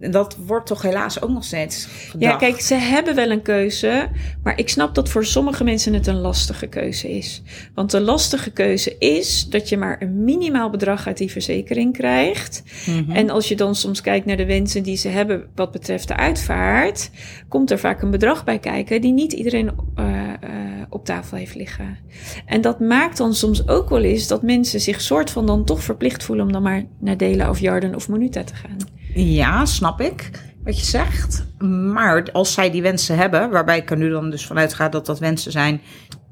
Dat 0.00 0.36
wordt 0.46 0.66
toch 0.66 0.82
helaas 0.82 1.22
ook 1.22 1.30
nog 1.30 1.44
steeds 1.44 1.86
gedacht. 1.86 2.32
Ja, 2.32 2.48
kijk, 2.48 2.60
ze 2.60 2.74
hebben 2.74 3.14
wel 3.14 3.30
een 3.30 3.42
keuze, 3.42 4.08
maar 4.42 4.58
ik 4.58 4.68
snap 4.68 4.94
dat 4.94 5.08
voor 5.08 5.24
sommige 5.24 5.64
mensen 5.64 5.94
het 5.94 6.06
een 6.06 6.20
lastige 6.20 6.66
keuze 6.66 7.10
is. 7.10 7.42
Want 7.74 7.90
de 7.90 8.00
lastige 8.00 8.50
keuze 8.50 8.98
is 8.98 9.48
dat 9.48 9.68
je 9.68 9.76
maar 9.76 10.02
een 10.02 10.24
minimaal 10.24 10.70
bedrag 10.70 11.06
uit 11.06 11.18
die 11.18 11.30
verzekering 11.30 11.92
krijgt. 11.92 12.62
Mhm. 12.86 13.10
En 13.10 13.30
als 13.30 13.48
je 13.48 13.56
dan 13.56 13.74
soms 13.74 14.00
kijkt 14.00 14.26
naar 14.26 14.36
de 14.36 14.46
wensen 14.46 14.82
die 14.82 14.96
ze 14.96 15.08
hebben 15.08 15.44
wat 15.54 15.70
betreft 15.70 16.08
de 16.08 16.16
uitvaart, 16.16 17.10
komt 17.48 17.70
er 17.70 17.78
vaak 17.78 18.02
een 18.02 18.10
bedrag 18.10 18.44
bij 18.44 18.58
kijken 18.58 19.00
die 19.00 19.12
niet 19.12 19.32
iedereen 19.32 19.70
eh, 19.94 20.32
eh, 20.40 20.40
op 20.88 21.04
tafel 21.04 21.36
heeft 21.36 21.54
liggen. 21.54 21.98
En 22.46 22.60
dat 22.60 22.80
maakt 22.80 23.16
dan 23.16 23.34
soms 23.34 23.68
ook 23.68 23.88
wel 23.88 24.02
eens 24.02 24.26
dat 24.26 24.42
mensen 24.42 24.80
zich 24.80 25.00
soort 25.00 25.30
van 25.30 25.46
dan 25.46 25.64
toch 25.64 25.82
verplicht 25.82 26.24
voelen 26.24 26.46
om 26.46 26.52
dan 26.52 26.62
maar 26.62 26.84
naar 27.00 27.16
Dela 27.16 27.50
of 27.50 27.58
Jarden 27.58 27.94
of 27.94 28.08
Monuta 28.08 28.44
te 28.44 28.54
gaan. 28.54 28.76
Ja, 29.18 29.64
snap 29.64 30.00
ik 30.00 30.30
wat 30.64 30.78
je 30.78 30.84
zegt. 30.84 31.46
Maar 31.92 32.28
als 32.32 32.52
zij 32.52 32.70
die 32.70 32.82
wensen 32.82 33.16
hebben, 33.16 33.50
waarbij 33.50 33.78
ik 33.78 33.90
er 33.90 33.96
nu 33.96 34.10
dan 34.10 34.30
dus 34.30 34.46
vanuit 34.46 34.74
ga 34.74 34.88
dat 34.88 35.06
dat 35.06 35.18
wensen 35.18 35.52
zijn 35.52 35.80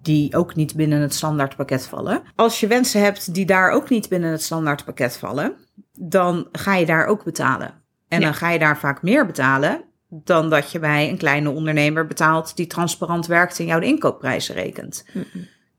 die 0.02 0.36
ook 0.36 0.54
niet 0.54 0.74
binnen 0.74 1.00
het 1.00 1.14
standaardpakket 1.14 1.86
vallen. 1.86 2.22
Als 2.36 2.60
je 2.60 2.66
wensen 2.66 3.02
hebt 3.02 3.34
die 3.34 3.46
daar 3.46 3.70
ook 3.70 3.88
niet 3.90 4.08
binnen 4.08 4.30
het 4.30 4.42
standaardpakket 4.42 5.16
vallen, 5.16 5.52
dan 5.92 6.48
ga 6.52 6.74
je 6.74 6.86
daar 6.86 7.06
ook 7.06 7.24
betalen. 7.24 7.74
En 8.08 8.20
Ja. 8.20 8.24
dan 8.26 8.34
ga 8.34 8.50
je 8.50 8.58
daar 8.58 8.78
vaak 8.78 9.02
meer 9.02 9.26
betalen 9.26 9.84
dan 10.08 10.50
dat 10.50 10.72
je 10.72 10.78
bij 10.78 11.08
een 11.08 11.16
kleine 11.16 11.50
ondernemer 11.50 12.06
betaalt 12.06 12.56
die 12.56 12.66
transparant 12.66 13.26
werkt 13.26 13.58
en 13.58 13.66
jou 13.66 13.80
de 13.80 13.86
inkoopprijzen 13.86 14.54
rekent. 14.54 15.04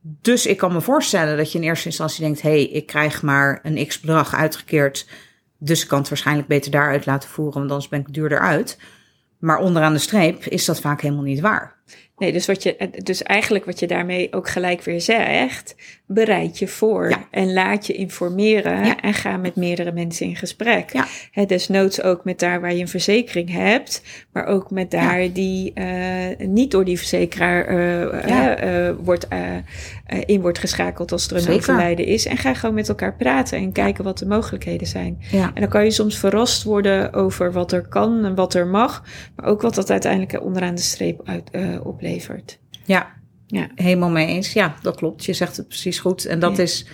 Dus 0.02 0.46
ik 0.46 0.58
kan 0.58 0.74
me 0.74 0.82
voorstellen 0.82 1.38
dat 1.38 1.52
je 1.52 1.58
in 1.58 1.64
eerste 1.64 1.86
instantie 1.88 2.24
denkt: 2.24 2.42
hé, 2.42 2.50
hey, 2.50 2.64
ik 2.64 2.86
krijg 2.86 3.22
maar 3.22 3.60
een 3.64 3.88
x 3.88 4.00
bedrag 4.00 4.36
uitgekeerd. 4.36 5.08
Dus 5.66 5.82
ik 5.82 5.88
kan 5.88 6.00
het 6.00 6.10
waarschijnlijk 6.10 6.48
beter 6.48 6.72
daaruit 6.72 7.06
laten 7.06 7.30
voeren, 7.30 7.54
want 7.54 7.72
anders 7.72 7.90
ben 7.90 8.00
ik 8.00 8.14
duurder 8.14 8.40
uit. 8.40 8.80
Maar 9.40 9.58
onderaan 9.58 9.94
de 9.94 10.00
streep 10.00 10.46
is 10.46 10.66
dat 10.66 10.80
vaak 10.80 11.02
helemaal 11.02 11.24
niet 11.24 11.40
waar. 11.40 11.75
Nee, 12.18 12.32
dus, 12.32 12.46
wat 12.46 12.64
je, 12.64 12.90
dus 13.04 13.24
eigenlijk 13.24 13.66
wat 13.66 13.80
je 13.80 13.88
daarmee 13.88 14.34
ook 14.34 14.50
gelijk 14.50 14.84
weer 14.84 15.02
zegt, 15.02 15.76
bereid 16.08 16.60
je 16.60 16.68
voor 16.68 17.10
Ja. 17.10 17.28
en 17.32 17.54
laat 17.54 17.88
je 17.88 17.94
informeren 17.94 18.86
Ja. 18.86 19.00
en 19.02 19.14
ga 19.14 19.38
met 19.38 19.56
meerdere 19.56 19.92
mensen 19.92 20.26
in 20.26 20.36
gesprek. 20.36 20.94
Ja. 20.94 21.06
Hè, 21.32 21.46
desnoods 21.46 22.02
ook 22.02 22.24
met 22.26 22.40
daar 22.40 22.62
waar 22.62 22.74
je 22.74 22.82
een 22.82 22.88
verzekering 22.88 23.52
hebt, 23.52 24.02
maar 24.32 24.46
ook 24.46 24.72
met 24.72 24.92
daar 24.92 25.32
die 25.34 25.74
eh, 25.74 26.48
niet 26.48 26.72
door 26.72 26.86
die 26.86 26.98
verzekeraar 26.98 27.66
eh, 27.66 28.88
eh, 28.90 28.96
wordt, 29.00 29.28
eh, 29.28 29.56
eh, 29.56 29.62
in 30.26 30.42
wordt 30.42 30.60
geschakeld 30.60 31.12
als 31.12 31.28
er 31.28 31.36
een 31.36 31.42
Zeker. 31.42 31.56
overlijden 31.58 32.06
is. 32.06 32.26
En 32.26 32.38
ga 32.38 32.54
gewoon 32.54 32.76
met 32.76 32.90
elkaar 32.90 33.16
praten 33.16 33.58
en 33.58 33.72
kijken 33.72 34.04
wat 34.04 34.18
de 34.18 34.26
mogelijkheden 34.26 34.88
zijn. 34.88 35.20
En 35.32 35.54
dan 35.62 35.70
kan 35.70 35.84
je 35.84 35.92
soms 35.92 36.18
verrast 36.20 36.64
worden 36.64 37.14
over 37.14 37.52
wat 37.52 37.72
er 37.72 37.88
kan 37.88 38.26
en 38.26 38.36
wat 38.36 38.54
er 38.54 38.68
mag, 38.68 39.04
maar 39.36 39.46
ook 39.46 39.62
wat 39.62 39.76
dat 39.76 39.90
uiteindelijk 39.92 40.44
onderaan 40.44 40.76
de 40.76 40.82
streep 40.82 41.22
uit, 41.26 41.50
eh, 41.52 41.86
oplevert. 42.06 42.60
Ja, 42.86 43.14
Ja. 43.48 43.70
helemaal 43.76 44.10
mee 44.10 44.28
eens. 44.28 44.54
Ja, 44.54 44.76
dat 44.82 44.96
klopt. 44.96 45.26
Je 45.26 45.34
zegt 45.34 45.58
het 45.58 45.68
precies 45.68 46.00
goed. 46.00 46.26
En 46.26 46.40
dat 46.40 46.58
Ja. 46.58 46.64
is, 46.64 46.86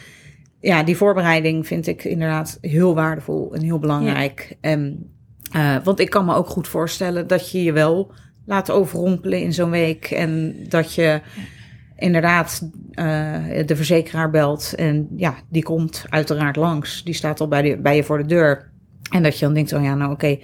ja, 0.60 0.84
die 0.84 0.97
voorbereiding 0.97 1.67
vind 1.67 1.88
ik 1.88 2.04
inderdaad 2.04 2.58
heel 2.62 2.95
waardevol 2.95 3.54
en 3.54 3.62
heel 3.62 3.80
belangrijk. 3.80 4.58
En, 4.62 5.12
eh, 5.52 5.76
want 5.84 6.00
ik 6.00 6.10
kan 6.10 6.26
me 6.26 6.34
ook 6.36 6.47
goed 6.50 6.67
voorstellen 6.67 7.28
dat 7.28 7.52
je 7.52 7.63
je 7.63 7.71
wel 7.71 8.12
laat 8.45 8.71
overrompelen 8.71 9.39
in 9.41 9.54
zo'n 9.54 9.69
week. 9.69 10.06
En 10.12 10.56
dat 10.69 10.93
je 10.95 11.21
inderdaad 11.95 12.69
eh, 12.91 13.06
de 13.65 13.76
verzekeraar 13.76 14.30
belt. 14.30 14.74
En 14.76 15.08
ja, 15.15 15.36
die 15.50 15.63
komt 15.63 16.06
uiteraard 16.10 16.56
langs. 16.56 17.04
Die 17.04 17.13
staat 17.13 17.39
al 17.39 17.47
bij, 17.47 17.62
de, 17.62 17.78
bij 17.78 17.95
je 17.95 18.04
voor 18.04 18.17
de 18.17 18.26
deur. 18.26 18.71
En 19.12 19.24
dat 19.24 19.39
je 19.39 19.45
dan 19.45 19.54
denkt, 19.54 19.74
oh 19.74 19.84
ja, 19.84 19.95
nou 19.95 20.12
oké, 20.12 20.39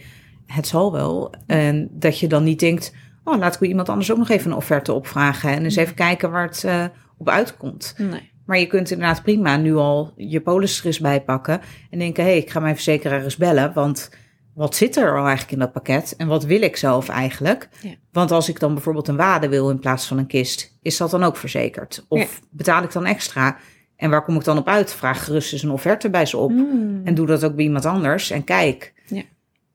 het 0.45 0.67
zal 0.67 0.91
wel. 0.91 1.33
En 1.45 1.87
dat 1.91 2.19
je 2.19 2.27
dan 2.27 2.43
niet 2.43 2.59
denkt, 2.59 2.93
oh, 3.27 3.37
laat 3.37 3.55
ik 3.55 3.61
iemand 3.61 3.89
anders 3.89 4.11
ook 4.11 4.17
nog 4.17 4.29
even 4.29 4.51
een 4.51 4.57
offerte 4.57 4.93
opvragen. 4.93 5.49
En 5.51 5.63
eens 5.63 5.75
even 5.75 5.95
kijken 5.95 6.31
waar 6.31 6.45
het 6.47 6.63
eh, 6.63 6.85
op 7.17 7.29
uitkomt. 7.29 7.93
Nee. 7.97 8.31
Maar 8.45 8.59
je 8.59 8.67
kunt 8.67 8.91
inderdaad 8.91 9.23
prima 9.23 9.57
nu 9.57 9.75
al 9.75 10.13
je 10.15 10.41
polis 10.41 10.79
er 10.79 10.85
eens 10.85 10.99
bij 10.99 11.21
pakken. 11.21 11.61
En 11.89 11.99
denken, 11.99 12.23
hé, 12.23 12.29
hey, 12.29 12.39
ik 12.39 12.49
ga 12.49 12.59
mijn 12.59 12.73
verzekeraar 12.75 13.23
eens 13.23 13.35
bellen. 13.37 13.73
Want 13.73 14.09
wat 14.53 14.75
zit 14.75 14.95
er 14.95 15.09
al 15.17 15.25
eigenlijk 15.25 15.51
in 15.51 15.59
dat 15.59 15.71
pakket 15.71 16.13
en 16.17 16.27
wat 16.27 16.43
wil 16.45 16.61
ik 16.61 16.75
zelf 16.77 17.09
eigenlijk? 17.09 17.69
Ja. 17.81 17.93
Want 18.11 18.31
als 18.31 18.49
ik 18.49 18.59
dan 18.59 18.73
bijvoorbeeld 18.73 19.07
een 19.07 19.15
wade 19.15 19.49
wil 19.49 19.69
in 19.69 19.79
plaats 19.79 20.05
van 20.07 20.17
een 20.17 20.27
kist, 20.27 20.77
is 20.81 20.97
dat 20.97 21.11
dan 21.11 21.23
ook 21.23 21.37
verzekerd? 21.37 22.05
Of 22.07 22.19
Ja. 22.19 22.27
betaal 22.51 22.83
ik 22.83 22.91
dan 22.91 23.05
extra? 23.05 23.57
En 23.95 24.09
waar 24.09 24.23
kom 24.23 24.35
ik 24.35 24.43
dan 24.43 24.57
op 24.57 24.67
uit? 24.67 24.93
Vraag 24.93 25.23
gerust 25.25 25.53
eens 25.53 25.63
een 25.63 25.71
offerte 25.71 26.09
bij 26.09 26.25
ze 26.25 26.37
op. 26.37 26.51
Mm. 26.51 27.01
En 27.03 27.15
doe 27.15 27.25
dat 27.25 27.43
ook 27.45 27.55
bij 27.55 27.65
iemand 27.65 27.85
anders 27.85 28.29
en 28.29 28.43
kijk. 28.43 28.93
Ja. 29.07 29.21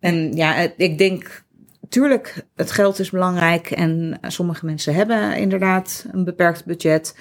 En 0.01 0.33
ja, 0.33 0.53
het- 0.53 0.75
ik 0.77 0.99
denk, 0.99 1.45
tuurlijk, 1.93 2.47
het 2.57 2.71
geld 2.71 2.99
is 2.99 3.11
belangrijk. 3.11 3.71
En 3.71 4.19
sommige 4.23 4.67
mensen 4.67 4.95
hebben 4.95 5.37
inderdaad 5.37 6.07
een 6.13 6.25
beperkt 6.25 6.65
budget. 6.65 7.17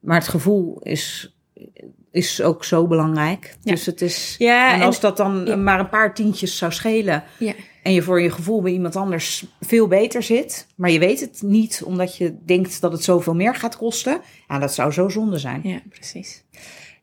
Maar 0.00 0.18
het 0.18 0.28
gevoel 0.28 0.80
is, 0.82 1.36
is 2.10 2.42
ook 2.42 2.64
zo 2.64 2.86
belangrijk. 2.86 3.56
Ja. 3.62 3.72
Dus 3.72 3.86
het 3.86 4.02
is. 4.02 4.34
Ja, 4.38 4.72
en 4.74 4.80
en- 4.80 4.86
als 4.86 5.00
dat 5.00 5.16
dan 5.16 5.44
ja. 5.46 5.56
maar 5.56 5.80
een 5.80 5.88
paar 5.88 6.14
tientjes 6.14 6.56
zou 6.56 6.72
schelen. 6.72 7.24
Ja. 7.38 7.52
En 7.82 7.92
je 7.92 8.02
voor 8.02 8.20
je 8.20 8.30
gevoel 8.30 8.62
bij 8.62 8.72
iemand 8.72 8.96
anders 8.96 9.46
veel 9.60 9.86
beter 9.86 10.22
zit. 10.22 10.66
Maar 10.74 10.90
je 10.90 10.98
weet 10.98 11.20
het 11.20 11.42
niet 11.42 11.82
omdat 11.84 12.16
je 12.16 12.36
denkt 12.44 12.80
dat 12.80 12.92
het 12.92 13.04
zoveel 13.04 13.34
meer 13.34 13.54
gaat 13.54 13.76
kosten. 13.76 14.20
Ja, 14.48 14.58
dat 14.58 14.74
zou 14.74 14.92
zo 14.92 15.08
zonde 15.08 15.38
zijn. 15.38 15.60
Ja, 15.64 15.80
precies. 15.88 16.44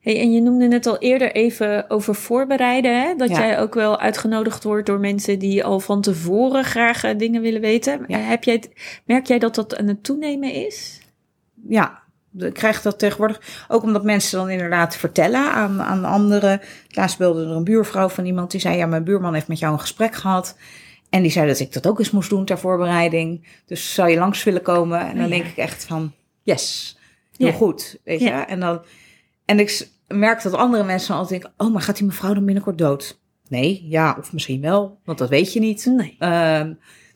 Hey, 0.06 0.20
en 0.20 0.32
je 0.32 0.42
noemde 0.42 0.68
net 0.68 0.86
al 0.86 0.98
eerder 0.98 1.32
even 1.32 1.90
over 1.90 2.16
voorbereiden. 2.16 3.02
Hè? 3.02 3.16
Dat 3.16 3.30
Ja. 3.30 3.40
jij 3.40 3.60
ook 3.60 3.74
wel 3.74 4.00
uitgenodigd 4.00 4.64
wordt 4.64 4.86
door 4.86 5.00
mensen 5.00 5.40
die 5.40 5.64
al 5.64 5.80
van 5.80 6.02
tevoren 6.02 6.64
graag 6.64 7.04
eh, 7.04 7.18
dingen 7.18 7.42
willen 7.42 7.62
weten. 7.62 8.04
Ja. 8.08 8.18
Heb 8.18 8.44
jij 8.44 8.54
het, 8.54 8.70
merk 9.06 9.26
jij 9.28 9.40
dat 9.40 9.56
dat 9.56 9.78
aan 9.78 9.88
het 9.88 10.04
toenemen 10.04 10.54
is? 10.54 11.00
ja, 11.68 12.04
ik 12.38 12.54
krijg 12.54 12.82
dat 12.82 13.00
tegenwoordig. 13.00 13.66
Ook 13.68 13.84
omdat 13.84 14.04
mensen 14.04 14.38
dan 14.40 14.50
inderdaad 14.50 14.96
vertellen 14.96 15.52
aan, 15.52 15.82
aan 15.82 16.06
anderen. 16.06 16.62
Laatst 16.90 17.18
belde 17.18 17.44
er 17.44 17.50
een 17.52 17.64
buurvrouw 17.64 18.10
van 18.10 18.26
iemand 18.26 18.52
die 18.52 18.60
zei: 18.60 18.78
Ja, 18.78 18.86
mijn 18.86 19.04
buurman 19.04 19.34
heeft 19.34 19.48
met 19.48 19.60
jou 19.60 19.74
een 19.74 19.80
gesprek 19.80 20.16
gehad. 20.16 20.58
En 21.10 21.22
die 21.22 21.32
zei 21.32 21.48
dat 21.48 21.60
ik 21.60 21.74
dat 21.74 21.88
ook 21.88 22.00
eens 22.00 22.12
moest 22.12 22.30
doen 22.30 22.46
ter 22.46 22.58
voorbereiding. 22.60 23.48
Dus 23.66 23.94
zou 23.94 24.10
je 24.10 24.18
langs 24.18 24.44
willen 24.44 24.62
komen? 24.62 25.00
En 25.00 25.14
dan 25.16 25.24
Ja. 25.24 25.30
denk 25.30 25.46
ik 25.46 25.58
echt 25.58 25.86
van: 25.86 26.14
Yes, 26.44 26.98
heel 27.38 27.48
Ja. 27.48 27.54
goed. 27.54 27.98
Weet 28.04 28.20
je? 28.20 28.30
En, 28.30 28.60
dan, 28.60 28.82
en 29.46 29.60
ik 29.60 29.88
merk 30.08 30.42
dat 30.42 30.54
andere 30.54 30.84
mensen 30.84 31.16
altijd 31.16 31.42
denken: 31.42 31.66
Oh, 31.66 31.74
maar 31.74 31.82
gaat 31.82 31.98
die 31.98 32.06
mevrouw 32.06 32.34
dan 32.34 32.46
binnenkort 32.46 32.78
dood? 32.78 33.20
Nee, 33.48 33.86
ja, 33.88 34.16
of 34.20 34.34
misschien 34.34 34.62
wel, 34.62 35.00
want 35.04 35.18
dat 35.18 35.30
weet 35.30 35.54
je 35.54 35.60
niet. 35.60 35.86
Nee. 35.86 36.16
Ehm, 36.20 36.74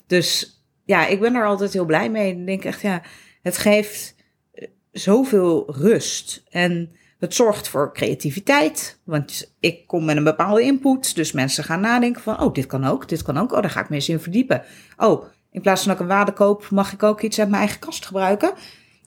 dus 0.07 0.61
ja, 0.85 1.07
ik 1.07 1.19
ben 1.19 1.35
er 1.35 1.45
altijd 1.45 1.73
heel 1.73 1.85
blij 1.85 2.09
mee. 2.09 2.31
Ik 2.31 2.45
denk 2.45 2.63
echt, 2.63 2.81
ja, 2.81 3.01
het 3.41 3.57
geeft 3.57 4.15
eh, 4.51 4.67
zoveel 4.91 5.73
rust. 5.75 6.43
En 6.49 6.91
het 7.19 7.35
zorgt 7.35 7.67
voor 7.67 7.93
creativiteit. 7.93 8.99
Want 9.03 9.55
ik 9.59 9.87
kom 9.87 10.05
met 10.05 10.17
een 10.17 10.23
bepaalde 10.23 10.61
input. 10.61 11.15
Dus 11.15 11.31
mensen 11.31 11.63
gaan 11.63 11.81
nadenken 11.81 12.21
van, 12.21 12.41
oh, 12.41 12.53
dit 12.53 12.65
kan 12.65 12.85
ook, 12.85 13.09
dit 13.09 13.21
kan 13.21 13.37
ook. 13.37 13.51
Oh, 13.51 13.61
daar 13.61 13.69
ga 13.69 13.79
ik 13.79 13.89
me 13.89 13.95
eens 13.95 14.09
in 14.09 14.19
verdiepen. 14.19 14.63
Oh, 14.97 15.25
in 15.51 15.61
plaats 15.61 15.83
van 15.83 15.91
dat 15.91 16.01
ik 16.01 16.07
een 16.07 16.15
wade 16.15 16.31
koop, 16.31 16.69
mag 16.69 16.93
ik 16.93 17.03
ook 17.03 17.21
iets 17.21 17.39
uit 17.39 17.49
mijn 17.49 17.61
eigen 17.61 17.79
kast 17.79 18.05
gebruiken. 18.05 18.53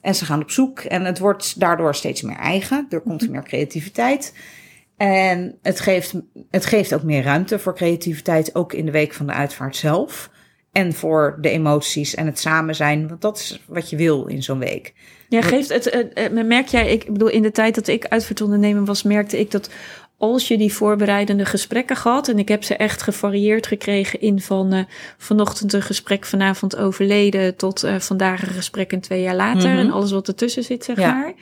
En 0.03 0.15
ze 0.15 0.25
gaan 0.25 0.41
op 0.41 0.51
zoek. 0.51 0.79
En 0.79 1.05
het 1.05 1.19
wordt 1.19 1.59
daardoor 1.59 1.95
steeds 1.95 2.21
meer 2.21 2.35
eigen. 2.35 2.85
Er 2.89 3.01
komt 3.01 3.29
meer 3.29 3.43
creativiteit. 3.43 4.33
En 4.97 5.57
het 5.61 5.79
geeft, 5.79 6.13
het 6.49 6.65
geeft 6.65 6.93
ook 6.93 7.03
meer 7.03 7.23
ruimte 7.23 7.59
voor 7.59 7.75
creativiteit, 7.75 8.55
ook 8.55 8.73
in 8.73 8.85
de 8.85 8.91
week 8.91 9.13
van 9.13 9.25
de 9.27 9.33
uitvaart 9.33 9.75
zelf. 9.75 10.29
En 10.71 10.93
voor 10.93 11.37
de 11.41 11.49
emoties 11.49 12.15
en 12.15 12.25
het 12.25 12.39
samen 12.39 12.75
zijn, 12.75 13.07
want 13.07 13.21
dat 13.21 13.37
is 13.37 13.63
wat 13.67 13.89
je 13.89 13.95
wil 13.95 14.25
in 14.25 14.43
zo'n 14.43 14.59
week. 14.59 14.93
Ja, 15.29 15.41
geeft 15.41 15.69
het, 15.69 15.89
eh, 15.89 16.25
eh, 16.25 16.45
merk 16.45 16.67
jij, 16.67 16.91
ik 16.91 17.05
bedoel, 17.05 17.29
in 17.29 17.41
de 17.41 17.51
tijd 17.51 17.75
dat 17.75 17.87
ik 17.87 18.07
uitvaartondernemer 18.07 18.85
was, 18.85 19.03
merkte 19.03 19.39
ik 19.39 19.51
dat 19.51 19.69
als 20.31 20.47
je 20.47 20.57
die 20.57 20.73
voorbereidende 20.73 21.45
gesprekken 21.45 21.95
gehad, 21.95 22.27
en 22.27 22.39
ik 22.39 22.47
heb 22.47 22.63
ze 22.63 22.75
echt 22.75 23.01
gevarieerd 23.01 23.67
gekregen 23.67 24.21
in 24.21 24.41
van 24.41 24.73
eh, 24.73 24.83
vanochtend 25.17 25.73
een 25.73 25.81
gesprek, 25.81 26.25
vanavond 26.25 26.75
overleden, 26.77 27.55
tot 27.55 27.83
eh, 27.83 27.99
vandaag 27.99 28.41
een 28.47 28.53
gesprek 28.53 28.91
en 28.91 28.99
twee 28.99 29.21
jaar 29.21 29.35
later, 29.35 29.69
Mhm. 29.69 29.79
en 29.79 29.91
alles 29.91 30.11
wat 30.11 30.27
ertussen 30.27 30.63
zit, 30.63 30.83
zeg 30.83 30.97
Ja. 30.97 31.13
maar. 31.13 31.33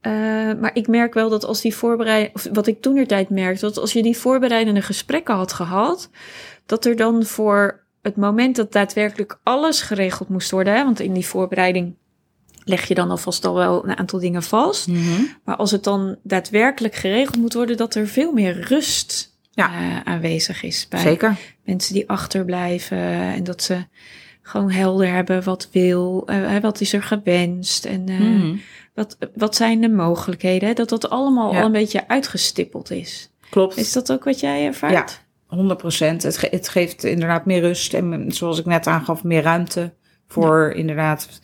Eh, 0.00 0.12
maar 0.60 0.70
ik 0.74 0.86
merk 0.88 1.14
wel 1.14 1.28
dat 1.28 1.44
als 1.44 1.60
die 1.60 1.74
voorbereid, 1.76 2.30
of 2.34 2.46
wat 2.52 2.66
ik 2.66 2.80
toen 2.80 2.94
de 2.94 3.06
tijd 3.06 3.30
merkte, 3.30 3.60
dat 3.66 3.78
als 3.78 3.92
je 3.92 4.02
die 4.02 4.16
voorbereidende 4.16 4.82
gesprekken 4.82 5.34
had 5.34 5.52
gehad, 5.52 6.10
dat 6.66 6.84
er 6.84 6.96
dan 6.96 7.24
voor 7.24 7.80
het 8.02 8.16
moment 8.16 8.56
dat 8.56 8.72
daadwerkelijk 8.72 9.38
alles 9.42 9.80
geregeld 9.82 10.28
moest 10.28 10.50
worden, 10.50 10.74
hè, 10.74 10.84
want 10.84 11.00
in 11.00 11.12
die 11.12 11.26
voorbereiding 11.26 11.94
leg 12.64 12.88
je 12.88 12.94
dan 12.94 13.10
alvast 13.10 13.44
al 13.44 13.54
wel 13.54 13.84
een 13.88 13.96
aantal 13.96 14.18
dingen 14.18 14.42
vast. 14.42 14.88
Maar 15.44 15.56
als 15.56 15.70
het 15.70 15.84
dan 15.84 16.16
daadwerkelijk 16.22 16.94
geregeld 16.94 17.36
moet 17.36 17.54
worden, 17.54 17.76
dat 17.76 17.94
er 17.94 18.06
veel 18.08 18.32
meer 18.32 18.60
rust 18.60 19.38
Ja. 19.50 19.66
eh, 19.74 20.00
aanwezig 20.12 20.62
is 20.62 20.86
bij 20.88 21.00
Zeker. 21.00 21.36
mensen 21.64 21.94
die 21.94 22.08
achterblijven. 22.08 22.98
En 23.12 23.44
dat 23.44 23.62
ze 23.62 23.84
gewoon 24.42 24.70
helder 24.70 25.08
hebben 25.12 25.42
wat 25.44 25.68
wil, 25.72 26.22
eh, 26.26 26.56
wat 26.58 26.80
is 26.80 26.92
er 26.92 27.02
gewenst 27.02 27.84
en 27.84 28.08
eh, 28.08 28.18
Mhm. 28.20 28.56
wat, 28.94 29.16
wat 29.34 29.56
zijn 29.56 29.80
de 29.80 29.88
mogelijkheden. 29.88 30.68
hè? 30.68 30.74
Dat 30.74 30.88
dat 30.88 31.10
allemaal 31.10 31.52
Ja. 31.52 31.58
al 31.60 31.66
een 31.66 31.72
beetje 31.72 32.08
uitgestippeld 32.08 32.90
is. 32.90 33.30
Klopt. 33.50 33.76
Is 33.76 33.92
dat 33.92 34.12
ook 34.12 34.24
wat 34.24 34.40
jij 34.40 34.66
ervaart? 34.66 35.24
100 35.46 35.78
procent. 35.78 36.22
Het, 36.22 36.38
ge- 36.38 36.48
het 36.50 36.68
geeft 36.68 37.04
inderdaad 37.04 37.46
meer 37.46 37.60
rust 37.60 37.94
en 37.94 38.32
zoals 38.32 38.58
ik 38.58 38.64
net 38.66 38.86
aangaf, 38.86 39.24
meer 39.24 39.42
ruimte 39.42 39.92
voor 40.26 40.72
inderdaad 40.76 41.40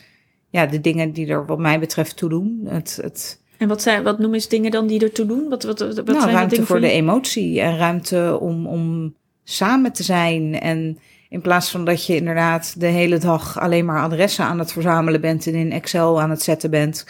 ja, 0.49 0.67
de 0.67 0.81
dingen 0.81 1.13
die 1.13 1.27
er 1.27 1.47
wat 1.47 1.59
mij 1.59 1.79
betreft 1.79 2.17
toe 2.17 2.29
doen. 2.29 2.61
Het, 2.65 2.99
het, 3.03 3.43
En 3.59 3.69
wat, 3.69 3.83
zijn, 3.83 4.03
wat 4.03 4.19
noemen 4.19 4.35
eens 4.35 4.49
dingen 4.49 4.71
dan 4.71 4.87
die 4.87 5.03
ertoe 5.03 5.27
doen? 5.27 5.49
Wat, 5.49 5.63
wat, 5.63 5.79
wat 5.79 6.07
nou, 6.07 6.21
zijn 6.21 6.35
ruimte 6.35 6.51
dingen 6.55 6.67
voor 6.67 6.81
de 6.81 6.91
emotie 6.91 7.61
en 7.61 7.77
ruimte 7.77 8.39
om, 8.41 8.67
om 8.67 9.15
samen 9.45 9.93
te 9.93 10.03
zijn. 10.03 10.61
En 10.61 10.99
in 11.29 11.41
plaats 11.41 11.71
van 11.71 11.85
dat 11.85 12.07
je 12.07 12.17
inderdaad 12.17 12.81
de 12.81 12.87
hele 12.87 13.19
dag 13.19 13.61
alleen 13.61 13.85
maar 13.85 14.03
adressen 14.03 14.45
aan 14.45 14.59
het 14.59 14.73
verzamelen 14.73 15.21
bent 15.21 15.47
en 15.47 15.55
in 15.55 15.73
Excel 15.73 16.21
aan 16.21 16.31
het 16.31 16.43
zetten 16.43 16.71
bent, 16.71 17.07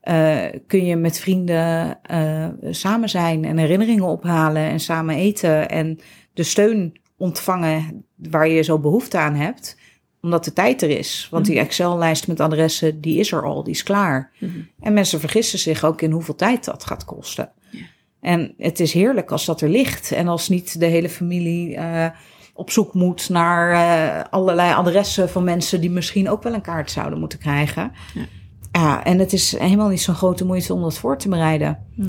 eh, 0.00 0.44
kun 0.66 0.84
je 0.84 0.96
met 0.96 1.18
vrienden 1.18 1.98
eh, 2.02 2.48
samen 2.70 3.08
zijn 3.08 3.44
en 3.44 3.58
herinneringen 3.58 4.04
ophalen 4.04 4.62
en 4.62 4.80
samen 4.80 5.14
eten 5.14 5.68
en 5.68 5.98
de 6.32 6.42
steun 6.42 6.96
ontvangen 7.16 8.04
waar 8.16 8.48
je 8.48 8.62
zo 8.62 8.78
behoefte 8.78 9.18
aan 9.18 9.34
hebt 9.34 9.76
omdat 10.22 10.44
de 10.44 10.52
tijd 10.52 10.82
er 10.82 10.90
is. 10.90 11.28
Want 11.30 11.44
die 11.46 11.54
Mhm. 11.54 11.64
Excel-lijst 11.64 12.28
met 12.28 12.40
adressen, 12.40 13.00
die 13.00 13.18
is 13.18 13.32
er 13.32 13.44
al, 13.44 13.62
die 13.64 13.72
is 13.74 13.82
klaar. 13.82 14.30
Mhm. 14.38 14.52
En 14.80 14.92
mensen 14.92 15.20
vergissen 15.20 15.58
zich 15.58 15.84
ook 15.84 16.02
in 16.02 16.10
hoeveel 16.10 16.34
tijd 16.34 16.64
dat 16.64 16.84
gaat 16.84 17.04
kosten. 17.04 17.50
Ja. 17.70 17.80
En 18.20 18.54
het 18.58 18.80
is 18.80 18.92
heerlijk 18.92 19.30
als 19.30 19.44
dat 19.44 19.60
er 19.60 19.68
ligt. 19.68 20.12
En 20.12 20.28
als 20.28 20.48
niet 20.48 20.80
de 20.80 20.86
hele 20.86 21.08
familie 21.08 21.76
eh, 21.76 22.06
op 22.54 22.70
zoek 22.70 22.94
moet 22.94 23.28
naar 23.28 23.72
eh, 23.72 24.24
allerlei 24.30 24.74
adressen 24.74 25.28
van 25.28 25.44
mensen 25.44 25.80
die 25.80 25.90
misschien 25.90 26.30
ook 26.30 26.42
wel 26.42 26.54
een 26.54 26.60
kaart 26.60 26.90
zouden 26.90 27.18
moeten 27.18 27.38
krijgen. 27.38 27.92
Ja. 28.14 28.24
Ja, 28.72 29.04
en 29.04 29.18
het 29.18 29.32
is 29.32 29.58
helemaal 29.58 29.88
niet 29.88 30.00
zo'n 30.00 30.14
grote 30.14 30.44
moeite 30.44 30.74
om 30.74 30.80
dat 30.82 30.98
voor 30.98 31.18
te 31.18 31.28
bereiden. 31.28 31.78
Nee. 31.94 32.08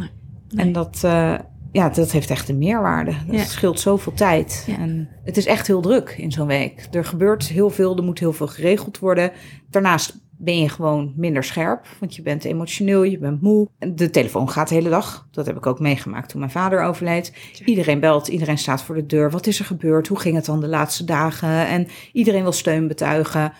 Nee. 0.49 0.65
En 0.65 0.71
dat, 0.71 0.99
eh, 1.03 1.35
ja, 1.71 1.89
dat 1.89 2.11
heeft 2.11 2.29
echt 2.29 2.49
een 2.49 2.57
meerwaarde. 2.57 3.11
Dat 3.27 3.35
Ja. 3.35 3.43
scheelt 3.43 3.79
zoveel 3.79 4.13
tijd. 4.13 4.63
Ja. 4.67 4.77
En 4.77 5.09
het 5.23 5.37
is 5.37 5.45
echt 5.45 5.67
heel 5.67 5.81
druk 5.81 6.15
in 6.17 6.31
zo'n 6.31 6.47
week. 6.47 6.87
Er 6.91 7.05
gebeurt 7.05 7.47
heel 7.47 7.69
veel, 7.69 7.97
er 7.97 8.03
moet 8.03 8.19
heel 8.19 8.33
veel 8.33 8.47
geregeld 8.47 8.99
worden. 8.99 9.31
Daarnaast 9.69 10.27
ben 10.41 10.59
je 10.59 10.69
gewoon 10.69 11.13
minder 11.15 11.43
scherp, 11.43 11.85
want 11.99 12.15
je 12.15 12.21
bent 12.21 12.43
emotioneel, 12.43 13.03
je 13.03 13.17
bent 13.17 13.41
moe. 13.41 13.67
De 13.93 14.09
telefoon 14.09 14.49
gaat 14.49 14.67
de 14.69 14.75
hele 14.75 14.89
dag. 14.89 15.27
Dat 15.31 15.45
heb 15.45 15.57
ik 15.57 15.65
ook 15.65 15.79
meegemaakt 15.79 16.29
toen 16.29 16.39
mijn 16.39 16.51
vader 16.51 16.81
overleed. 16.83 17.33
Iedereen 17.65 17.99
belt, 17.99 18.27
iedereen 18.27 18.57
staat 18.57 18.81
voor 18.83 18.95
de 18.95 19.05
deur. 19.05 19.31
Wat 19.31 19.47
is 19.47 19.59
er 19.59 19.65
gebeurd? 19.65 20.07
Hoe 20.07 20.19
ging 20.19 20.35
het 20.35 20.45
dan 20.45 20.59
de 20.59 20.67
laatste 20.67 21.03
dagen? 21.05 21.67
En 21.67 21.87
iedereen 22.13 22.41
wil 22.43 22.51
steun 22.51 22.87
betuigen. 22.87 23.53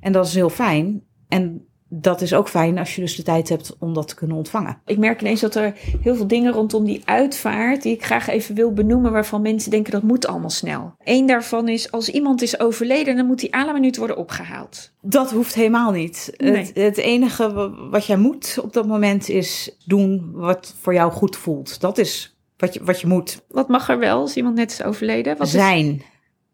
En 0.00 0.12
dat 0.12 0.26
is 0.26 0.34
heel 0.34 0.50
fijn. 0.50 1.02
En 1.28 1.66
dat 1.94 2.20
is 2.20 2.34
ook 2.34 2.48
fijn 2.48 2.78
als 2.78 2.94
je 2.94 3.00
dus 3.00 3.16
de 3.16 3.22
tijd 3.22 3.48
hebt 3.48 3.76
om 3.78 3.94
dat 3.94 4.08
te 4.08 4.14
kunnen 4.14 4.36
ontvangen. 4.36 4.78
Ik 4.86 4.98
merk 4.98 5.20
ineens 5.20 5.40
dat 5.40 5.54
er 5.54 5.74
heel 6.02 6.16
veel 6.16 6.26
dingen 6.26 6.52
rondom 6.52 6.84
die 6.84 7.02
uitvaart, 7.04 7.82
die 7.82 7.92
ik 7.92 8.04
graag 8.04 8.28
even 8.28 8.54
wil 8.54 8.72
benoemen, 8.72 9.12
waarvan 9.12 9.42
mensen 9.42 9.70
denken 9.70 9.92
dat 9.92 10.02
moet 10.02 10.26
allemaal 10.26 10.50
snel. 10.50 10.94
Eén 11.04 11.26
daarvan 11.26 11.68
is, 11.68 11.90
als 11.90 12.08
iemand 12.08 12.42
is 12.42 12.60
overleden, 12.60 13.16
dan 13.16 13.26
moet 13.26 13.40
die 13.40 13.54
à 13.54 13.64
la 13.64 13.72
minuut 13.72 13.96
worden 13.96 14.16
opgehaald. 14.16 14.92
Dat 15.00 15.30
hoeft 15.30 15.54
helemaal 15.54 15.90
niet. 15.92 16.32
Nee. 16.36 16.56
Het, 16.56 16.70
het 16.74 16.96
enige 16.96 17.52
wa- 17.52 17.88
wat 17.90 18.06
jij 18.06 18.16
moet 18.16 18.58
op 18.62 18.72
dat 18.72 18.86
moment 18.86 19.28
is 19.28 19.76
doen 19.86 20.30
wat 20.32 20.74
voor 20.80 20.94
jou 20.94 21.12
goed 21.12 21.36
voelt. 21.36 21.80
Dat 21.80 21.98
is 21.98 22.36
wat 22.56 22.74
je, 22.74 22.84
wat 22.84 23.00
je 23.00 23.06
moet. 23.06 23.42
Wat 23.48 23.68
mag 23.68 23.88
er 23.88 23.98
wel 23.98 24.20
als 24.20 24.36
iemand 24.36 24.54
net 24.54 24.70
is 24.70 24.82
overleden? 24.82 25.36
Wat 25.36 25.46
is- 25.46 25.52
zijn 25.52 26.02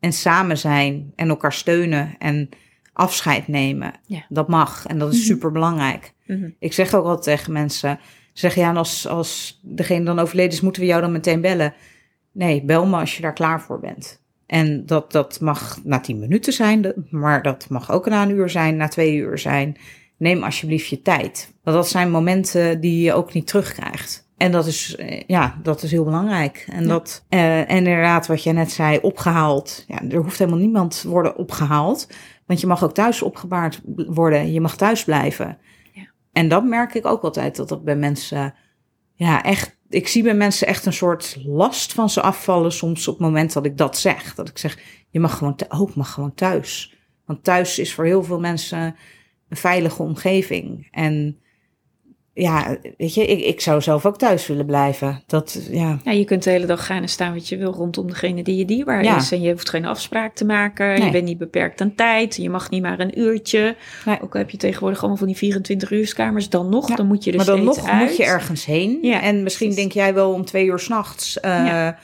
en 0.01 0.13
samen 0.13 0.59
zijn 0.59 1.13
en 1.17 1.29
elkaar 1.29 1.53
steunen 1.53 2.15
en 2.19 2.49
afscheid 2.99 3.49
nemen. 3.49 3.93
Ja. 4.07 4.25
Dat 4.29 4.49
mag 4.49 4.87
en 4.87 4.99
dat 4.99 5.13
is 5.13 5.19
Mhm. 5.19 5.27
super 5.27 5.53
belangrijk. 5.53 6.13
Mhm. 6.27 6.49
Ik 6.59 6.73
zeg 6.73 6.95
ook 6.95 7.05
altijd 7.05 7.23
tegen 7.39 7.53
mensen: 7.53 7.99
zeg 8.33 8.55
ja, 8.55 8.73
als, 8.73 9.07
als 9.09 9.61
degene 9.63 10.05
dan 10.05 10.19
overleden 10.19 10.53
is, 10.53 10.61
moeten 10.61 10.83
we 10.83 10.89
jou 10.89 11.01
dan 11.01 11.13
meteen 11.13 11.41
bellen? 11.41 11.75
Nee, 12.33 12.65
bel 12.65 12.87
me 12.87 12.97
als 12.97 13.17
je 13.17 13.23
daar 13.23 13.33
klaar 13.33 13.61
voor 13.61 13.81
bent. 13.81 14.23
En 14.47 14.87
dat, 14.87 15.13
dat 15.13 15.41
mag 15.41 15.79
na 15.85 16.01
tien 16.01 16.19
minuten 16.19 16.53
zijn, 16.53 16.93
maar 17.11 17.43
dat 17.43 17.67
mag 17.69 17.91
ook 17.91 18.09
na 18.09 18.23
een 18.23 18.31
uur 18.31 18.51
zijn, 18.51 18.77
na 18.77 18.89
twee 18.89 19.17
uur 19.17 19.39
zijn. 19.39 19.77
Neem 20.17 20.43
alsjeblieft 20.43 20.89
je 20.89 21.03
tijd. 21.03 21.53
Want 21.63 21.77
dat 21.77 21.89
zijn 21.89 22.11
momenten 22.11 22.81
die 22.81 23.03
je 23.03 23.13
ook 23.13 23.33
niet 23.33 23.47
terugkrijgt. 23.47 24.27
En 24.37 24.53
dat 24.53 24.67
is, 24.67 24.97
eh, 24.97 25.23
ja, 25.27 25.59
dat 25.63 25.83
is 25.83 25.91
heel 25.91 26.05
belangrijk. 26.05 26.67
En, 26.71 26.83
Ja. 26.83 26.89
dat, 26.89 27.25
eh, 27.29 27.59
en 27.59 27.67
inderdaad, 27.77 28.27
wat 28.27 28.43
jij 28.43 28.53
net 28.53 28.71
zei, 28.73 28.99
opgehaald. 29.03 29.85
Ja, 29.89 30.01
er 30.11 30.23
hoeft 30.23 30.39
helemaal 30.39 30.61
niemand 30.61 31.01
te 31.01 31.09
worden 31.09 31.37
opgehaald. 31.37 32.09
Want 32.49 32.61
je 32.61 32.67
mag 32.67 32.85
ook 32.85 32.95
thuis 32.95 33.23
opgebaard 33.23 33.81
worden. 33.95 34.53
Je 34.53 34.61
mag 34.61 34.77
thuis 34.77 35.05
blijven. 35.05 35.59
Ja. 35.93 36.07
En 36.33 36.49
dat 36.49 36.65
merk 36.65 36.95
ik 36.95 37.07
ook 37.07 37.23
altijd, 37.23 37.57
dat 37.57 37.69
dat 37.69 37.85
bij 37.85 37.97
mensen, 37.97 38.55
ja, 39.15 39.43
echt. 39.45 39.77
Ik 39.89 40.09
zie 40.09 40.23
bij 40.23 40.35
mensen 40.35 40.67
echt 40.67 40.87
een 40.87 40.93
soort 40.93 41.39
last 41.45 41.93
van 41.93 42.11
ze 42.11 42.21
afvallen 42.21 42.73
soms 42.73 43.09
op 43.09 43.19
het 43.19 43.27
moment 43.27 43.53
dat 43.53 43.65
ik 43.65 43.77
dat 43.77 43.99
zeg. 43.99 44.35
Dat 44.35 44.49
ik 44.49 44.59
zeg, 44.59 44.79
je 45.11 45.21
mag 45.21 45.37
gewoon, 45.37 45.57
oh, 45.69 45.89
ik 45.89 45.95
mag 45.95 46.13
gewoon 46.13 46.35
thuis. 46.35 46.95
Want 47.25 47.45
thuis 47.45 47.79
is 47.79 47.95
voor 47.95 48.05
heel 48.05 48.23
veel 48.23 48.41
mensen 48.41 48.97
een 49.49 49.57
veilige 49.57 50.03
omgeving. 50.03 50.89
En 50.91 51.39
ja, 52.41 52.77
weet 52.97 53.15
je, 53.15 53.27
ik, 53.27 53.41
ik 53.45 53.61
zou 53.61 53.83
zelf 53.83 54.07
ook 54.07 54.19
thuis 54.19 54.47
willen 54.47 54.67
blijven. 54.67 55.23
Dat, 55.27 55.69
ja, 55.71 55.99
Ja, 56.05 56.11
je 56.13 56.25
kunt 56.25 56.43
de 56.43 56.51
hele 56.51 56.67
dag 56.67 56.87
gaan 56.87 57.03
en 57.03 57.09
staan 57.09 57.35
wat 57.35 57.49
je 57.49 57.57
wil 57.57 57.73
rondom 57.73 58.07
degene 58.07 58.43
die 58.43 58.57
je 58.57 58.65
dierbaar 58.65 59.05
Ja. 59.05 59.17
is. 59.17 59.33
En 59.33 59.41
je 59.41 59.51
hoeft 59.53 59.69
geen 59.69 59.85
afspraak 59.87 60.35
te 60.35 60.45
maken. 60.45 61.05
Je 61.05 61.11
bent 61.11 61.25
niet 61.25 61.39
beperkt 61.39 61.81
aan 61.81 61.95
tijd. 61.95 62.37
Je 62.37 62.51
mag 62.51 62.71
niet 62.71 62.83
maar 62.83 63.01
een 63.01 63.19
uurtje. 63.21 63.77
Nee. 64.05 64.23
Ook 64.23 64.33
al 64.35 64.41
heb 64.41 64.51
je 64.51 64.57
tegenwoordig 64.57 64.99
allemaal 64.99 65.17
van 65.19 65.27
die 65.27 65.37
24 65.37 65.91
uurskamers. 65.91 66.49
Dan 66.49 66.69
nog, 66.69 66.89
Ja, 66.89 66.95
dan 66.97 67.07
moet 67.07 67.25
je 67.25 67.31
er 67.31 67.37
maar 67.37 67.47
dan 67.47 67.65
nog 67.65 67.87
uit. 67.89 68.09
moet 68.09 68.17
je 68.17 68.25
ergens 68.25 68.65
heen. 68.65 68.99
Ja, 69.03 69.23
en 69.23 69.43
misschien 69.43 69.75
denk 69.75 69.93
jij 69.93 70.15
wel 70.15 70.33
om 70.33 70.45
twee 70.45 70.67
uur 70.67 70.79
s'nachts, 70.79 71.39
Ja. 71.43 71.99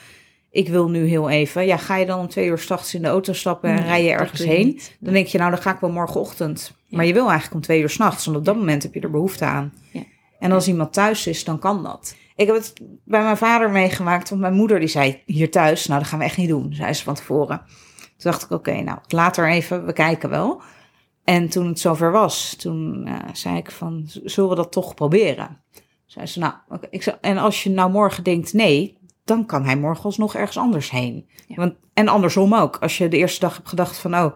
ik 0.51 0.69
wil 0.69 0.89
nu 0.89 1.07
heel 1.07 1.31
even. 1.31 1.67
Ja, 1.67 1.77
ga 1.77 1.97
je 1.97 2.07
dan 2.07 2.19
om 2.21 2.29
twee 2.29 2.47
uur 2.49 2.59
s'nachts 2.59 2.95
in 2.95 3.03
de 3.03 3.09
auto 3.09 3.33
stappen 3.33 3.69
en 3.71 3.75
Nee, 3.77 3.85
rij 3.85 4.05
je 4.05 4.11
ergens 4.11 4.41
je 4.41 4.47
heen? 4.47 4.67
niet. 4.67 4.97
Dan 5.01 5.13
denk 5.13 5.27
je, 5.27 5.39
nou, 5.39 5.51
dan 5.51 5.61
ga 5.63 5.73
ik 5.75 5.81
wel 5.81 5.91
morgenochtend. 5.91 6.73
Maar 6.89 7.07
je 7.07 7.13
wil 7.13 7.25
eigenlijk 7.25 7.55
om 7.55 7.61
twee 7.61 7.81
uur 7.81 7.89
s'nachts, 7.91 8.25
want 8.25 8.37
op 8.37 8.45
dat 8.45 8.57
moment 8.57 8.83
heb 8.83 8.95
je 8.95 9.01
er 9.01 9.11
behoefte 9.11 9.45
aan. 9.45 9.73
Ja. 9.91 10.01
En 10.45 10.53
als 10.53 10.69
iemand 10.69 10.93
thuis 10.93 11.27
is, 11.27 11.45
dan 11.45 11.59
kan 11.59 11.83
dat. 11.83 12.17
Ik 12.37 12.47
heb 12.47 12.57
het 12.57 12.73
bij 13.05 13.23
mijn 13.23 13.37
vader 13.37 13.71
meegemaakt, 13.71 14.29
want 14.29 14.41
mijn 14.41 14.55
moeder 14.55 14.79
die 14.79 14.89
zei 14.89 15.23
hier 15.27 15.51
thuis, 15.51 15.87
nou, 15.87 16.01
dat 16.01 16.09
gaan 16.09 16.19
we 16.19 16.25
echt 16.25 16.37
niet 16.37 16.49
doen, 16.49 16.75
zei 16.75 16.93
ze 16.93 17.03
van 17.03 17.15
tevoren. 17.15 17.63
Toen 17.97 18.31
dacht 18.31 18.43
ik, 18.43 18.51
oké, 18.51 18.81
nou, 18.81 18.99
later 19.09 19.49
even, 19.49 19.87
we 19.87 19.93
kijken 19.93 20.31
wel. 20.31 20.63
En 21.25 21.49
toen 21.49 21.67
het 21.67 21.81
zover 21.81 22.13
was, 22.13 22.55
toen 22.57 23.07
eh, 23.07 23.15
zei 23.33 23.57
ik 23.57 23.71
van, 23.71 24.03
zullen 24.07 24.51
we 24.51 24.57
dat 24.57 24.73
toch 24.73 24.95
proberen? 24.95 25.63
Zei 26.07 26.27
ze, 26.27 26.39
nou, 26.39 26.55
ik 26.91 27.03
zei, 27.03 27.17
en 27.21 27.39
als 27.39 27.63
je 27.63 27.71
nou 27.71 27.91
morgen 27.91 28.25
denkt 28.25 28.53
nee, 28.53 28.99
dan 29.25 29.47
kan 29.47 29.65
hij 29.65 29.77
morgen 29.77 30.05
alsnog 30.05 30.35
ergens 30.35 30.59
anders 30.59 30.91
heen. 30.91 31.29
Ja. 31.47 31.57
Want, 31.57 31.75
en 31.95 32.09
andersom 32.09 32.55
ook. 32.55 32.77
Als 32.77 32.99
je 32.99 33.09
de 33.09 33.17
eerste 33.17 33.41
dag 33.41 33.57
hebt 33.57 33.69
gedacht 33.69 33.99
van, 33.99 34.15
oh, 34.15 34.33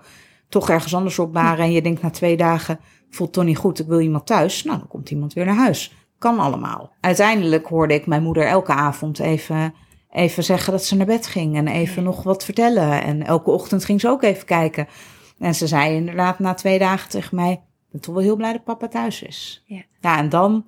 toch 0.48 0.70
ergens 0.70 0.94
anders 0.94 1.18
opbaren. 1.18 1.64
En 1.64 1.72
je 1.72 1.82
denkt 1.82 2.02
na 2.02 2.11
twee 2.11 2.36
dagen, 2.36 2.80
voelt 3.11 3.32
toch 3.32 3.44
niet 3.44 3.56
goed, 3.56 3.78
ik 3.78 3.86
wil 3.86 4.00
iemand 4.00 4.26
thuis. 4.26 4.64
Nou, 4.64 4.78
dan 4.78 4.88
komt 4.88 5.11
iemand 5.11 5.32
weer 5.32 5.44
naar 5.44 5.54
huis. 5.54 5.92
Kan 6.18 6.38
allemaal. 6.38 6.92
Uiteindelijk 7.00 7.66
hoorde 7.66 7.94
ik 7.94 8.06
mijn 8.06 8.22
moeder 8.22 8.46
elke 8.46 8.72
avond 8.72 9.18
even, 9.18 9.74
even 10.10 10.44
zeggen 10.44 10.72
dat 10.72 10.84
ze 10.84 10.96
naar 10.96 11.06
bed 11.06 11.26
ging. 11.26 11.56
En 11.56 11.68
even 11.68 12.02
nog 12.02 12.22
wat 12.22 12.44
vertellen. 12.44 13.02
En 13.02 13.26
elke 13.26 13.50
ochtend 13.50 13.84
ging 13.84 14.00
ze 14.00 14.08
ook 14.08 14.22
even 14.22 14.46
kijken. 14.46 14.88
En 15.38 15.54
ze 15.54 15.66
zei 15.66 15.94
inderdaad 15.94 16.38
na 16.38 16.54
twee 16.54 16.78
dagen 16.78 17.10
tegen 17.10 17.36
mij, 17.36 17.52
ik 17.52 17.60
ben 17.90 18.00
toch 18.00 18.14
wel 18.14 18.22
heel 18.22 18.36
blij 18.36 18.52
dat 18.52 18.64
papa 18.64 18.88
thuis 18.88 19.22
is. 19.22 19.62
Ja. 19.66 19.82
Ja, 20.00 20.18
en 20.18 20.28
dan 20.28 20.66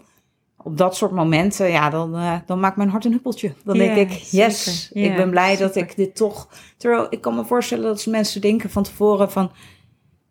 op 0.63 0.77
dat 0.77 0.97
soort 0.97 1.11
momenten, 1.13 1.71
ja, 1.71 1.91
dan, 1.91 2.17
eh, 2.17 2.37
dan 2.47 2.61
maakt 2.61 2.77
mijn 2.77 2.89
hart 2.89 3.05
een 3.05 3.13
huppeltje. 3.13 3.55
Dan 3.65 3.77
Ja, 3.77 3.95
denk 3.95 4.11
ik, 4.11 4.19
yes, 4.19 4.65
zeker. 4.93 5.03
Ja, 5.03 5.11
ik 5.11 5.17
ben 5.17 5.31
blij 5.31 5.57
dat 5.57 5.77
ik 5.77 5.97
dit 5.97 6.17
toch... 6.17 6.49
Terwijl 6.77 7.07
ik 7.11 7.21
kan 7.21 7.35
me 7.35 7.45
voorstellen 7.45 7.85
dat 7.85 8.07
mensen 8.07 8.41
denken 8.41 8.71
van 8.71 8.83
tevoren 8.83 9.31
van... 9.31 9.51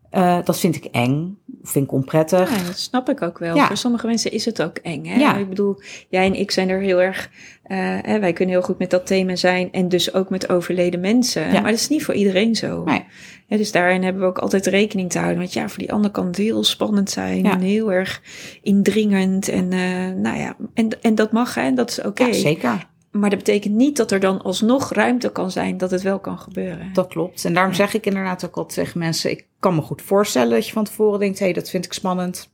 eh, 0.09 0.37
dat 0.43 0.59
vind 0.59 0.75
ik 0.75 0.85
eng, 0.85 1.37
vind 1.63 1.85
ik 1.85 1.91
onprettig. 1.91 2.57
Ja, 2.57 2.63
dat 2.63 2.77
snap 2.79 3.09
ik 3.09 3.21
ook 3.21 3.39
wel. 3.39 3.55
Ja. 3.55 3.67
Voor 3.67 3.77
sommige 3.77 4.07
mensen 4.07 4.31
is 4.31 4.45
het 4.45 4.61
ook 4.61 4.77
eng. 4.77 5.05
Hè? 5.05 5.19
Ja. 5.19 5.37
Ik 5.37 5.49
bedoel, 5.49 5.81
jij 6.09 6.25
en 6.25 6.35
ik 6.35 6.51
zijn 6.51 6.69
er 6.69 6.79
heel 6.79 7.01
erg. 7.01 7.29
eh, 7.63 7.77
hè, 8.01 8.19
wij 8.19 8.33
kunnen 8.33 8.55
heel 8.55 8.63
goed 8.63 8.79
met 8.79 8.89
dat 8.89 9.05
thema 9.07 9.35
zijn. 9.35 9.71
En 9.71 9.89
dus 9.89 10.13
ook 10.13 10.29
met 10.29 10.49
overleden 10.49 10.99
mensen. 10.99 11.41
Ja. 11.41 11.61
Maar 11.61 11.71
dat 11.71 11.79
is 11.79 11.87
niet 11.87 12.03
voor 12.05 12.13
iedereen 12.13 12.55
zo. 12.55 12.83
Nee. 12.83 13.03
Hè, 13.47 13.57
dus 13.57 13.71
daarin 13.71 14.03
hebben 14.03 14.21
we 14.21 14.27
ook 14.27 14.37
altijd 14.37 14.65
rekening 14.65 15.09
te 15.11 15.17
houden. 15.17 15.39
Want 15.39 15.53
ja, 15.53 15.69
voor 15.69 15.79
die 15.79 15.93
ander 15.93 16.11
kan 16.11 16.25
het 16.27 16.37
heel 16.37 16.63
spannend 16.63 17.09
zijn. 17.09 17.43
Ja. 17.43 17.51
En 17.51 17.59
heel 17.61 17.91
erg 17.91 18.21
indringend. 18.61 19.47
En 19.47 19.71
eh, 19.73 20.07
nou 20.21 20.37
ja, 20.37 20.55
en, 20.73 21.01
en 21.01 21.15
dat 21.15 21.31
mag 21.31 21.55
hè, 21.55 21.61
en 21.61 21.75
dat 21.75 21.89
is 21.89 22.01
oké. 22.01 22.25
Ja, 22.25 22.33
zeker. 22.33 22.87
Maar 23.11 23.29
dat 23.29 23.39
betekent 23.39 23.73
niet 23.75 23.97
dat 23.97 24.11
er 24.11 24.19
dan 24.19 24.41
alsnog 24.41 24.93
ruimte 24.93 25.31
kan 25.31 25.51
zijn 25.51 25.77
dat 25.77 25.91
het 25.91 26.01
wel 26.01 26.19
kan 26.19 26.39
gebeuren. 26.39 26.93
Dat 26.93 27.07
klopt. 27.07 27.45
En 27.45 27.53
daarom 27.53 27.71
Ja. 27.71 27.77
zeg 27.77 27.93
ik 27.93 28.05
inderdaad 28.05 28.45
ook 28.45 28.55
altijd 28.57 28.75
tegen 28.85 28.99
mensen... 28.99 29.31
ik 29.31 29.45
kan 29.59 29.75
me 29.75 29.81
goed 29.81 30.01
voorstellen 30.01 30.49
dat 30.49 30.65
je 30.67 30.73
van 30.73 30.83
tevoren 30.83 31.19
denkt... 31.19 31.39
hé, 31.39 31.45
hey, 31.45 31.53
dat 31.53 31.69
vind 31.69 31.85
ik 31.85 31.93
spannend. 31.93 32.49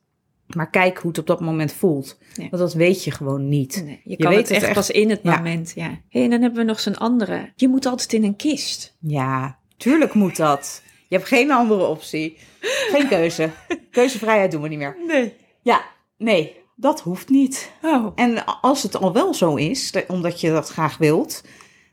Maar 0.47 0.69
kijk 0.69 0.97
hoe 0.97 1.09
het 1.09 1.19
op 1.19 1.27
dat 1.27 1.39
moment 1.39 1.73
voelt. 1.73 2.17
Want 2.37 2.57
dat 2.57 2.73
weet 2.73 3.03
je 3.03 3.11
gewoon 3.11 3.49
niet. 3.49 3.81
Nee, 3.85 4.01
je 4.03 4.17
kan 4.17 4.29
weet 4.29 4.37
het 4.39 4.47
het 4.47 4.57
echt 4.57 4.65
echt- 4.65 4.73
pas 4.75 4.89
in 4.91 5.09
het 5.09 5.19
Ja. 5.23 5.35
moment. 5.37 5.71
Ja. 5.75 5.99
Hey, 6.09 6.23
en 6.23 6.29
dan 6.29 6.41
hebben 6.41 6.59
we 6.59 6.65
nog 6.65 6.79
zo'n 6.79 6.97
andere. 6.97 7.51
Je 7.55 7.67
moet 7.67 7.85
altijd 7.85 8.13
in 8.13 8.23
een 8.23 8.35
kist. 8.35 8.95
Ja, 8.99 9.57
tuurlijk 9.77 10.13
moet 10.13 10.35
dat. 10.35 10.83
Je 11.07 11.15
hebt 11.15 11.27
geen 11.27 11.51
andere 11.51 11.85
optie. 11.85 12.37
Geen 12.61 13.07
keuze. 13.07 13.49
Keuzevrijheid 13.91 14.51
doen 14.51 14.61
we 14.61 14.67
niet 14.67 14.77
meer. 14.77 14.97
Nee. 15.07 15.33
Ja, 15.61 15.81
nee, 16.17 16.55
dat 16.75 17.01
hoeft 17.01 17.29
niet. 17.29 17.71
Oh. 17.81 18.11
En 18.15 18.45
als 18.61 18.83
het 18.83 18.97
al 18.97 19.13
wel 19.13 19.33
zo 19.33 19.55
is, 19.55 19.93
omdat 20.07 20.41
je 20.41 20.51
dat 20.51 20.69
graag 20.69 20.97
wilt, 20.97 21.43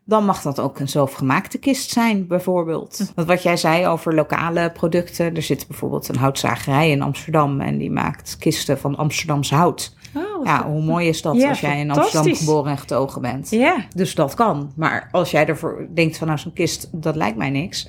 dan 0.05 0.25
mag 0.25 0.43
dat 0.43 0.61
ook 0.61 0.79
een 0.79 0.89
zelfgemaakte 0.89 1.59
kist 1.59 1.91
zijn, 1.91 2.27
bijvoorbeeld. 2.27 3.13
Want 3.15 3.29
wat 3.29 3.43
jij 3.43 3.57
zei 3.57 3.87
over 3.87 4.15
lokale 4.15 4.71
producten, 4.71 5.35
er 5.37 5.43
zit 5.43 5.67
bijvoorbeeld 5.69 6.09
een 6.09 6.17
houtzagerij 6.17 6.91
in 6.91 7.03
Amsterdam 7.03 7.61
en 7.61 7.79
die 7.79 7.91
maakt 7.91 8.37
kisten 8.39 8.79
van 8.79 8.97
Amsterdamse 8.97 9.55
hout. 9.55 9.95
Oh, 10.15 10.45
Ja, 10.45 10.67
hoe 10.67 10.83
mooi 10.83 11.09
is 11.09 11.23
dat 11.23 11.37
Ja, 11.37 11.49
als 11.49 11.61
jij 11.61 11.81
in 11.81 11.91
Amsterdam 11.91 12.35
geboren 12.35 12.71
en 12.71 12.79
getogen 12.79 13.23
bent? 13.23 13.51
Ja. 13.51 13.87
Dus 13.95 14.15
dat 14.15 14.35
kan. 14.35 14.73
Maar 14.77 15.09
als 15.13 15.31
jij 15.31 15.47
ervoor 15.47 15.87
denkt 15.95 16.19
van 16.19 16.27
nou 16.27 16.39
zo'n 16.39 16.53
kist, 16.53 16.89
dat 16.93 17.17
lijkt 17.17 17.37
mij 17.37 17.51
niks. 17.51 17.89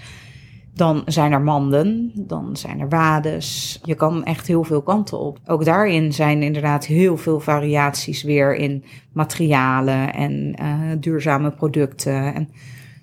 Dan 0.75 1.01
zijn 1.05 1.31
er 1.31 1.41
manden, 1.41 2.11
dan 2.15 2.57
zijn 2.57 2.79
er 2.79 2.89
wades. 2.89 3.79
Je 3.83 3.95
kan 3.95 4.23
echt 4.23 4.47
heel 4.47 4.63
veel 4.63 4.81
kanten 4.81 5.19
op. 5.19 5.39
Ook 5.45 5.65
daarin 5.65 6.13
zijn 6.13 6.43
inderdaad 6.43 6.85
heel 6.85 7.17
veel 7.17 7.39
variaties 7.39 8.23
weer 8.23 8.55
in 8.55 8.83
materialen 9.11 10.13
en 10.13 10.53
eh, 10.55 10.79
duurzame 10.99 11.51
producten. 11.51 12.33
En 12.33 12.49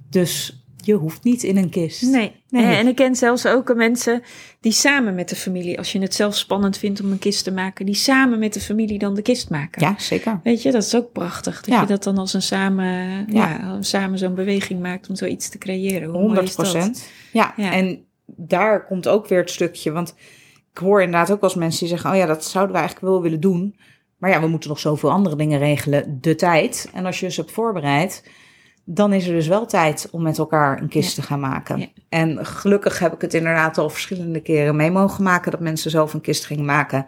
dus 0.09 0.60
je 0.87 0.95
hoeft 0.95 1.25
niet 1.25 1.43
in 1.43 1.57
een 1.57 1.69
kist. 1.69 2.03
Nee. 2.03 2.33
Nee. 2.49 2.77
En 2.77 2.87
ik 2.87 2.95
ken 2.97 3.15
zelfs 3.17 3.47
ook 3.47 3.75
mensen 3.75 4.23
die 4.61 4.73
samen 4.73 5.15
met 5.15 5.29
de 5.29 5.37
familie, 5.37 5.79
als 5.79 5.93
je 5.93 5.99
het 6.01 6.15
zelf 6.15 6.37
spannend 6.37 6.79
vindt 6.79 7.01
om 7.03 7.11
een 7.13 7.19
kist 7.19 7.45
te 7.45 7.53
maken, 7.53 7.87
die 7.87 7.95
samen 7.95 8.39
met 8.39 8.53
de 8.55 8.61
familie 8.61 8.99
dan 8.99 9.15
de 9.15 9.23
kist 9.23 9.51
maken. 9.51 9.83
Ja, 9.83 9.95
zeker. 9.99 10.41
Weet 10.43 10.63
je, 10.63 10.71
dat 10.73 10.83
is 10.83 10.95
ook 10.97 11.13
prachtig. 11.13 11.57
Dat 11.61 11.75
Ja. 11.75 11.81
je 11.81 11.87
dat 11.87 12.03
dan 12.03 12.19
als 12.19 12.33
een 12.35 12.43
samen, 12.43 12.87
ja. 12.87 13.49
Ja. 13.49 13.77
samen 13.83 14.19
zo'n 14.19 14.35
beweging 14.35 14.81
maakt 14.81 15.09
om 15.09 15.17
zoiets 15.17 15.49
te 15.49 15.59
creëren. 15.59 16.03
Hoe 16.09 16.13
mooi 16.13 16.25
100 16.27 16.49
is 16.49 16.57
dat? 16.57 16.71
procent. 16.71 17.09
Ja, 17.33 17.55
Ja. 17.57 17.73
en 17.73 18.05
daar 18.27 18.87
komt 18.87 19.09
ook 19.09 19.29
weer 19.29 19.41
het 19.41 19.51
stukje. 19.51 19.91
Want 19.93 20.15
ik 20.73 20.79
hoor 20.79 21.03
inderdaad 21.03 21.31
ook 21.31 21.43
als 21.43 21.55
mensen 21.55 21.79
die 21.81 21.89
zeggen: 21.89 22.11
Oh 22.11 22.17
ja, 22.17 22.27
dat 22.27 22.45
zouden 22.45 22.73
we 22.75 22.79
eigenlijk 22.81 23.13
wel 23.13 23.23
willen 23.23 23.41
doen. 23.41 23.77
Maar 24.19 24.31
ja, 24.31 24.41
we 24.41 24.47
moeten 24.47 24.69
nog 24.69 24.79
zoveel 24.79 25.11
andere 25.11 25.37
dingen 25.37 25.59
regelen. 25.59 26.19
De 26.21 26.35
tijd. 26.35 26.91
En 26.95 27.07
als 27.07 27.21
je 27.21 27.27
dus 27.27 27.37
hebt 27.37 27.51
voorbereid, 27.53 28.25
dan 28.95 29.13
is 29.13 29.27
er 29.27 29.35
dus 29.35 29.47
wel 29.47 29.67
tijd 29.67 30.09
om 30.11 30.23
met 30.23 30.39
elkaar 30.39 30.81
een 30.83 30.89
kist 30.89 31.17
Ja. 31.17 31.23
te 31.23 31.29
gaan 31.29 31.41
maken. 31.41 31.79
Ja. 31.79 31.87
En 32.09 32.47
gelukkig 32.47 32.99
heb 32.99 33.13
ik 33.15 33.21
het 33.21 33.35
inderdaad 33.35 33.79
al 33.79 33.91
verschillende 33.91 34.41
keren 34.41 34.77
mee 34.77 34.91
mogen 34.91 35.25
maken 35.25 35.51
dat 35.51 35.61
mensen 35.61 35.91
zelf 35.91 36.15
een 36.15 36.21
kist 36.21 36.45
gingen 36.45 36.65
maken. 36.65 37.07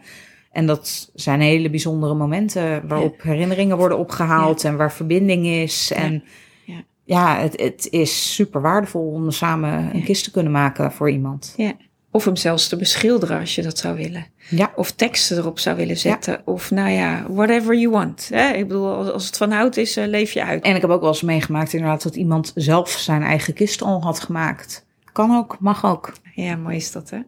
En 0.52 0.66
dat 0.66 1.10
zijn 1.14 1.40
hele 1.40 1.70
bijzondere 1.70 2.14
momenten 2.14 2.88
waarop 2.88 3.22
herinneringen 3.22 3.76
worden 3.76 3.98
opgehaald 3.98 4.64
en 4.64 4.76
waar 4.76 4.92
verbinding 4.92 5.46
is. 5.46 5.92
En 5.92 6.24
Ja. 6.64 6.82
ja, 7.04 7.36
het, 7.36 7.60
het 7.60 7.86
is 7.90 8.34
super 8.34 8.60
waardevol 8.60 9.06
om 9.12 9.30
samen 9.30 9.94
een 9.94 10.04
kist 10.04 10.24
te 10.24 10.30
kunnen 10.30 10.52
maken 10.52 10.92
voor 10.92 11.10
iemand. 11.10 11.54
Ja. 11.56 11.72
Of 12.14 12.24
hem 12.24 12.36
zelfs 12.36 12.68
te 12.68 12.76
beschilderen 12.76 13.40
als 13.40 13.54
je 13.54 13.62
dat 13.62 13.78
zou 13.78 13.96
willen. 13.96 14.26
Ja, 14.48 14.72
Of 14.76 14.90
teksten 14.90 15.36
erop 15.36 15.58
zou 15.58 15.76
willen 15.76 15.96
zetten. 15.96 16.42
Of 16.44 16.70
nou 16.70 16.90
ja, 16.90 17.24
whatever 17.28 17.74
you 17.76 17.90
want. 17.90 18.28
Hè? 18.32 18.50
Ik 18.52 18.68
bedoel, 18.68 19.12
als, 19.12 19.26
het 19.26 19.36
van 19.36 19.50
hout 19.50 19.76
is, 19.76 19.96
eh, 19.96 20.06
leef 20.06 20.32
je 20.32 20.44
uit. 20.44 20.64
en 20.64 20.74
ik 20.74 20.80
heb 20.80 20.90
ook 20.90 21.00
wel 21.00 21.08
eens 21.10 21.22
meegemaakt 21.22 21.72
inderdaad 21.72 22.02
dat 22.02 22.16
iemand 22.16 22.52
zelf 22.54 22.90
zijn 22.90 23.22
eigen 23.22 23.54
kist 23.54 23.82
al 23.82 24.02
had 24.02 24.20
gemaakt. 24.20 24.86
Kan 25.12 25.36
ook, 25.36 25.56
mag 25.60 25.84
ook. 25.84 26.12
Ja, 26.34 26.56
mooi 26.56 26.76
is 26.76 26.92
dat, 26.92 27.10
hè? 27.10 27.18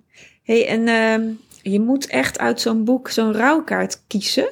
hey, 0.43 0.69
en 0.69 0.89
ehm, 0.89 1.23
je 1.63 1.81
moet 1.81 2.07
echt 2.07 2.39
uit 2.39 2.61
zo'n 2.61 2.85
boek 2.85 3.09
zo'n 3.09 3.33
rouwkaart 3.33 4.03
kiezen. 4.07 4.51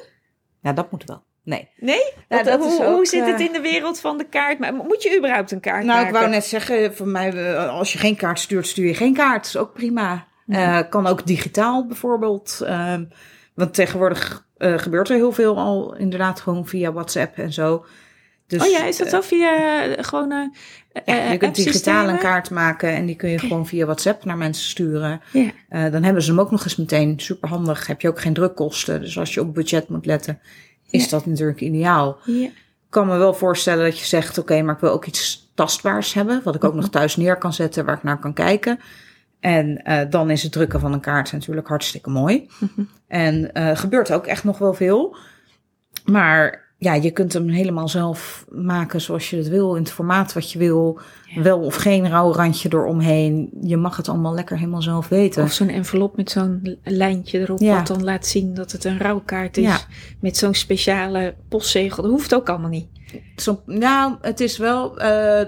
Ja, 0.61 0.73
dat 0.73 0.91
moet 0.91 1.03
wel. 1.05 1.22
Nee. 1.43 1.69
Nee? 1.77 2.13
Dat 2.27 2.47
hoe, 2.47 2.67
is 2.67 2.77
hoe 2.77 2.85
ook, 2.85 3.05
zit 3.05 3.25
het 3.25 3.39
eh, 3.39 3.45
in 3.45 3.51
de 3.53 3.61
wereld 3.61 3.99
van 3.99 4.17
de 4.17 4.25
kaart? 4.29 4.59
Maar 4.59 4.73
moet 4.73 5.03
je 5.03 5.17
überhaupt 5.17 5.51
een 5.51 5.59
kaart 5.59 5.83
Nou, 5.83 5.87
maken? 5.87 6.07
ik 6.07 6.13
wou 6.13 6.29
net 6.29 6.45
zeggen, 6.45 6.95
voor 6.95 7.07
mij, 7.07 7.33
eh, 7.33 7.69
als 7.69 7.93
je 7.93 7.99
geen 7.99 8.15
kaart 8.15 8.39
stuurt, 8.39 8.67
stuur 8.67 8.87
je 8.87 8.93
geen 8.93 9.13
kaart. 9.13 9.45
is 9.45 9.57
ook 9.57 9.73
prima. 9.73 10.27
Eh, 10.47 10.79
kan 10.89 11.07
ook 11.07 11.25
digitaal 11.25 11.85
bijvoorbeeld. 11.87 12.61
Ehm, 12.65 13.03
want 13.53 13.73
tegenwoordig 13.73 14.45
eh, 14.57 14.77
gebeurt 14.77 15.09
er 15.09 15.15
heel 15.15 15.31
veel 15.31 15.57
al 15.57 15.95
inderdaad 15.95 16.39
gewoon 16.41 16.67
via 16.67 16.91
WhatsApp 16.91 17.37
en 17.37 17.53
zo. 17.53 17.85
Dus, 18.47 18.63
oh 18.63 18.69
ja, 18.71 18.85
is 18.85 18.97
dat 18.97 19.07
eh, 19.07 19.13
zo 19.13 19.21
via 19.21 19.83
eh, 19.83 20.03
gewoon 20.03 20.31
eh 20.31 20.45
ja, 21.05 21.23
eh, 21.23 21.31
je 21.31 21.37
kunt 21.37 21.55
digitaal 21.55 22.09
een 22.09 22.17
kaart 22.17 22.49
maken 22.49 22.89
en 22.89 23.05
die 23.05 23.15
kun 23.15 23.29
je 23.29 23.39
gewoon 23.39 23.67
via 23.67 23.85
WhatsApp 23.85 24.25
naar 24.25 24.37
mensen 24.37 24.65
sturen. 24.69 25.21
Ja. 25.31 25.51
Eh, 25.69 25.91
dan 25.91 26.03
hebben 26.03 26.23
ze 26.23 26.29
hem 26.29 26.39
ook 26.39 26.51
nog 26.51 26.63
eens 26.63 26.75
meteen 26.75 27.19
super 27.19 27.49
handig. 27.49 27.87
Heb 27.87 28.01
je 28.01 28.07
ook 28.07 28.21
geen 28.21 28.33
drukkosten. 28.33 29.01
Dus 29.01 29.19
als 29.19 29.33
je 29.33 29.41
op 29.41 29.53
budget 29.53 29.89
moet 29.89 30.05
letten, 30.05 30.39
is 30.93 31.03
Ja. 31.03 31.09
dat 31.09 31.25
natuurlijk 31.25 31.61
ideaal. 31.61 32.17
Ja. 32.25 32.49
kan 32.89 33.07
me 33.07 33.17
wel 33.17 33.33
voorstellen 33.33 33.83
dat 33.85 33.99
je 33.99 34.05
zegt: 34.05 34.37
oké, 34.37 34.61
maar 34.61 34.73
ik 34.75 34.81
wil 34.81 34.91
ook 34.91 35.05
iets 35.05 35.51
tastbaars 35.55 36.13
hebben, 36.13 36.41
wat 36.43 36.55
ik 36.55 36.63
ook 36.63 36.73
nog 36.73 36.89
thuis 36.89 37.15
neer 37.15 37.37
kan 37.37 37.53
zetten, 37.53 37.85
waar 37.85 37.95
ik 37.95 38.03
naar 38.03 38.19
kan 38.19 38.33
kijken. 38.33 38.79
En 39.39 39.81
uh, 39.87 40.01
dan 40.09 40.29
is 40.29 40.43
het 40.43 40.51
drukken 40.51 40.79
van 40.79 40.93
een 40.93 40.99
kaart 40.99 41.31
natuurlijk 41.31 41.67
hartstikke 41.67 42.09
mooi. 42.09 42.49
En 43.07 43.49
uh, 43.53 43.77
gebeurt 43.77 44.11
ook 44.11 44.25
echt 44.25 44.43
nog 44.43 44.57
wel 44.57 44.73
veel. 44.73 45.15
Maar 46.05 46.72
ja, 46.83 46.93
je 46.93 47.11
kunt 47.11 47.33
hem 47.33 47.49
helemaal 47.49 47.87
zelf 47.87 48.45
maken 48.49 49.01
zoals 49.01 49.29
je 49.29 49.37
het 49.37 49.47
wil, 49.47 49.75
in 49.75 49.81
het 49.81 49.91
formaat 49.91 50.33
wat 50.33 50.51
je 50.51 50.59
wil. 50.59 50.99
Ja. 51.25 51.41
Wel 51.41 51.59
of 51.59 51.75
geen 51.75 52.09
rouwrandje 52.09 52.69
eromheen. 52.71 53.49
Je 53.61 53.77
mag 53.77 53.97
het 53.97 54.09
allemaal 54.09 54.33
lekker 54.33 54.57
helemaal 54.57 54.81
zelf 54.81 55.07
weten. 55.07 55.43
Of 55.43 55.51
zo'n 55.51 55.69
envelop 55.69 56.15
met 56.15 56.31
zo'n 56.31 56.77
lijntje 56.83 57.39
erop, 57.39 57.59
ja. 57.59 57.75
wat 57.75 57.87
dan 57.87 58.03
laat 58.03 58.25
zien 58.25 58.53
dat 58.53 58.71
het 58.71 58.83
een 58.83 58.99
rouwkaart 58.99 59.57
is. 59.57 59.63
Ja. 59.63 59.79
Met 60.19 60.37
zo'n 60.37 60.53
speciale 60.53 61.35
postzegel. 61.49 62.03
Dat 62.03 62.11
hoeft 62.11 62.35
ook 62.35 62.49
allemaal 62.49 62.69
niet. 62.69 62.87
Zo, 63.35 63.61
nou, 63.65 64.15
het 64.21 64.39
is 64.39 64.57
wel, 64.57 64.91
uh, 64.91 64.97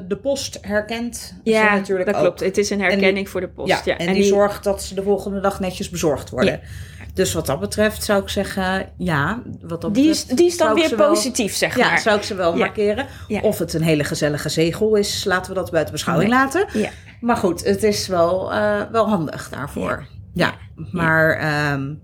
de 0.08 0.20
post 0.22 0.58
herkent 0.62 1.40
ja, 1.44 1.76
natuurlijk 1.76 2.12
dat 2.12 2.22
klopt. 2.22 2.40
Het 2.40 2.58
is 2.58 2.70
een 2.70 2.82
herkenning 2.82 3.16
die, 3.16 3.30
voor 3.30 3.42
de 3.42 3.48
post. 3.48 3.70
Ja, 3.70 3.82
ja. 3.86 3.98
En, 3.98 4.08
en 4.08 4.14
die, 4.14 4.22
die, 4.22 4.32
zorgt 4.32 4.64
dat 4.64 4.84
ze 4.84 4.96
de 4.96 5.04
volgende 5.04 5.40
dag 5.40 5.60
netjes 5.60 5.90
bezorgd 5.90 6.30
worden. 6.30 6.62
Dus 7.16 7.34
wat 7.34 7.46
dat 7.46 7.60
betreft 7.60 8.04
zou 8.04 8.22
ik 8.22 8.30
zeggen, 8.30 8.90
ja. 8.98 9.42
Wat 9.62 9.82
dat 9.82 9.94
die, 9.94 10.10
is, 10.10 10.26
die 10.26 10.46
is 10.46 10.58
dan 10.58 10.74
weer 10.74 10.96
positief, 10.96 11.60
wel, 11.60 11.70
zeg 11.70 11.78
ja, 11.78 11.90
maar. 11.90 12.00
zou 12.00 12.18
ik 12.18 12.24
ze 12.24 12.36
wel 12.36 12.52
ja. 12.52 12.58
markeren. 12.58 13.06
Ja. 13.28 13.42
Of 13.42 13.60
het 13.60 13.74
een 13.74 13.82
hele 13.82 14.04
gezellige 14.04 14.50
zegel 14.50 14.96
is, 14.96 15.24
laten 15.24 15.54
we 15.54 15.60
dat 15.60 15.72
buiten 15.72 15.94
beschouwing 15.94 16.30
nee. 16.30 16.40
laten. 16.40 16.68
Ja. 16.74 16.90
Maar 17.20 17.38
goed, 17.38 17.64
het 17.64 17.84
is 17.84 18.08
wel, 18.08 18.54
uh, 18.54 18.82
wel 18.92 19.10
handig 19.10 19.50
daarvoor. 19.50 20.06
Ja, 20.34 20.54
maar... 20.92 21.72
Um, 21.74 22.04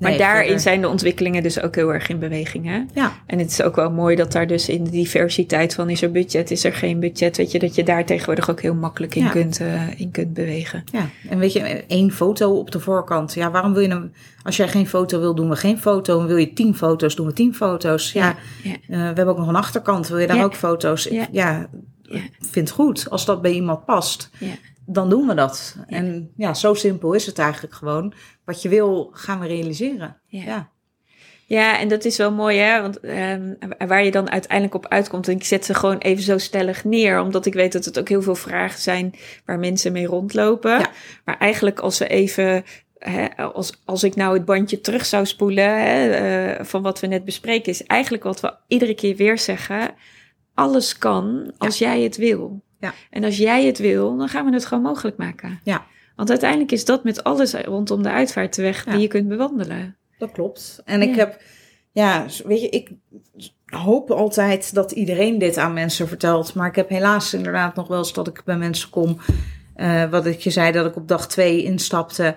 maar 0.00 0.10
nee, 0.10 0.18
daarin 0.18 0.42
verder. 0.42 0.60
zijn 0.60 0.80
de 0.80 0.88
ontwikkelingen 0.88 1.42
dus 1.42 1.60
ook 1.60 1.74
heel 1.74 1.92
erg 1.94 2.08
in 2.08 2.18
beweging. 2.18 2.66
Hè? 2.66 2.82
Ja. 2.94 3.12
En 3.26 3.38
het 3.38 3.50
is 3.50 3.62
ook 3.62 3.76
wel 3.76 3.90
mooi 3.90 4.16
dat 4.16 4.32
daar 4.32 4.46
dus 4.46 4.68
in 4.68 4.84
de 4.84 4.90
diversiteit 4.90 5.74
van 5.74 5.90
is 5.90 6.02
er 6.02 6.10
budget, 6.10 6.50
is 6.50 6.64
er 6.64 6.72
geen 6.72 7.00
budget, 7.00 7.36
weet 7.36 7.50
je, 7.50 7.58
dat 7.58 7.74
je 7.74 7.82
daar 7.84 8.04
tegenwoordig 8.04 8.50
ook 8.50 8.60
heel 8.60 8.74
makkelijk 8.74 9.14
in, 9.14 9.22
Ja. 9.24 9.30
kunt, 9.30 9.60
uh, 9.60 10.00
in 10.00 10.10
kunt 10.10 10.34
bewegen. 10.34 10.84
Ja, 10.92 11.08
en 11.28 11.38
weet 11.38 11.52
je, 11.52 11.60
één 11.86 12.12
foto 12.12 12.52
op 12.58 12.70
de 12.70 12.80
voorkant. 12.80 13.34
Ja, 13.34 13.50
waarom 13.50 13.72
wil 13.72 13.82
je 13.82 13.88
hem... 13.88 14.12
Als 14.42 14.56
jij 14.56 14.68
geen 14.68 14.86
foto 14.88 15.20
wil, 15.20 15.34
doen 15.34 15.48
we 15.48 15.56
geen 15.56 15.78
foto. 15.78 16.20
En 16.20 16.26
wil 16.26 16.36
je 16.36 16.52
tien 16.52 16.74
foto's, 16.76 17.14
doen 17.16 17.26
we 17.26 17.32
tien 17.32 17.54
foto's. 17.54 18.12
Ja, 18.12 18.36
ja. 18.62 18.70
Uh, 18.70 18.76
we 18.88 18.94
hebben 18.96 19.26
ook 19.28 19.38
nog 19.38 19.48
een 19.48 19.56
achterkant. 19.56 20.08
Wil 20.08 20.18
je 20.18 20.26
daar 20.26 20.44
ook 20.44 20.54
foto's? 20.54 21.04
Ja. 21.04 21.26
Ja, 21.32 21.68
vind 22.40 22.70
goed. 22.70 23.10
Als 23.10 23.24
dat 23.24 23.42
bij 23.42 23.52
iemand 23.52 23.84
past, 23.84 24.30
Ja. 24.38 24.46
Dan 24.92 25.10
doen 25.10 25.26
we 25.26 25.34
dat. 25.34 25.76
Ja. 25.76 25.96
En 25.96 26.32
ja, 26.36 26.54
zo 26.54 26.74
simpel 26.74 27.12
is 27.12 27.26
het 27.26 27.38
eigenlijk 27.38 27.74
gewoon. 27.74 28.12
Wat 28.44 28.62
je 28.62 28.68
wil, 28.68 29.10
gaan 29.12 29.40
we 29.40 29.46
realiseren. 29.46 30.20
Ja. 30.26 30.42
Ja, 30.44 30.70
Ja, 31.46 31.78
en 31.78 31.88
dat 31.88 32.04
is 32.04 32.16
wel 32.16 32.32
mooi, 32.32 32.58
hè? 32.58 32.80
Want 32.80 33.00
ehm, 33.00 33.54
waar 33.86 34.04
je 34.04 34.10
dan 34.10 34.30
uiteindelijk 34.30 34.74
op 34.74 34.88
uitkomt, 34.88 35.28
en 35.28 35.34
ik 35.34 35.44
zet 35.44 35.64
ze 35.64 35.74
gewoon 35.74 35.98
even 35.98 36.22
zo 36.22 36.38
stellig 36.38 36.84
neer, 36.84 37.20
omdat 37.20 37.46
ik 37.46 37.54
weet 37.54 37.72
dat 37.72 37.84
het 37.84 37.98
ook 37.98 38.08
heel 38.08 38.22
veel 38.22 38.34
vragen 38.34 38.80
zijn 38.80 39.14
waar 39.44 39.58
mensen 39.58 39.92
mee 39.92 40.06
rondlopen. 40.06 40.78
Ja. 40.78 40.90
Maar 41.24 41.38
eigenlijk 41.38 41.80
als 41.80 41.98
we 41.98 42.06
even, 42.06 42.64
hè, 42.98 43.36
als, 43.36 43.80
als 43.84 44.04
ik 44.04 44.14
nou 44.14 44.34
het 44.34 44.44
bandje 44.44 44.80
terug 44.80 45.06
zou 45.06 45.26
spoelen 45.26 45.82
hè, 45.82 46.10
eh, 46.10 46.64
van 46.64 46.82
wat 46.82 47.00
we 47.00 47.06
net 47.06 47.24
bespreken, 47.24 47.72
is 47.72 47.84
eigenlijk 47.84 48.22
wat 48.22 48.40
we 48.40 48.54
iedere 48.66 48.94
keer 48.94 49.16
weer 49.16 49.38
zeggen: 49.38 49.94
alles 50.54 50.98
kan 50.98 51.52
als 51.58 51.78
jij 51.78 52.00
het 52.02 52.16
wil. 52.16 52.62
Ja. 52.80 52.94
En 53.10 53.24
als 53.24 53.36
jij 53.36 53.66
het 53.66 53.78
wil, 53.78 54.16
dan 54.16 54.28
gaan 54.28 54.44
we 54.44 54.52
het 54.52 54.64
gewoon 54.66 54.82
mogelijk 54.82 55.16
maken. 55.16 55.60
Ja. 55.64 55.86
Want 56.16 56.30
uiteindelijk 56.30 56.72
is 56.72 56.84
dat 56.84 57.04
met 57.04 57.24
alles 57.24 57.54
rondom 57.54 58.02
de 58.02 58.10
uitvaartweg 58.10 58.84
Ja. 58.84 58.92
die 58.92 59.00
je 59.00 59.06
kunt 59.08 59.28
bewandelen. 59.28 59.96
dat 60.18 60.32
klopt. 60.32 60.82
En 60.84 61.02
ik 61.02 61.14
heb, 61.16 61.40
ja, 61.92 62.26
weet 62.44 62.60
je, 62.60 62.68
ik 62.68 62.90
hoop 63.66 64.10
altijd 64.10 64.74
dat 64.74 64.92
iedereen 64.92 65.38
dit 65.38 65.56
aan 65.56 65.72
mensen 65.72 66.08
vertelt. 66.08 66.54
Maar 66.54 66.68
ik 66.68 66.74
heb 66.76 66.88
helaas 66.88 67.34
inderdaad 67.34 67.74
nog 67.74 67.88
wel 67.88 67.98
eens 67.98 68.12
dat 68.12 68.28
ik 68.28 68.42
bij 68.44 68.56
mensen 68.56 68.90
kom. 68.90 69.18
eh, 69.74 70.10
wat 70.10 70.26
ik 70.26 70.40
je 70.40 70.50
zei, 70.50 70.72
dat 70.72 70.86
ik 70.86 70.96
op 70.96 71.08
dag 71.08 71.28
twee 71.28 71.62
instapte. 71.62 72.36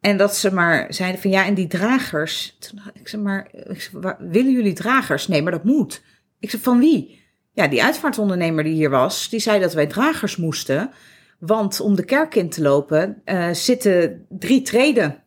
En 0.00 0.16
dat 0.16 0.36
ze 0.36 0.52
maar 0.54 0.94
zeiden 0.94 1.20
van 1.20 1.30
ja, 1.30 1.44
en 1.46 1.54
die 1.54 1.66
dragers. 1.66 2.56
Toen 2.58 2.80
ik 2.94 3.08
zeg 3.08 3.20
maar, 3.20 3.48
ik 3.52 3.90
waar- 3.92 4.16
willen 4.20 4.52
jullie 4.52 4.72
dragers? 4.72 5.28
Nee, 5.28 5.42
maar 5.42 5.52
dat 5.52 5.64
moet. 5.64 6.02
Ik 6.38 6.50
zeg 6.50 6.60
van 6.60 6.78
wie? 6.78 7.21
Ja, 7.52 7.68
die 7.68 7.82
uitvaartondernemer 7.82 8.64
die 8.64 8.74
hier 8.74 8.90
was, 8.90 9.28
die 9.28 9.40
zei 9.40 9.60
dat 9.60 9.72
wij 9.72 9.86
dragers 9.86 10.36
moesten. 10.36 10.90
Want 11.38 11.80
om 11.80 11.94
de 11.94 12.04
kerk 12.04 12.34
in 12.34 12.50
te 12.50 12.62
lopen 12.62 13.22
eh, 13.24 13.50
zitten 13.50 14.26
drie 14.28 14.62
treden. 14.62 15.22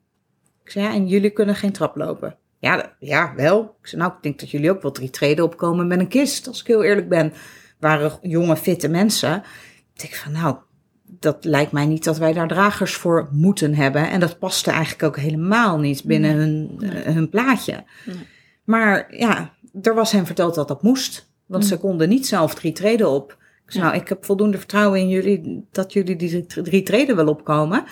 Ik 0.64 0.72
zei 0.72 0.86
ja, 0.86 0.94
en 0.94 1.08
jullie 1.08 1.30
kunnen 1.30 1.56
geen 1.56 1.72
trap 1.72 1.96
lopen. 1.96 2.38
Ja, 2.60 2.96
ja, 3.00 3.34
wel. 3.36 3.78
Ik 3.82 3.88
zei 3.88 4.02
nou, 4.02 4.14
ik 4.14 4.24
denk 4.24 4.40
dat 4.40 4.52
jullie 4.52 4.72
ook 4.72 4.82
wel 4.82 4.92
drie 4.92 5.10
treden 5.10 5.46
opkomen 5.46 5.88
met 5.88 6.00
een 6.00 6.08
kist, 6.08 6.48
als 6.48 6.60
ik 6.60 6.68
heel 6.68 6.84
eerlijk 6.84 7.10
ben. 7.10 7.34
Waren 7.80 8.12
jonge, 8.22 8.58
fitte 8.58 8.88
mensen. 8.88 9.44
Ik 9.94 10.02
denk 10.02 10.14
van 10.14 10.32
nou, 10.32 10.56
dat 11.04 11.46
lijkt 11.46 11.72
mij 11.72 11.86
niet 11.86 12.04
dat 12.04 12.18
wij 12.18 12.34
daar 12.34 12.48
dragers 12.48 12.94
voor 12.94 13.30
moeten 13.32 13.76
hebben. 13.76 14.10
En 14.10 14.20
dat 14.20 14.40
paste 14.40 14.72
eigenlijk 14.72 15.04
ook 15.04 15.18
helemaal 15.18 15.80
niet 15.80 16.04
binnen 16.04 16.36
hun, 16.36 16.78
hun 17.14 17.30
plaatje. 17.30 17.84
Nee. 18.06 18.16
Maar 18.64 19.16
ja, 19.16 19.54
er 19.82 19.96
was 19.96 20.12
hen 20.12 20.26
verteld 20.26 20.56
dat 20.56 20.68
dat 20.68 20.84
moest. 20.84 21.34
Want 21.46 21.64
Mm. 21.64 21.70
ze 21.70 21.78
konden 21.78 22.10
niet 22.10 22.28
zelf 22.28 22.56
drie 22.56 22.72
treden 22.72 23.10
op. 23.10 23.32
Ik 23.66 23.72
zei, 23.72 23.84
Ja. 23.84 23.90
nou, 23.90 24.02
ik 24.02 24.10
heb 24.10 24.26
voldoende 24.26 24.58
vertrouwen 24.58 25.00
in 25.00 25.10
jullie 25.10 25.66
dat 25.72 25.94
jullie 25.94 26.16
die 26.16 26.46
drie- 26.46 26.84
treden 26.84 27.16
wel 27.16 27.28
opkomen. 27.28 27.84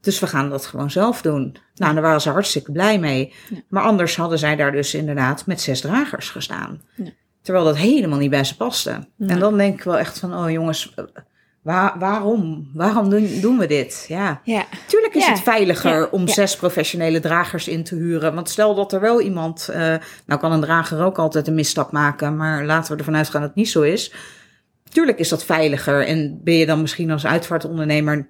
Dus 0.00 0.18
we 0.20 0.26
gaan 0.26 0.50
dat 0.50 0.66
gewoon 0.66 0.90
zelf 0.90 1.22
doen. 1.22 1.56
Nou, 1.74 1.92
daar 1.94 2.02
waren 2.02 2.20
ze 2.20 2.30
hartstikke 2.30 2.72
blij 2.72 2.98
mee. 2.98 3.32
Ja. 3.50 3.56
Maar 3.68 3.82
anders 3.82 4.16
hadden 4.16 4.38
zij 4.38 4.56
daar 4.56 4.72
dus 4.72 4.94
inderdaad 4.94 5.46
met 5.46 5.60
zes 5.60 5.80
dragers 5.80 6.30
gestaan. 6.30 6.82
Ja. 6.96 7.10
Terwijl 7.42 7.64
dat 7.64 7.76
helemaal 7.76 8.18
niet 8.18 8.30
bij 8.30 8.44
ze 8.44 8.56
paste. 8.56 9.08
En 9.18 9.38
dan 9.38 9.56
denk 9.56 9.74
ik 9.74 9.84
wel 9.84 9.98
echt 9.98 10.18
van, 10.18 10.34
oh 10.34 10.50
jongens, 10.50 10.94
waar, 11.64 11.98
waarom? 11.98 12.70
Waarom 12.74 13.10
doen, 13.10 13.28
doen 13.40 13.58
we 13.58 13.66
dit? 13.66 14.04
Ja. 14.08 14.40
Ja, 14.44 14.64
Tuurlijk 14.86 15.14
is 15.14 15.24
Ja, 15.26 15.30
het 15.32 15.40
veiliger 15.40 15.90
ja, 16.00 16.08
om 16.10 16.28
zes 16.28 16.56
professionele 16.56 17.20
dragers 17.20 17.68
in 17.68 17.84
te 17.84 17.94
huren. 17.94 18.34
Want 18.34 18.48
stel 18.48 18.74
dat 18.74 18.92
er 18.92 19.00
wel 19.00 19.20
iemand. 19.20 19.68
eh, 19.68 19.94
nou 20.26 20.40
kan 20.40 20.52
een 20.52 20.60
drager 20.60 21.04
ook 21.04 21.18
altijd 21.18 21.46
een 21.48 21.54
misstap 21.54 21.92
maken. 21.92 22.36
Maar 22.36 22.64
laten 22.64 22.92
we 22.92 22.98
ervan 22.98 23.16
uitgaan 23.16 23.40
dat 23.40 23.48
het 23.50 23.58
niet 23.58 23.68
zo 23.70 23.82
is. 23.82 24.12
Tuurlijk 24.88 25.18
is 25.18 25.28
dat 25.28 25.44
veiliger. 25.44 26.06
En 26.06 26.40
ben 26.42 26.54
je 26.54 26.66
dan 26.66 26.80
misschien 26.80 27.10
als 27.10 27.26
uitvaartondernemer. 27.26 28.28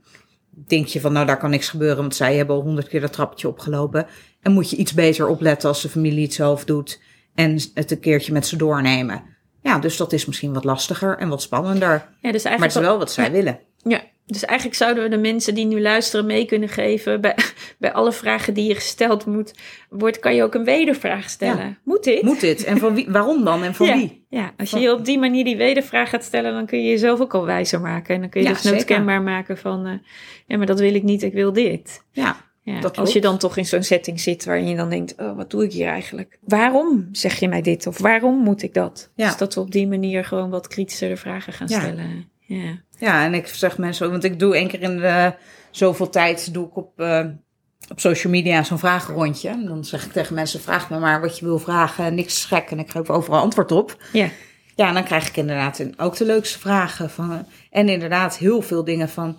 Denk 0.51 0.87
je 0.87 1.01
van 1.01 1.13
nou 1.13 1.27
daar 1.27 1.39
kan 1.39 1.51
niks 1.51 1.69
gebeuren. 1.69 1.97
Want 1.97 2.15
zij 2.15 2.37
hebben 2.37 2.57
al 2.57 2.63
honderd 2.63 2.89
keer 2.89 3.01
dat 3.01 3.13
trappetje 3.13 3.49
opgelopen. 3.49 4.07
En 4.43 4.53
moet 4.53 4.71
je 4.71 4.77
iets 4.77 4.95
beter 4.95 5.27
opletten 5.29 5.69
als 5.69 5.83
de 5.83 5.89
familie 5.89 6.25
het 6.25 6.35
zelf 6.35 6.65
doet. 6.65 7.01
En 7.35 7.59
het 7.75 7.91
een 7.91 8.01
keertje 8.01 8.33
met 8.33 8.47
ze 8.47 8.57
doornemen. 8.57 9.23
Ja, 9.65 9.79
dus 9.79 9.97
dat 9.97 10.13
is 10.13 10.27
misschien 10.27 10.53
wat 10.53 10.65
lastiger 10.65 11.19
en 11.19 11.29
wat 11.29 11.43
spannender. 11.43 12.09
ja 12.21 12.33
dus 12.33 12.45
Maar 12.45 12.53
het 12.53 12.65
is 12.65 12.75
wel 12.75 12.99
wat 12.99 13.13
zij 13.13 13.25
ja. 13.25 13.31
willen. 13.31 13.59
Ja, 13.83 14.03
dus 14.27 14.45
eigenlijk 14.45 14.79
zouden 14.79 15.03
we 15.03 15.09
de 15.09 15.17
mensen 15.17 15.55
die 15.55 15.65
nu 15.65 15.81
luisteren 15.81 16.27
mee 16.27 16.45
kunnen 16.45 16.69
geven 16.69 17.21
bij, 17.21 17.37
bij 17.79 17.93
alle 17.93 18.13
vragen 18.13 18.55
die 18.55 18.69
je 18.69 18.75
gesteld 18.75 19.27
moet, 19.27 19.55
wordt, 19.89 20.19
kan 20.19 20.35
je 20.35 20.43
ook 20.43 20.55
een 20.55 20.65
wedervraag 20.65 21.31
stellen. 21.31 21.79
Moet 21.85 22.05
dit? 22.05 22.23
Moet 22.23 22.41
dit? 22.41 22.65
En 22.65 22.79
van 22.79 22.95
wie, 22.95 23.11
waarom 23.11 23.45
dan? 23.45 23.63
En 23.63 23.75
van 23.75 23.87
ja. 23.87 23.97
wie? 23.97 24.27
Ja, 24.29 24.53
als 24.57 24.71
je 24.71 24.79
je 24.79 24.93
op 24.93 25.05
die 25.05 25.19
manier 25.19 25.45
die 25.45 25.57
wedervraag 25.57 26.09
gaat 26.09 26.25
stellen, 26.25 26.53
dan 26.53 26.67
kun 26.67 26.83
je 26.83 26.89
jezelf 26.89 27.21
ook 27.21 27.35
al 27.35 27.45
wijzer 27.45 27.81
maken. 27.81 28.15
En 28.15 28.21
dan 28.21 28.31
kun 28.31 28.43
je 28.43 28.49
dus 28.49 28.63
nooit 28.63 28.81
zeker. 28.81 28.97
kenbaar 28.97 29.23
maken 29.23 29.59
van, 29.59 29.87
eh, 29.87 29.93
ja, 30.47 30.57
maar 30.57 30.67
dat 30.67 30.81
wil 30.81 30.95
ik 30.95 31.03
niet, 31.03 31.23
ik 31.23 31.33
wil 31.33 31.53
dit. 31.53 32.05
Ja, 32.11 32.37
Ja, 32.65 32.81
Dat 32.81 32.99
als 32.99 33.13
je 33.13 33.21
dan 33.21 33.39
toch 33.39 33.57
in 33.57 33.67
zo'n 33.67 33.83
setting 33.83 34.21
zit 34.21 34.45
waarin 34.45 34.69
je 34.69 34.77
dan 34.77 34.91
denkt, 34.91 35.15
oh, 35.17 35.37
wat 35.37 35.51
doe 35.51 35.65
ik 35.65 35.73
hier 35.73 35.89
eigenlijk? 35.89 36.39
Waarom 36.45 37.09
zeg 37.13 37.39
je 37.41 37.49
mij 37.49 37.63
dit? 37.63 37.87
Of 37.87 37.99
waarom 37.99 38.39
moet 38.39 38.63
ik 38.63 38.75
dat? 38.75 39.11
Ja. 39.15 39.27
Dus 39.29 39.37
dat 39.37 39.55
we 39.55 39.61
op 39.61 39.71
die 39.71 39.87
manier 39.89 40.25
gewoon 40.25 40.51
wat 40.51 40.69
kritischer 40.69 41.17
vragen 41.17 41.53
gaan 41.53 41.67
Ja. 41.69 41.81
stellen. 41.81 42.29
Ja. 42.41 42.79
Ja, 42.99 43.25
en 43.25 43.35
ik 43.35 43.47
zeg 43.47 43.79
mensen, 43.79 44.11
want 44.11 44.25
ik 44.25 44.39
doe 44.39 44.55
één 44.57 44.69
keer 44.69 44.83
in 44.83 44.97
de 44.99 45.35
zoveel 45.71 46.09
tijd, 46.11 46.55
doe 46.55 46.67
ik 46.67 46.77
op, 46.77 47.01
eh, 47.01 47.25
op 47.91 48.01
social 48.01 48.33
media 48.33 48.63
zo'n 48.63 48.79
vragenrondje. 48.79 49.49
En 49.49 49.65
dan 49.65 49.85
zeg 49.85 50.05
ik 50.05 50.13
tegen 50.13 50.35
mensen, 50.35 50.61
vraag 50.61 50.91
me 50.91 50.99
maar 50.99 51.21
wat 51.21 51.39
je 51.39 51.45
wil 51.45 51.59
vragen, 51.59 52.15
niks 52.15 52.45
gek. 52.45 52.71
En 52.71 52.79
ik 52.79 52.91
geef 52.91 53.11
overal 53.11 53.41
antwoord 53.41 53.73
op. 53.73 53.97
Ja. 54.13 54.29
Ja, 54.77 54.89
en 54.89 54.95
dan 54.95 55.05
krijg 55.05 55.29
ik 55.29 55.37
inderdaad 55.37 55.87
ook 55.97 56.17
de 56.17 56.25
leukste 56.25 56.59
vragen. 56.59 57.11
Van, 57.11 57.47
en 57.71 57.89
inderdaad 57.89 58.39
heel 58.39 58.63
veel 58.63 58.85
dingen 58.85 59.09
van, 59.09 59.39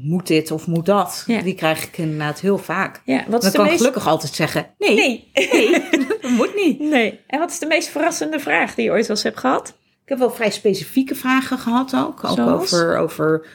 moet 0.00 0.26
dit 0.26 0.50
of 0.50 0.66
moet 0.66 0.86
dat? 0.86 1.24
Ja. 1.26 1.40
Die 1.42 1.54
krijg 1.54 1.84
ik 1.84 1.98
inderdaad 1.98 2.40
heel 2.40 2.58
vaak. 2.58 3.00
ja, 3.04 3.16
wat 3.16 3.26
Dan 3.30 3.40
is 3.40 3.50
de 3.50 3.52
kan 3.56 3.64
meest... 3.66 3.76
gelukkig 3.76 4.06
altijd 4.06 4.32
zeggen, 4.34 4.66
nee, 4.78 4.94
Nee. 4.94 5.30
nee, 5.34 5.70
dat 6.20 6.30
moet 6.30 6.54
niet. 6.54 6.80
nee. 6.80 7.20
En 7.26 7.38
wat 7.38 7.50
is 7.50 7.58
de 7.58 7.66
meest 7.66 7.88
verrassende 7.88 8.38
vraag 8.38 8.74
die 8.74 8.84
je 8.84 8.90
ooit 8.90 9.06
wel 9.06 9.16
eens 9.16 9.24
hebt 9.24 9.38
gehad? 9.38 9.68
Ik 10.02 10.08
heb 10.08 10.18
wel 10.18 10.30
vrij 10.30 10.50
specifieke 10.50 11.14
vragen 11.14 11.58
gehad 11.58 11.94
ook. 11.96 12.24
Ook 12.24 12.34
Zoals? 12.36 12.62
over, 12.74 12.96
over 12.96 13.46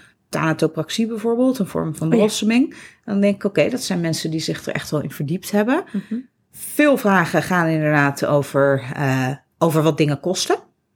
bijvoorbeeld, 1.08 1.60
een 1.60 1.68
vorm 1.68 1.96
van 1.96 2.08
Oh 2.08 2.14
ja. 2.14 2.20
blossoming. 2.20 2.76
Dan 3.06 3.22
denk 3.22 3.36
ik, 3.36 3.44
oké, 3.44 3.70
dat 3.70 3.82
zijn 3.84 4.02
mensen 4.02 4.32
die 4.32 4.40
zich 4.40 4.66
er 4.66 4.74
echt 4.74 4.90
wel 4.92 5.02
in 5.02 5.12
verdiept 5.12 5.52
hebben. 5.52 5.84
Mhm. 5.92 6.20
Veel 6.52 6.98
vragen 6.98 7.44
gaan 7.44 7.68
inderdaad 7.68 8.26
over, 8.26 8.84
eh, 8.94 9.32
over 9.58 9.84
wat 9.84 9.98
dingen 9.98 10.20
kosten. 10.20 10.56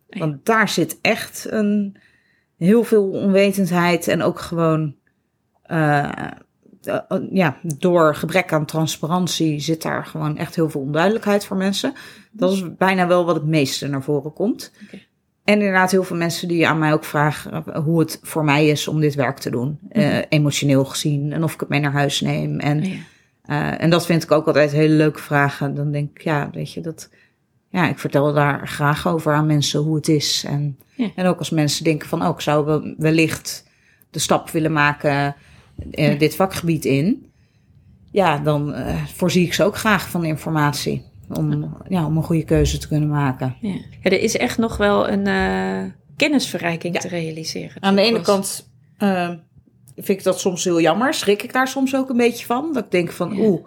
Ja. 0.10 0.20
Want 0.20 0.46
daar 0.46 0.70
zit 0.70 0.98
echt 1.02 1.46
een, 1.50 1.98
heel 2.58 2.84
veel 2.84 3.10
onwetendheid 3.10 4.08
en 4.08 4.22
ook 4.24 4.40
gewoon... 4.40 4.96
eh, 5.72 6.10
eh, 6.84 7.18
ja, 7.32 7.58
door 7.64 8.16
gebrek 8.16 8.54
aan 8.54 8.66
transparantie 8.66 9.60
zit 9.60 9.82
daar 9.82 10.06
gewoon 10.06 10.38
echt 10.38 10.56
heel 10.56 10.70
veel 10.70 10.82
onduidelijkheid 10.82 11.46
voor 11.46 11.58
mensen. 11.58 11.94
Dat 12.32 12.52
is 12.52 12.76
bijna 12.78 13.08
wel 13.08 13.26
wat 13.26 13.36
het 13.36 13.46
meeste 13.46 13.88
naar 13.88 14.04
voren 14.04 14.34
komt. 14.34 14.72
En 15.44 15.54
inderdaad 15.60 15.92
heel 15.92 16.04
veel 16.04 16.16
mensen 16.18 16.48
die 16.48 16.68
aan 16.68 16.80
mij 16.80 16.94
ook 16.94 17.04
vragen 17.06 17.52
eh, 17.66 17.84
hoe 17.84 18.00
het 18.00 18.20
voor 18.24 18.44
mij 18.44 18.68
is 18.68 18.88
om 18.88 19.00
dit 19.00 19.16
werk 19.16 19.38
te 19.38 19.50
doen. 19.50 19.80
Mhm. 19.92 20.22
emotioneel 20.30 20.86
gezien. 20.86 21.32
En 21.34 21.44
of 21.44 21.54
ik 21.54 21.60
het 21.60 21.70
mee 21.70 21.80
naar 21.80 21.92
huis 21.92 22.22
neem. 22.22 22.60
En, 22.60 22.84
Ja. 22.84 22.96
eh, 23.44 23.82
en 23.84 23.90
dat 23.90 24.06
vind 24.06 24.24
ik 24.24 24.32
ook 24.32 24.48
altijd 24.48 24.72
hele 24.72 24.94
leuke 24.94 25.20
vragen. 25.20 25.76
Dan 25.76 25.92
denk 25.92 26.10
ik, 26.18 26.24
ja, 26.24 26.50
weet 26.52 26.74
je, 26.74 26.82
dat... 26.82 27.10
Ja, 27.70 27.90
ik 27.90 28.00
vertel 28.00 28.34
daar 28.34 28.68
graag 28.68 29.08
over 29.08 29.34
aan 29.34 29.46
mensen 29.46 29.80
hoe 29.80 29.96
het 29.96 30.08
is. 30.08 30.44
En, 30.48 30.78
Ja. 30.96 31.10
en 31.16 31.26
ook 31.26 31.38
als 31.40 31.50
mensen 31.50 31.84
denken 31.84 32.08
van, 32.10 32.22
oh, 32.24 32.30
ik 32.30 32.42
zou 32.42 32.66
wel- 32.66 32.94
wellicht 32.98 33.68
de 34.10 34.20
stap 34.20 34.50
willen 34.50 34.72
maken 34.74 35.36
eh, 35.92 36.20
dit 36.20 36.36
vakgebied 36.36 36.86
in. 36.86 37.32
Ja, 38.12 38.38
dan 38.38 38.74
eh, 38.74 39.06
voorzie 39.06 39.46
ik 39.46 39.54
ze 39.54 39.64
ook 39.64 39.78
graag 39.78 40.10
van 40.10 40.24
informatie. 40.26 41.10
Om, 41.30 41.78
ja, 41.88 42.06
om 42.06 42.18
een 42.18 42.24
goede 42.24 42.44
keuze 42.44 42.78
te 42.78 42.88
kunnen 42.88 43.10
maken. 43.10 43.56
Ja. 43.62 43.70
ja, 43.70 44.10
er 44.10 44.20
is 44.20 44.38
echt 44.38 44.58
nog 44.58 44.78
wel 44.78 45.10
een 45.10 45.28
eh, 45.28 45.92
kennisverrijking 46.18 46.94
Ja. 46.94 47.00
te 47.00 47.08
realiseren. 47.08 47.84
Aan 47.84 47.96
de 47.96 48.02
ene 48.02 48.22
kant 48.22 48.70
vind 49.96 50.20
ik 50.20 50.24
dat 50.24 50.40
soms 50.40 50.64
heel 50.64 50.82
jammer. 50.82 51.14
Schrik 51.14 51.44
ik 51.44 51.54
daar 51.54 51.68
soms 51.68 51.96
ook 51.96 52.10
een 52.10 52.18
beetje 52.18 52.46
van. 52.46 52.74
Dat 52.74 52.84
ik 52.84 52.92
denk 52.92 53.12
van, 53.12 53.36
Ja. 53.36 53.42
oeh, 53.42 53.66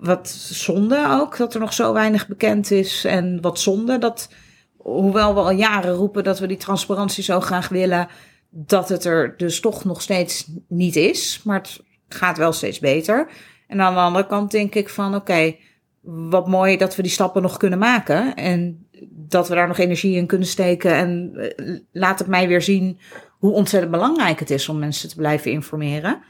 wat 0.00 0.28
zonde 0.50 1.06
ook 1.20 1.36
dat 1.36 1.54
er 1.54 1.60
nog 1.60 1.72
zo 1.72 1.92
weinig 1.92 2.28
bekend 2.28 2.70
is. 2.70 3.04
En 3.04 3.40
wat 3.40 3.60
zonde 3.60 3.98
dat, 3.98 4.28
hoewel 4.76 5.34
we 5.34 5.40
al 5.40 5.50
jaren 5.50 5.94
roepen 5.94 6.24
dat 6.24 6.38
we 6.38 6.46
die 6.46 6.56
transparantie 6.56 7.24
zo 7.24 7.40
graag 7.40 7.68
willen, 7.68 8.08
dat 8.54 8.88
het 8.88 9.04
er 9.04 9.34
dus 9.36 9.60
toch 9.60 9.84
nog 9.84 10.02
steeds 10.02 10.50
niet 10.68 10.96
is. 10.96 11.40
Maar 11.44 11.58
het 11.58 11.80
gaat 12.08 12.38
wel 12.38 12.52
steeds 12.52 12.78
beter. 12.78 13.28
En 13.66 13.80
aan 13.80 13.94
de 13.94 14.00
andere 14.00 14.26
kant 14.26 14.50
denk 14.50 14.74
ik 14.74 14.88
van, 14.88 15.14
oké, 15.14 15.56
wat 16.00 16.48
mooi 16.48 16.76
dat 16.76 16.96
we 16.96 17.02
die 17.02 17.10
stappen 17.10 17.42
nog 17.42 17.56
kunnen 17.56 17.78
maken. 17.78 18.34
En 18.34 18.86
dat 19.10 19.48
we 19.48 19.54
daar 19.54 19.68
nog 19.68 19.78
energie 19.78 20.16
in 20.16 20.26
kunnen 20.26 20.46
steken. 20.46 20.94
En 20.94 21.32
eh, 21.34 21.76
laat 21.92 22.18
het 22.18 22.28
mij 22.28 22.48
weer 22.48 22.62
zien 22.62 22.98
hoe 23.38 23.52
ontzettend 23.52 23.92
belangrijk 23.92 24.38
het 24.38 24.50
is 24.50 24.68
om 24.68 24.78
mensen 24.78 25.08
te 25.08 25.16
blijven 25.16 25.50
informeren. 25.50 26.22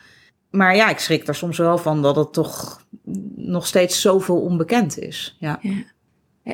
Maar 0.51 0.77
ja, 0.77 0.89
ik 0.91 0.99
schrik 0.99 1.29
er 1.29 1.35
soms 1.35 1.59
wel 1.59 1.79
van 1.79 2.03
dat 2.03 2.17
het 2.17 2.33
toch 2.33 2.87
nog 3.37 3.67
steeds 3.67 4.01
zoveel 4.01 4.41
onbekend 4.41 4.99
is. 4.99 5.37
Ja. 5.39 5.59
Ja, 5.63 5.71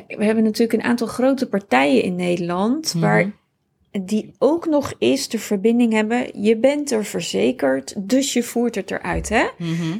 We 0.07 0.25
hebben 0.25 0.43
natuurlijk 0.43 0.83
een 0.83 0.89
aantal 0.89 1.07
grote 1.07 1.49
partijen 1.49 2.03
in 2.03 2.15
Nederland. 2.15 2.93
Mhm. 2.93 3.03
waar 3.03 3.31
die 3.91 4.33
ook 4.37 4.65
nog 4.65 4.93
eens 4.97 5.27
de 5.29 5.39
verbinding 5.39 5.93
hebben. 5.93 6.41
Je 6.41 6.57
bent 6.57 6.91
er 6.91 7.05
verzekerd, 7.05 7.93
dus 7.97 8.33
je 8.33 8.43
voert 8.43 8.75
het 8.75 8.91
eruit. 8.91 9.29
Hè? 9.29 9.47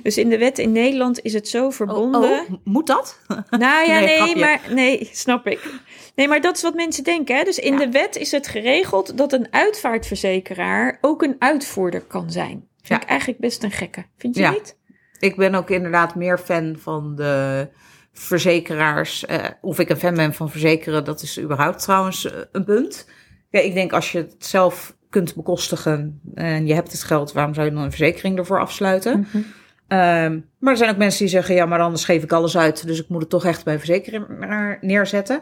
Dus 0.04 0.18
in 0.18 0.30
de 0.30 0.38
wet 0.38 0.60
in 0.60 0.72
Nederland 0.72 1.22
is 1.22 1.34
het 1.34 1.48
zo 1.48 1.70
verbonden. 1.70 2.22
Oh, 2.24 2.30
oh, 2.32 2.50
moet 2.64 2.88
dat? 2.88 3.20
Nou 3.50 3.88
ja, 3.90 4.00
Nee, 4.00 4.20
nee, 4.20 4.36
maar 4.36 4.62
nee, 4.70 5.10
snap 5.12 5.48
ik. 5.48 5.74
Nee, 6.16 6.28
maar 6.28 6.42
dat 6.42 6.56
is 6.56 6.62
wat 6.62 6.74
mensen 6.74 7.04
denken. 7.04 7.36
Hè? 7.38 7.44
Dus 7.44 7.60
in 7.60 7.74
Ja. 7.74 7.80
de 7.80 7.92
wet 7.92 8.16
is 8.16 8.32
het 8.32 8.48
geregeld 8.48 9.18
dat 9.18 9.34
een 9.34 9.48
uitvaartverzekeraar 9.52 10.98
ook 11.02 11.22
een 11.24 11.36
uitvoerder 11.40 12.02
kan 12.02 12.32
zijn. 12.32 12.68
Vind 12.82 12.88
Ja. 12.88 13.02
ik 13.02 13.04
eigenlijk 13.10 13.40
best 13.40 13.64
een 13.64 13.72
gekke. 13.72 14.06
Vind 14.18 14.36
je 14.36 14.42
Ja. 14.42 14.52
niet? 14.52 14.78
Ik 15.20 15.36
ben 15.36 15.56
ook 15.56 15.70
inderdaad 15.70 16.16
meer 16.16 16.38
fan 16.38 16.76
van 16.80 17.16
de 17.16 17.68
verzekeraars. 18.14 19.26
Eh, 19.26 19.46
of 19.62 19.80
ik 19.80 19.90
een 19.90 19.98
fan 19.98 20.16
ben 20.16 20.34
van 20.34 20.50
verzekeren, 20.50 21.04
dat 21.06 21.22
is 21.22 21.40
überhaupt 21.40 21.82
trouwens 21.82 22.26
eh, 22.32 22.40
een 22.52 22.64
punt. 22.66 23.08
Ja, 23.50 23.60
ik 23.60 23.74
denk 23.74 23.93
als 23.93 24.12
je 24.12 24.18
het 24.18 24.36
zelf 24.39 24.97
kunt 25.10 25.36
bekostigen 25.36 26.22
en 26.34 26.68
je 26.68 26.74
hebt 26.74 26.91
het 26.91 27.04
geld, 27.04 27.32
waarom 27.32 27.54
zou 27.54 27.68
je 27.68 27.74
dan 27.74 27.84
een 27.84 27.89
verzekering 27.89 28.38
ervoor 28.38 28.60
afsluiten? 28.60 29.20
Mhm. 29.20 29.38
Ehm, 29.88 30.39
maar 30.60 30.72
er 30.72 30.78
zijn 30.78 30.89
ook 30.89 30.97
mensen 30.97 31.20
die 31.20 31.30
zeggen, 31.30 31.56
ja, 31.56 31.66
maar 31.66 31.80
anders 31.80 32.06
geef 32.06 32.24
ik 32.24 32.32
alles 32.32 32.58
uit, 32.58 32.88
dus 32.88 33.02
ik 33.02 33.10
moet 33.10 33.22
het 33.22 33.30
toch 33.30 33.45
echt 33.45 33.64
bij 33.64 33.74
een 33.74 33.80
verzekeraar 33.80 34.78
neerzetten. 34.82 35.41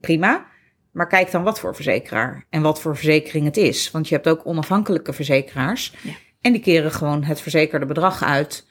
Prima. 0.00 0.46
Maar 0.90 1.06
kijk 1.06 1.30
dan 1.30 1.42
wat 1.42 1.60
voor 1.60 1.74
verzekeraar 1.74 2.46
en 2.50 2.62
wat 2.62 2.80
voor 2.80 2.96
verzekering 2.96 3.44
het 3.44 3.56
is. 3.56 3.90
Want 3.90 4.08
je 4.08 4.14
hebt 4.14 4.28
ook 4.28 4.46
onafhankelijke 4.46 5.12
verzekeraars. 5.12 5.94
Ja. 6.02 6.12
En 6.40 6.52
die 6.52 6.60
keren 6.60 6.92
gewoon 6.92 7.24
het 7.24 7.40
verzekerde 7.40 7.86
bedrag 7.86 8.22
uit. 8.22 8.66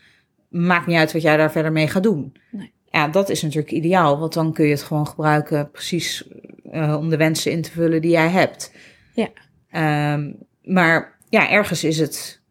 Maakt 0.50 0.88
niet 0.88 0.98
uit 0.98 1.14
wat 1.14 1.22
jij 1.22 1.38
daar 1.38 1.52
verder 1.52 1.72
mee 1.72 1.88
gaat 1.88 2.04
doen. 2.04 2.36
Nee. 2.52 2.74
Ja, 2.86 3.08
dat 3.08 3.30
is 3.30 3.42
natuurlijk 3.42 3.72
ideaal, 3.72 4.20
want 4.20 4.34
dan 4.34 4.54
kun 4.54 4.66
je 4.66 4.72
het 4.72 4.84
gewoon 4.84 5.08
gebruiken 5.08 5.72
precies 5.72 6.28
eh, 6.76 6.96
om 6.98 7.10
de 7.10 7.18
wensen 7.18 7.52
in 7.52 7.62
te 7.62 7.72
vullen 7.72 8.02
die 8.02 8.12
jij 8.12 8.30
hebt. 8.30 8.72
Ja. 9.14 9.28
Ehm, 9.70 10.32
maar 10.64 11.18
ja, 11.30 11.50
ergens 11.50 11.84
is 11.84 11.98
het 12.00 12.42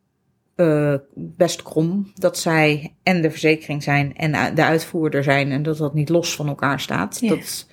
eh, 0.57 0.95
best 1.15 1.63
krom 1.63 2.13
dat 2.15 2.39
zij 2.39 2.95
en 3.03 3.23
de 3.23 3.31
verzekering 3.31 3.83
zijn 3.83 4.17
en 4.17 4.55
de 4.55 4.65
uitvoerder 4.65 5.23
zijn 5.25 5.51
en 5.53 5.63
dat 5.63 5.77
dat 5.79 5.95
niet 5.95 6.09
los 6.09 6.35
van 6.37 6.49
elkaar 6.49 6.81
staat. 6.81 7.19
Ja. 7.21 7.29
Dat, 7.29 7.39
is- 7.39 7.67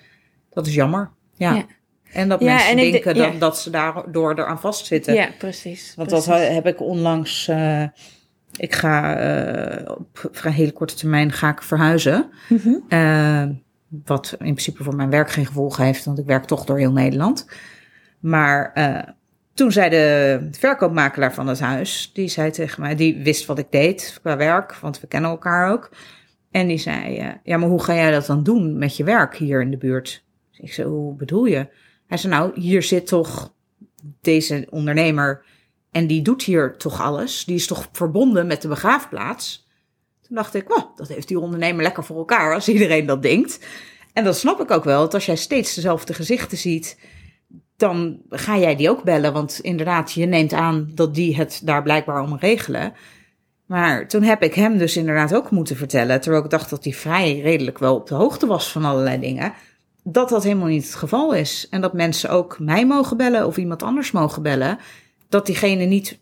dat 0.49 0.67
is 0.67 0.73
jammer. 0.73 1.11
Ja. 1.35 1.53
Ja. 1.55 1.65
En 2.11 2.29
dat 2.29 2.39
Ja, 2.39 2.45
mensen 2.53 2.69
en 2.69 2.91
denken 2.91 3.15
ja. 3.15 3.29
dan, 3.29 3.39
dat 3.39 3.59
ze 3.59 3.69
daardoor 3.69 4.31
eraan 4.39 4.59
vastzitten. 4.59 5.13
Ja, 5.13 5.29
precies. 5.37 5.93
Want 5.95 6.09
dat 6.09 6.25
heb 6.25 6.67
ik 6.67 6.81
onlangs. 6.81 7.47
eh, 7.47 7.83
ik 8.57 8.73
ga 8.75 9.13
op 9.97 10.29
vrij 10.31 10.51
hele 10.51 10.71
korte 10.71 10.95
termijn 10.95 11.31
ga 11.31 11.49
ik 11.49 11.61
verhuizen. 11.61 12.29
Eh, 12.89 13.43
wat 14.05 14.31
in 14.31 14.37
principe 14.37 14.83
voor 14.83 14.95
mijn 14.95 15.09
werk 15.09 15.31
geen 15.31 15.45
gevolgen 15.45 15.85
heeft, 15.85 16.05
want 16.05 16.19
ik 16.19 16.25
werk 16.25 16.45
toch 16.45 16.65
door 16.65 16.77
heel 16.77 16.91
Nederland. 16.91 17.47
Maar 18.19 18.71
eh, 18.73 19.13
toen 19.53 19.71
zei 19.71 19.89
de 19.89 20.47
verkoopmakelaar 20.51 21.33
van 21.33 21.47
het 21.47 21.59
huis, 21.59 22.11
die 22.13 22.27
zei 22.27 22.51
tegen 22.51 22.81
mij, 22.81 22.95
die 22.95 23.23
wist 23.23 23.45
wat 23.45 23.59
ik 23.59 23.71
deed 23.71 24.19
qua 24.21 24.37
werk, 24.37 24.75
want 24.75 24.99
we 24.99 25.07
kennen 25.07 25.29
elkaar 25.29 25.71
ook. 25.71 25.91
En 26.51 26.67
die 26.67 26.77
zei, 26.77 27.17
eh, 27.17 27.29
ja, 27.43 27.57
maar 27.57 27.69
hoe 27.69 27.83
ga 27.83 27.93
jij 27.93 28.11
dat 28.11 28.25
dan 28.25 28.43
doen 28.43 28.77
met 28.77 28.97
je 28.97 29.03
werk 29.03 29.35
hier 29.35 29.61
in 29.61 29.71
de 29.71 29.77
buurt? 29.77 30.23
Ik 30.51 30.73
zei, 30.73 30.87
hoe 30.87 31.15
bedoel 31.15 31.45
je? 31.45 31.67
Hij 32.07 32.17
zei, 32.17 32.33
nou, 32.33 32.59
hier 32.59 32.83
zit 32.83 33.07
toch 33.07 33.53
deze 34.21 34.67
ondernemer 34.69 35.45
en 35.91 36.07
die 36.07 36.21
doet 36.21 36.43
hier 36.43 36.77
toch 36.77 37.01
alles. 37.01 37.45
Die 37.45 37.55
is 37.55 37.67
toch 37.67 37.89
verbonden 37.91 38.47
met 38.47 38.61
de 38.61 38.67
begraafplaats? 38.67 39.69
Dacht 40.33 40.53
ik, 40.53 40.67
wow, 40.67 40.97
dat 40.97 41.07
heeft 41.07 41.27
die 41.27 41.39
ondernemer 41.39 41.83
lekker 41.83 42.03
voor 42.03 42.17
elkaar 42.17 42.53
als 42.53 42.69
iedereen 42.69 43.05
dat 43.05 43.21
denkt. 43.21 43.59
En 44.13 44.23
dat 44.23 44.37
snap 44.37 44.61
ik 44.61 44.71
ook 44.71 44.83
wel, 44.83 44.99
want 44.99 45.13
als 45.13 45.25
jij 45.25 45.35
steeds 45.35 45.73
dezelfde 45.73 46.13
gezichten 46.13 46.57
ziet, 46.57 46.99
dan 47.77 48.21
ga 48.29 48.57
jij 48.57 48.75
die 48.75 48.89
ook 48.89 49.03
bellen. 49.03 49.33
Want 49.33 49.59
inderdaad, 49.61 50.11
je 50.11 50.25
neemt 50.25 50.53
aan 50.53 50.91
dat 50.93 51.15
die 51.15 51.35
het 51.35 51.61
daar 51.63 51.83
blijkbaar 51.83 52.21
om 52.21 52.37
regelen. 52.37 52.93
Maar 53.65 54.07
toen 54.07 54.23
heb 54.23 54.43
ik 54.43 54.53
hem 54.53 54.77
dus 54.77 54.97
inderdaad 54.97 55.35
ook 55.35 55.51
moeten 55.51 55.75
vertellen, 55.75 56.21
terwijl 56.21 56.43
ik 56.43 56.49
dacht 56.49 56.69
dat 56.69 56.83
hij 56.83 56.93
vrij 56.93 57.39
redelijk 57.39 57.77
wel 57.77 57.95
op 57.95 58.07
de 58.07 58.15
hoogte 58.15 58.45
was 58.45 58.71
van 58.71 58.85
allerlei 58.85 59.19
dingen, 59.19 59.53
dat 60.03 60.29
dat 60.29 60.43
helemaal 60.43 60.67
niet 60.67 60.83
het 60.85 60.95
geval 60.95 61.33
is. 61.33 61.67
En 61.69 61.81
dat 61.81 61.93
mensen 61.93 62.29
ook 62.29 62.59
mij 62.59 62.85
mogen 62.85 63.17
bellen 63.17 63.45
of 63.47 63.57
iemand 63.57 63.83
anders 63.83 64.11
mogen 64.11 64.41
bellen, 64.41 64.79
dat 65.29 65.45
diegene 65.45 65.83
niet 65.85 66.19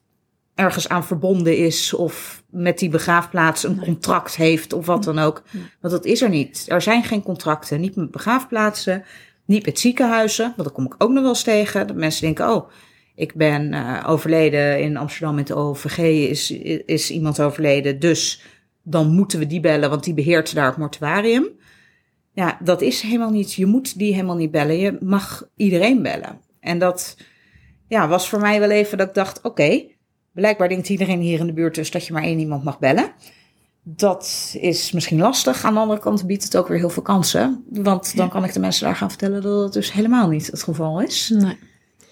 ergens 0.59 0.89
aan 0.89 1.05
verbonden 1.05 1.57
is 1.57 1.93
of 1.93 2.43
met 2.49 2.79
die 2.79 2.89
begraafplaats 2.89 3.63
een 3.63 3.79
contract 3.79 4.35
heeft 4.35 4.73
of 4.73 4.85
wat 4.85 5.03
dan 5.03 5.19
ook. 5.19 5.43
Want 5.81 5.93
dat 5.93 6.05
is 6.05 6.21
er 6.21 6.29
niet. 6.29 6.65
Er 6.67 6.81
zijn 6.81 7.03
geen 7.03 7.23
contracten, 7.23 7.81
niet 7.81 7.95
met 7.95 8.11
begraafplaatsen, 8.11 9.03
niet 9.45 9.65
met 9.65 9.79
ziekenhuizen, 9.79 10.43
want 10.43 10.63
dat 10.67 10.71
kom 10.71 10.85
ik 10.85 10.95
ook 10.97 11.09
nog 11.09 11.21
wel 11.21 11.29
eens 11.29 11.43
tegen. 11.43 11.87
Dat 11.87 11.95
mensen 11.95 12.21
denken, 12.21 12.49
oh, 12.49 12.69
ik 13.15 13.33
ben 13.33 13.73
eh, 13.73 14.03
overleden 14.07 14.81
in 14.81 14.97
Amsterdam 14.97 15.35
met 15.35 15.47
de 15.47 15.55
OVG, 15.55 15.97
is, 16.29 16.51
is 16.85 17.11
iemand 17.11 17.41
overleden, 17.41 17.99
dus 17.99 18.41
dan 18.83 19.13
moeten 19.13 19.39
we 19.39 19.47
die 19.47 19.59
bellen, 19.59 19.89
want 19.89 20.03
die 20.03 20.13
beheert 20.13 20.55
daar 20.55 20.67
het 20.67 20.77
mortuarium. 20.77 21.47
Ja, 22.33 22.57
dat 22.63 22.81
is 22.81 23.01
helemaal 23.01 23.31
niet, 23.31 23.53
je 23.53 23.65
moet 23.65 23.97
die 23.97 24.13
helemaal 24.13 24.35
niet 24.35 24.51
bellen, 24.51 24.77
je 24.77 24.97
mag 24.99 25.47
iedereen 25.55 26.01
bellen. 26.01 26.39
En 26.59 26.79
dat 26.79 27.17
ja, 27.87 28.07
was 28.07 28.29
voor 28.29 28.39
mij 28.39 28.59
wel 28.59 28.71
even 28.71 28.97
dat 28.97 29.07
ik 29.07 29.13
dacht, 29.13 29.41
oké, 29.41 29.83
blijkbaar 30.33 30.69
denkt 30.69 30.89
iedereen 30.89 31.19
hier 31.19 31.39
in 31.39 31.45
de 31.47 31.53
buurt 31.53 31.75
dus 31.75 31.91
dat 31.91 32.05
je 32.05 32.13
maar 32.13 32.23
één 32.23 32.39
iemand 32.39 32.63
mag 32.63 32.79
bellen. 32.79 33.11
Dat 33.83 34.55
is 34.59 34.91
misschien 34.91 35.19
lastig. 35.19 35.63
Aan 35.65 35.73
de 35.73 35.79
andere 35.79 35.99
kant 35.99 36.25
biedt 36.27 36.43
het 36.43 36.57
ook 36.57 36.67
weer 36.67 36.77
heel 36.77 36.89
veel 36.89 37.03
kansen. 37.03 37.63
Want 37.69 38.15
dan 38.15 38.29
kan 38.29 38.43
ik 38.43 38.53
de 38.53 38.59
mensen 38.59 38.85
daar 38.85 38.95
gaan 38.95 39.09
vertellen 39.09 39.41
dat 39.41 39.63
het 39.63 39.73
dus 39.73 39.91
helemaal 39.93 40.27
niet 40.29 40.47
het 40.47 40.63
geval 40.63 41.01
is. 41.01 41.29
Nee. 41.35 41.57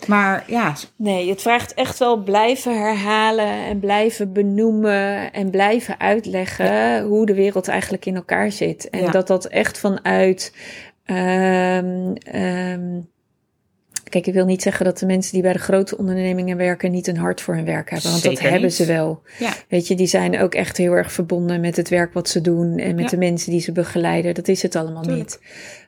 Maar 0.08 0.44
ja, 0.48 0.74
Nee, 0.96 1.30
het 1.30 1.42
vraagt 1.42 1.74
echt 1.74 1.98
wel 2.00 2.18
blijven 2.24 2.78
herhalen 2.78 3.66
en 3.66 3.80
blijven 3.80 4.34
benoemen 4.34 5.34
en 5.34 5.50
blijven 5.50 6.00
uitleggen 6.00 7.04
hoe 7.04 7.26
de 7.26 7.34
wereld 7.34 7.68
eigenlijk 7.68 8.06
in 8.06 8.16
elkaar 8.16 8.52
zit. 8.52 8.90
En 8.90 9.02
Ja. 9.02 9.12
dat 9.12 9.28
dat 9.28 9.46
echt 9.46 9.78
vanuit. 9.78 10.54
ehm, 11.06 12.14
ehm, 12.16 13.00
kijk, 14.10 14.28
ik 14.28 14.34
wil 14.34 14.46
niet 14.46 14.62
zeggen 14.62 14.86
dat 14.86 14.98
de 15.00 15.06
mensen 15.06 15.34
die 15.34 15.42
bij 15.42 15.54
de 15.54 15.60
grote 15.60 15.98
ondernemingen 15.98 16.58
werken 16.58 16.92
niet 16.92 17.08
een 17.08 17.18
hart 17.18 17.42
voor 17.42 17.56
hun 17.56 17.66
werk 17.66 17.90
hebben, 17.90 18.12
want 18.12 18.24
dat 18.24 18.40
hebben 18.40 18.62
niet. 18.62 18.74
ze 18.74 18.86
wel. 18.86 19.22
Ja. 19.40 19.54
Weet 19.70 19.88
je, 19.88 19.96
die 19.96 20.08
zijn 20.08 20.40
ook 20.40 20.54
echt 20.56 20.78
heel 20.78 20.94
erg 20.94 21.12
verbonden 21.12 21.62
met 21.62 21.76
het 21.76 21.90
werk 21.90 22.14
wat 22.14 22.30
ze 22.30 22.42
doen 22.42 22.78
en 22.78 22.96
met 22.96 23.04
Ja. 23.04 23.10
de 23.10 23.18
mensen 23.18 23.52
die 23.52 23.62
ze 23.62 23.72
begeleiden. 23.72 24.34
Dat 24.36 24.48
is 24.48 24.62
het 24.62 24.76
allemaal 24.76 25.02
Tuurlijk. 25.04 25.24
niet. 25.24 25.40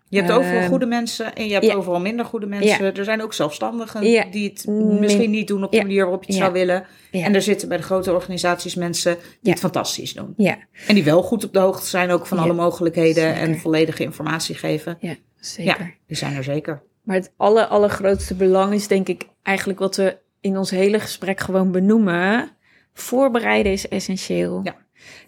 je 0.10 0.18
hebt 0.18 0.32
overal 0.32 0.60
Ehm, 0.60 0.70
goede 0.70 0.86
mensen 0.86 1.36
en 1.36 1.46
je 1.48 1.54
hebt 1.54 1.66
ja. 1.66 1.74
overal 1.74 2.00
minder 2.00 2.26
goede 2.26 2.46
mensen. 2.46 2.96
Er 2.96 3.04
zijn 3.04 3.22
ook 3.22 3.34
zelfstandigen 3.34 4.04
Ja. 4.10 4.26
die 4.32 4.50
het 4.50 4.66
Min- 4.68 5.00
misschien 5.00 5.30
niet 5.32 5.48
doen 5.48 5.64
op 5.64 5.72
de 5.72 5.78
manier 5.78 6.02
waarop 6.04 6.24
je 6.24 6.32
het 6.32 6.42
zou 6.42 6.54
willen. 6.54 6.84
En 7.12 7.36
er 7.36 7.42
zitten 7.42 7.68
bij 7.68 7.78
de 7.78 7.84
grote 7.84 8.14
organisaties 8.14 8.76
mensen 8.76 9.18
die 9.42 9.52
het 9.52 9.62
fantastisch 9.62 10.14
doen. 10.14 10.34
Ja, 10.38 10.58
En 10.88 10.96
die 10.96 11.04
wel 11.04 11.22
goed 11.24 11.44
op 11.46 11.54
de 11.54 11.60
hoogte 11.60 11.88
zijn 11.88 12.12
ook 12.12 12.26
van 12.26 12.40
alle 12.40 12.54
mogelijkheden 12.54 13.36
en 13.36 13.60
volledige 13.60 14.04
informatie 14.04 14.56
geven. 14.56 14.98
ja, 15.00 15.16
zeker. 15.40 15.96
Die 16.08 16.18
zijn 16.18 16.36
er 16.36 16.44
zeker. 16.44 16.82
Maar 17.10 17.18
het 17.18 17.34
aller, 17.38 17.66
allergrootste 17.66 18.36
belang 18.36 18.74
is 18.74 18.88
denk 18.88 19.08
ik 19.08 19.24
eigenlijk 19.44 19.80
wat 19.80 19.96
we 19.96 20.18
in 20.42 20.58
ons 20.58 20.70
hele 20.70 21.00
gesprek 21.00 21.40
gewoon 21.40 21.72
benoemen. 21.72 22.50
Voorbereiden 22.94 23.72
is 23.72 23.88
essentieel. 23.88 24.62
Ja. 24.64 24.76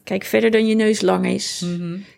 Kijk 0.03 0.23
verder 0.23 0.51
dan 0.51 0.67
je 0.67 0.75
neus 0.75 1.01
lang 1.01 1.25
is. 1.25 1.65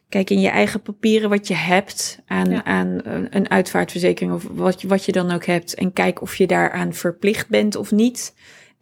Kijk 0.09 0.29
in 0.29 0.39
je 0.39 0.47
eigen 0.49 0.81
papieren 0.81 1.29
wat 1.29 1.47
je 1.47 1.53
hebt 1.55 2.19
aan, 2.25 2.49
Ja. 2.49 2.63
aan 2.63 3.01
een 3.03 3.27
een 3.35 3.49
uitvaartverzekering 3.49 4.33
of 4.33 4.47
wat, 4.51 4.81
je- 4.81 4.87
wat 4.87 5.05
je 5.05 5.11
dan 5.11 5.31
ook 5.31 5.45
hebt. 5.45 5.73
En 5.73 5.93
kijk 5.93 6.21
of 6.21 6.35
je 6.35 6.47
daaraan 6.47 6.93
verplicht 6.93 7.47
bent 7.49 7.75
of 7.75 7.91
niet. 7.91 8.33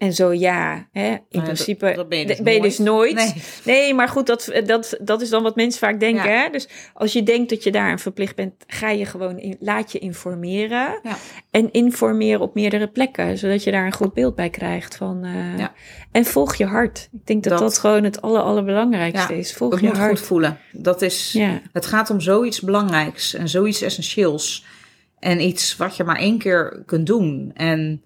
En 0.02 0.14
zo 0.14 0.34
ja, 0.34 0.88
hè, 0.92 1.08
in 1.10 1.20
ja, 1.30 1.42
principe 1.42 1.86
dat- 1.86 1.96
dat 1.96 2.10
ben 2.10 2.20
je 2.20 2.26
dus 2.26 2.42
ben 2.42 2.54
je 2.54 2.62
dus 2.62 2.78
nooit. 2.78 3.14
Nee. 3.16 3.34
Nee, 3.66 3.94
maar 3.94 4.08
goed, 4.08 4.26
dat, 4.28 4.52
dat, 4.66 4.98
dat 5.02 5.22
is 5.22 5.30
dan 5.30 5.44
wat 5.44 5.56
mensen 5.56 5.80
vaak 5.80 6.00
denken. 6.00 6.30
Ja. 6.32 6.42
Hè? 6.44 6.50
Dus 6.50 6.68
als 6.94 7.14
je 7.14 7.24
denkt 7.24 7.50
dat 7.50 7.64
je 7.64 7.72
daaraan 7.72 8.00
verplicht 8.00 8.36
bent, 8.36 8.54
ga 8.68 8.90
je 8.90 9.06
gewoon 9.06 9.40
in, 9.40 9.56
laat 9.60 9.92
je 9.92 10.00
informeren. 10.00 11.00
Ja. 11.04 11.18
En 11.52 11.72
informeren 11.72 12.42
op 12.42 12.54
meerdere 12.56 12.88
plekken, 12.88 13.38
zodat 13.38 13.64
je 13.64 13.72
daar 13.72 13.86
een 13.86 13.94
goed 13.94 14.14
beeld 14.14 14.36
bij 14.36 14.50
krijgt. 14.50 14.96
Van, 14.96 15.24
eh. 15.24 15.66
En 16.12 16.26
volg 16.26 16.56
je 16.56 16.66
hart. 16.66 17.10
Ik 17.12 17.26
denk 17.26 17.44
dat 17.44 17.52
dat, 17.52 17.62
Dat- 17.62 17.78
gewoon 17.78 18.04
het 18.04 18.22
aller, 18.22 18.42
allerbelangrijkste 18.42 19.38
is. 19.38 19.54
Volg 19.54 19.80
je 19.80 19.88
moet 19.88 19.98
hart. 19.98 20.10
goed 20.18 20.28
voelen. 20.28 20.58
Dat 20.72 21.02
is, 21.02 21.32
Ja. 21.32 21.62
Het 21.74 21.86
gaat 21.86 22.10
om 22.10 22.20
zoiets 22.22 22.62
belangrijks 22.62 23.34
en 23.34 23.50
zoiets 23.50 23.82
essentieels. 23.82 24.66
En 25.20 25.42
iets 25.42 25.78
wat 25.78 25.96
je 25.96 26.04
maar 26.04 26.18
één 26.20 26.38
keer 26.38 26.84
kunt 26.86 27.08
doen. 27.08 27.52
En 27.54 28.02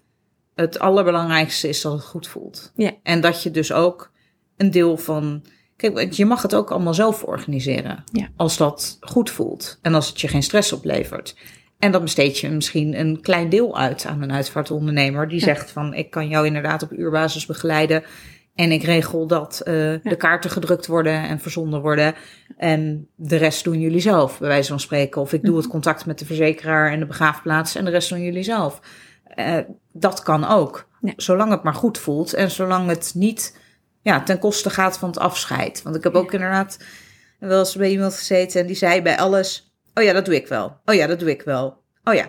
het 0.56 0.78
allerbelangrijkste 0.78 1.68
is 1.68 1.80
dat 1.80 1.92
het 1.92 2.04
goed 2.04 2.28
voelt. 2.28 2.72
Ja. 2.74 2.90
En 3.02 3.20
dat 3.20 3.42
je 3.42 3.50
dus 3.50 3.72
ook 3.72 4.10
een 4.56 4.70
deel 4.70 4.96
van. 4.96 5.44
Kijk, 5.76 6.12
je 6.12 6.26
mag 6.26 6.42
het 6.42 6.54
ook 6.54 6.70
allemaal 6.70 6.94
zelf 6.94 7.22
organiseren. 7.22 8.04
Ja. 8.12 8.28
Als 8.36 8.56
dat 8.56 8.96
goed 9.00 9.30
voelt. 9.30 9.78
En 9.82 9.94
als 9.94 10.08
het 10.08 10.20
je 10.20 10.28
geen 10.28 10.42
stress 10.42 10.72
oplevert. 10.72 11.36
En 11.78 11.92
dan 11.92 12.02
besteed 12.02 12.38
je 12.38 12.48
misschien 12.48 12.98
een 13.00 13.20
klein 13.20 13.48
deel 13.48 13.78
uit 13.78 14.04
aan 14.06 14.22
een 14.22 14.32
uitvaartondernemer. 14.32 15.28
Die 15.28 15.38
Ja. 15.38 15.44
zegt 15.44 15.70
van 15.70 15.94
ik 15.94 16.10
kan 16.10 16.28
jou 16.28 16.46
inderdaad 16.46 16.82
op 16.82 16.92
uurbasis 16.92 17.46
begeleiden. 17.46 18.04
En 18.54 18.72
ik 18.72 18.82
regel 18.82 19.26
dat 19.26 19.60
eh, 19.64 19.72
de 20.02 20.16
kaarten 20.18 20.50
gedrukt 20.50 20.86
worden 20.86 21.22
en 21.28 21.40
verzonden 21.40 21.80
worden. 21.80 22.14
En 22.56 23.08
de 23.14 23.36
rest 23.36 23.64
doen 23.64 23.80
jullie 23.80 24.00
zelf, 24.00 24.38
bij 24.38 24.48
wijze 24.48 24.68
van 24.68 24.80
spreken. 24.80 25.20
Of 25.20 25.32
ik 25.32 25.40
doe 25.42 25.50
Mhm. 25.50 25.60
het 25.60 25.70
contact 25.70 26.06
met 26.06 26.18
de 26.18 26.24
verzekeraar 26.24 26.92
en 26.92 26.98
de 26.98 27.06
begraafplaats 27.06 27.74
en 27.74 27.84
de 27.84 27.90
rest 27.90 28.08
doen 28.08 28.22
jullie 28.22 28.42
zelf. 28.42 28.80
Eh, 29.26 29.58
dat 29.92 30.22
kan 30.22 30.44
ook. 30.44 30.88
Ja. 31.00 31.12
Zolang 31.16 31.50
het 31.50 31.62
maar 31.62 31.74
goed 31.74 31.98
voelt 31.98 32.34
en 32.34 32.50
zolang 32.50 32.88
het 32.88 33.12
niet 33.14 33.58
ja, 34.02 34.22
ten 34.22 34.38
koste 34.38 34.70
gaat 34.70 34.98
van 34.98 35.08
het 35.08 35.18
afscheid. 35.18 35.82
Want 35.82 35.96
ik 35.96 36.02
heb 36.02 36.14
ook 36.14 36.32
inderdaad 36.32 36.78
wel 37.38 37.58
eens 37.58 37.76
bij 37.76 37.90
iemand 37.90 38.14
gezeten 38.14 38.60
en 38.60 38.66
die 38.66 38.76
zei 38.76 39.02
bij 39.02 39.18
alles... 39.18 39.74
Oh 39.94 40.04
ja, 40.04 40.12
dat 40.12 40.24
doe 40.24 40.34
ik 40.34 40.46
wel. 40.46 40.80
Oh 40.84 40.94
ja, 40.94 41.06
dat 41.06 41.18
doe 41.18 41.30
ik 41.30 41.42
wel. 41.42 41.82
Oh 42.04 42.14
ja. 42.14 42.28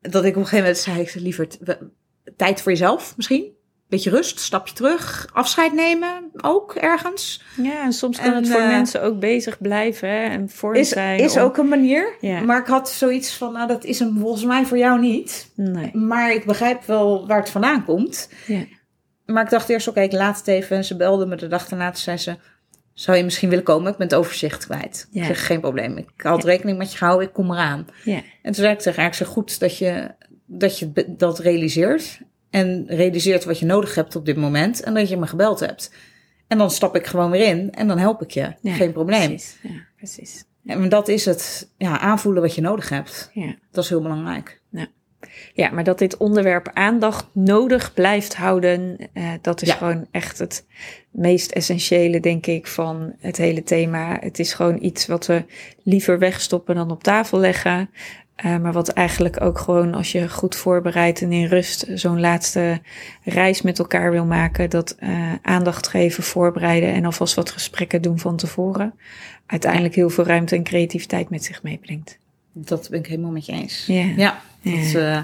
Dat 0.00 0.24
ik 0.24 0.36
op 0.36 0.42
een 0.42 0.48
gegeven 0.48 0.58
moment 0.58 0.78
zei, 0.78 1.24
lieverd, 1.24 1.58
we- 1.60 1.90
tijd 2.36 2.60
voor 2.62 2.72
jezelf 2.72 3.16
misschien? 3.16 3.55
Beetje 3.88 4.10
rust, 4.10 4.38
stapje 4.40 4.74
terug, 4.74 5.28
afscheid 5.32 5.72
nemen 5.72 6.30
ook 6.40 6.74
ergens. 6.74 7.42
ja, 7.62 7.82
en 7.84 7.92
soms 7.92 8.16
kan 8.16 8.26
En, 8.26 8.34
het 8.34 8.48
voor 8.50 8.60
eh, 8.60 8.68
mensen 8.68 9.02
ook 9.02 9.18
bezig 9.20 9.58
blijven 9.60 10.08
hè, 10.08 10.24
en 10.28 10.48
vorm 10.48 10.74
Is, 10.74 10.88
zijn. 10.88 11.18
is 11.20 11.36
om- 11.36 11.42
ook 11.42 11.56
een 11.56 11.68
manier. 11.68 12.16
Ja. 12.20 12.40
Maar 12.40 12.60
ik 12.60 12.66
had 12.66 12.90
zoiets 12.90 13.36
van, 13.36 13.52
nou 13.52 13.68
dat 13.68 13.84
is 13.84 13.98
hem 13.98 14.18
volgens 14.18 14.44
mij 14.44 14.64
voor 14.64 14.78
jou 14.78 15.00
niet. 15.00 15.52
Nee. 15.54 15.96
Maar 15.96 16.32
ik 16.34 16.44
begrijp 16.44 16.84
wel 16.84 17.26
waar 17.26 17.38
het 17.38 17.50
vandaan 17.50 17.84
komt. 17.84 18.28
Ja. 18.46 18.64
Maar 19.24 19.44
ik 19.44 19.50
dacht 19.50 19.68
eerst, 19.68 19.88
oké, 19.88 20.00
ik 20.00 20.12
laat 20.12 20.38
het 20.38 20.46
even. 20.48 20.76
En 20.76 20.84
ze 20.84 20.96
belde 20.96 21.26
me 21.26 21.36
de 21.36 21.48
dag 21.48 21.68
daarna. 21.68 21.86
Toen 21.90 22.00
zei 22.00 22.16
ze, 22.16 22.36
zou 22.94 23.16
je 23.16 23.24
misschien 23.24 23.48
willen 23.48 23.64
komen? 23.64 23.92
Ik 23.92 23.98
ben 23.98 24.06
het 24.06 24.16
overzicht 24.16 24.64
kwijt. 24.66 25.08
Ja. 25.10 25.20
Ik 25.20 25.26
zeg, 25.26 25.46
geen 25.46 25.60
probleem. 25.60 25.96
Ik 25.96 26.08
had 26.16 26.44
rekening 26.44 26.78
met 26.78 26.92
je 26.92 26.98
gehouden, 26.98 27.26
ik 27.26 27.32
kom 27.34 27.52
eraan. 27.52 27.86
Ja. 28.04 28.14
En 28.16 28.22
toen 28.42 28.54
zei 28.54 28.72
ik 28.72 28.78
tegen 28.78 29.00
haar, 29.00 29.10
ik 29.10 29.16
zeg, 29.16 29.28
goed 29.28 29.60
dat 29.60 29.78
je, 29.78 30.14
dat, 30.46 30.78
je 30.78 30.92
dat 31.06 31.38
realiseert. 31.38 32.18
En 32.56 32.84
realiseert 32.86 33.44
wat 33.44 33.58
je 33.58 33.66
nodig 33.66 33.94
hebt 33.94 34.16
op 34.16 34.26
dit 34.26 34.36
moment. 34.36 34.82
En 34.82 34.94
dat 34.94 35.08
je 35.08 35.16
me 35.16 35.26
gebeld 35.26 35.60
hebt. 35.60 35.92
En 36.46 36.58
dan 36.58 36.70
stap 36.70 36.96
ik 36.96 37.06
gewoon 37.06 37.30
weer 37.30 37.46
in 37.46 37.72
en 37.72 37.88
dan 37.88 37.98
help 37.98 38.22
ik 38.22 38.30
je. 38.30 38.54
Ja, 38.60 38.74
geen 38.74 38.92
probleem. 38.92 39.26
Precies. 39.28 39.58
Ja, 39.62 39.70
precies. 39.96 40.44
En 40.66 40.88
dat 40.88 41.08
is 41.08 41.24
het, 41.24 41.70
ja, 41.76 41.98
aanvoelen 41.98 42.42
wat 42.42 42.54
je 42.54 42.60
nodig 42.60 42.88
hebt. 42.88 43.30
Ja. 43.32 43.54
Dat 43.70 43.84
is 43.84 43.90
heel 43.90 44.02
belangrijk. 44.02 44.60
Ja, 45.54 45.70
maar 45.70 45.84
dat 45.84 45.98
dit 45.98 46.16
onderwerp 46.16 46.70
aandacht 46.74 47.26
nodig 47.32 47.94
blijft 47.94 48.36
houden, 48.36 48.96
eh, 49.12 49.32
dat 49.40 49.62
is 49.62 49.68
Ja. 49.68 49.74
gewoon 49.74 50.06
echt 50.10 50.38
het 50.38 50.66
meest 51.10 51.50
essentiële, 51.50 52.20
denk 52.20 52.46
ik, 52.46 52.66
van 52.66 53.14
het 53.18 53.36
hele 53.36 53.62
thema. 53.62 54.16
Het 54.20 54.38
is 54.38 54.52
gewoon 54.52 54.78
iets 54.80 55.06
wat 55.06 55.26
we 55.26 55.44
liever 55.82 56.18
wegstoppen 56.18 56.74
dan 56.74 56.90
op 56.90 57.02
tafel 57.02 57.38
leggen. 57.38 57.90
Eh, 58.36 58.56
maar 58.58 58.72
wat 58.72 58.88
eigenlijk 58.88 59.40
ook 59.40 59.58
gewoon, 59.58 59.94
als 59.94 60.12
je 60.12 60.28
goed 60.28 60.56
voorbereid 60.56 61.22
en 61.22 61.32
in 61.32 61.46
rust 61.46 61.86
zo'n 61.94 62.20
laatste 62.20 62.80
reis 63.24 63.62
met 63.62 63.78
elkaar 63.78 64.10
wil 64.10 64.24
maken, 64.24 64.70
dat 64.70 64.96
eh, 64.98 65.32
aandacht 65.42 65.88
geven, 65.88 66.22
voorbereiden 66.22 66.92
en 66.92 67.04
alvast 67.04 67.34
wat 67.34 67.50
gesprekken 67.50 68.02
doen 68.02 68.18
van 68.18 68.36
tevoren, 68.36 68.94
uiteindelijk 69.46 69.94
heel 69.94 70.10
veel 70.10 70.24
ruimte 70.24 70.56
en 70.56 70.62
creativiteit 70.62 71.30
met 71.30 71.44
zich 71.44 71.62
meebrengt. 71.62 72.18
Dat 72.52 72.88
ben 72.90 72.98
ik 72.98 73.06
helemaal 73.06 73.30
met 73.30 73.46
je 73.46 73.52
eens. 73.52 73.86
Ja. 73.86 74.04
Ja, 74.16 74.40
dat 74.62 74.94
eh, 74.94 75.22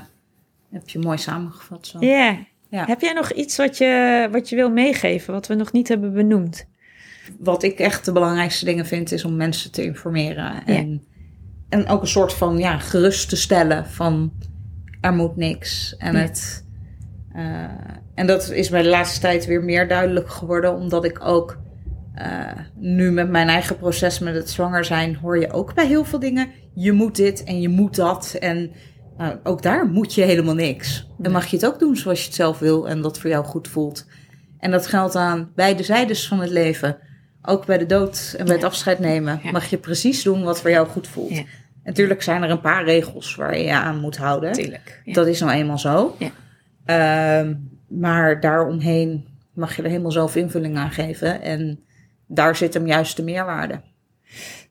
heb 0.71 0.89
je 0.89 0.99
mooi 0.99 1.19
samengevat. 1.19 1.87
Zo. 1.87 1.99
Ja. 2.01 2.37
Heb 2.71 3.01
jij 3.01 3.13
nog 3.13 3.33
iets 3.33 3.57
wat 3.57 3.79
je, 3.79 4.29
wat 4.31 4.49
je 4.49 4.57
wil 4.57 4.71
meegeven, 4.71 5.33
wat 5.33 5.47
we 5.47 5.55
nog 5.55 5.73
niet 5.73 5.89
hebben 5.89 6.13
benoemd? 6.13 6.67
Wat 7.39 7.63
ik 7.63 7.79
echt 7.79 8.05
de 8.05 8.13
belangrijkste 8.13 8.65
dingen 8.65 8.87
vind, 8.87 9.13
is 9.13 9.25
om 9.25 9.37
mensen 9.37 9.73
te 9.73 9.85
informeren. 9.85 10.67
En, 10.67 11.05
en 11.73 11.89
ook 11.89 12.01
een 12.01 12.09
soort 12.09 12.33
van 12.33 12.59
ja, 12.59 12.79
gerust 12.79 13.29
te 13.29 13.37
stellen 13.37 13.87
van 13.87 14.33
er 15.01 15.13
moet 15.13 15.37
niks. 15.37 15.97
En, 15.97 16.15
het, 16.15 16.65
eh, 17.33 17.65
en 18.15 18.27
dat 18.27 18.51
is 18.51 18.69
mij 18.69 18.83
de 18.83 18.89
laatste 18.89 19.21
tijd 19.21 19.47
weer 19.47 19.65
meer 19.65 19.89
duidelijk 19.89 20.31
geworden, 20.31 20.75
omdat 20.75 21.05
ik 21.05 21.25
ook 21.25 21.59
eh, 22.15 22.47
nu 22.75 23.11
met 23.11 23.31
mijn 23.31 23.49
eigen 23.49 23.77
proces 23.77 24.19
met 24.19 24.35
het 24.35 24.51
zwanger 24.51 24.85
zijn, 24.85 25.17
hoor 25.17 25.41
je 25.41 25.53
ook 25.53 25.75
bij 25.75 25.87
heel 25.87 26.05
veel 26.05 26.19
dingen. 26.19 26.49
Je 26.75 26.93
moet 26.93 27.17
dit 27.17 27.45
en 27.45 27.61
je 27.61 27.69
moet 27.69 27.97
dat. 27.97 28.37
En 28.41 28.71
nou, 29.17 29.37
ook 29.43 29.63
daar 29.63 29.87
moet 29.87 30.15
je 30.15 30.23
helemaal 30.23 30.55
niks. 30.55 31.07
Dan 31.19 31.33
mag 31.33 31.47
je 31.47 31.57
het 31.57 31.67
ook 31.67 31.79
doen 31.79 31.97
zoals 31.97 32.21
je 32.21 32.27
het 32.27 32.35
zelf 32.35 32.59
wil 32.59 32.89
en 32.89 33.03
dat 33.03 33.19
voor 33.19 33.31
jou 33.31 33.45
goed 33.45 33.69
voelt. 33.69 34.07
En 34.59 34.71
dat 34.71 34.87
geldt 34.87 35.17
aan 35.17 35.51
beide 35.55 35.83
zijdes 35.83 36.29
van 36.29 36.41
het 36.41 36.51
leven. 36.51 36.99
Ook 37.43 37.67
bij 37.67 37.79
de 37.79 37.87
dood 37.87 38.35
en 38.39 38.45
bij 38.45 38.55
het 38.55 38.65
afscheid 38.65 38.99
nemen 38.99 39.41
Ja. 39.43 39.51
mag 39.51 39.71
je 39.71 39.79
precies 39.79 40.23
doen 40.23 40.43
wat 40.43 40.61
voor 40.61 40.71
jou 40.71 40.89
goed 40.89 41.09
voelt. 41.09 41.37
Ja. 41.37 41.43
Natuurlijk 41.85 42.23
zijn 42.23 42.43
er 42.43 42.51
een 42.51 42.61
paar 42.61 42.85
regels 42.85 43.35
waar 43.35 43.59
je 43.59 43.65
je 43.65 43.73
aan 43.73 44.01
moet 44.01 44.17
houden. 44.17 44.53
Tuurlijk. 44.53 45.01
Ja. 45.05 45.13
Dat 45.13 45.27
is 45.27 45.41
nou 45.41 45.53
eenmaal 45.53 45.79
zo. 45.79 46.17
Ja. 46.19 46.31
Ehm, 46.85 47.55
maar 47.89 48.41
daaromheen 48.41 49.27
mag 49.55 49.77
je 49.77 49.83
er 49.83 49.89
helemaal 49.89 50.13
zelf 50.13 50.37
invulling 50.37 50.77
aan 50.77 50.91
geven. 50.91 51.43
En 51.43 51.81
daar 52.27 52.57
zit 52.57 52.75
hem 52.75 52.87
juist 52.87 53.17
de 53.17 53.23
meerwaarde. 53.23 53.81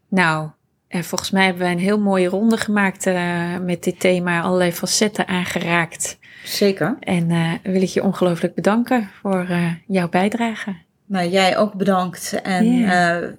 Nou, 0.07 0.49
en 0.88 1.03
volgens 1.03 1.32
mij 1.32 1.45
hebben 1.45 1.64
we 1.66 1.72
een 1.72 1.80
heel 1.80 1.99
mooie 1.99 2.28
ronde 2.28 2.57
gemaakt 2.57 3.05
eh, 3.05 3.57
met 3.57 3.84
dit 3.84 3.99
thema, 3.99 4.41
allerlei 4.41 4.72
facetten 4.72 5.28
aangeraakt. 5.28 6.20
Zeker. 6.43 6.97
En 6.99 7.32
eh, 7.32 7.51
wil 7.64 7.82
ik 7.82 7.88
je 7.89 8.03
ongelooflijk 8.03 8.55
bedanken 8.55 9.09
voor 9.22 9.45
eh, 9.49 9.74
jouw 9.88 10.09
bijdrage. 10.09 10.76
Nou, 11.05 11.30
jij 11.30 11.57
ook 11.57 11.74
bedankt. 11.74 12.39
En 12.43 12.66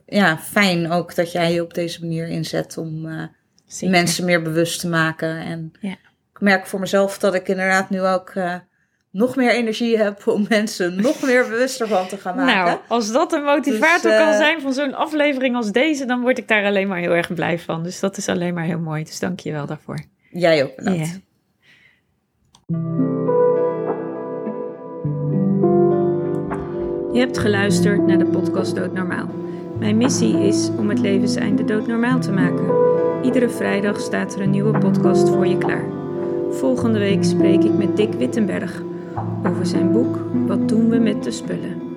Ja. 0.07 0.39
fijn 0.39 0.91
ook 0.91 1.15
dat 1.15 1.33
jij 1.33 1.53
je 1.53 1.63
op 1.63 1.75
deze 1.75 2.01
manier 2.01 2.29
inzet 2.29 2.79
om 2.79 3.07
Zeker. 3.73 3.97
mensen 3.97 4.25
meer 4.25 4.43
bewust 4.43 4.81
te 4.81 4.89
maken. 4.89 5.37
En 5.37 5.73
Ja. 5.81 5.91
ik 6.33 6.41
merk 6.41 6.67
voor 6.67 6.81
mezelf 6.81 7.19
dat 7.19 7.35
ik 7.35 7.49
inderdaad 7.49 7.91
nu 7.91 8.01
ook 8.01 8.31
eh, 8.31 8.55
nog 9.11 9.37
meer 9.37 9.51
energie 9.51 9.99
heb 9.99 10.27
om 10.27 10.47
mensen 10.49 11.03
nog 11.03 11.23
meer 11.23 11.49
bewuster 11.49 11.89
van 11.89 12.07
te 12.09 12.17
gaan 12.17 12.37
maken. 12.37 12.65
Nou, 12.65 12.79
als 12.89 13.13
dat 13.13 13.33
een 13.33 13.43
motivator 13.43 14.11
Dus, 14.11 14.19
eh, 14.21 14.27
kan 14.27 14.35
zijn 14.37 14.61
van 14.61 14.73
zo'n 14.73 14.95
aflevering 14.95 15.57
als 15.57 15.73
deze, 15.73 16.05
dan 16.05 16.21
word 16.21 16.39
ik 16.39 16.49
daar 16.49 16.65
alleen 16.65 16.89
maar 16.89 16.99
heel 16.99 17.15
erg 17.15 17.35
blij 17.35 17.59
van. 17.59 17.83
Dus 17.83 18.01
dat 18.01 18.17
is 18.17 18.29
alleen 18.29 18.55
maar 18.55 18.65
heel 18.65 18.79
mooi. 18.79 19.05
Dus 19.05 19.19
dank 19.19 19.41
je 19.41 19.53
wel 19.53 19.67
daarvoor. 19.67 19.99
Jij 20.31 20.65
ook 20.65 20.77
bedankt. 20.77 21.21
Je 27.13 27.19
hebt 27.19 27.39
geluisterd 27.39 28.07
naar 28.07 28.19
de 28.19 28.25
podcast 28.27 28.75
Doodnormaal. 28.75 29.29
Mijn 29.83 29.97
missie 29.97 30.39
is 30.39 30.71
om 30.79 30.89
het 30.89 30.99
levenseinde 30.99 31.65
doodnormaal 31.65 32.21
te 32.21 32.33
maken. 32.33 32.67
Iedere 33.23 33.49
vrijdag 33.49 34.01
staat 34.01 34.35
er 34.35 34.41
een 34.41 34.51
nieuwe 34.51 34.79
podcast 34.79 35.29
voor 35.29 35.47
je 35.47 35.59
klaar. 35.59 35.85
Volgende 36.51 36.99
week 36.99 37.25
spreek 37.25 37.65
ik 37.65 37.77
met 37.77 37.97
Dick 37.97 38.13
Wittenberg 38.13 38.83
over 39.47 39.67
zijn 39.67 39.93
boek 39.93 40.19
Wat 40.47 40.69
doen 40.69 40.89
we 40.89 40.99
met 40.99 41.25
de 41.25 41.31
spullen? 41.31 41.92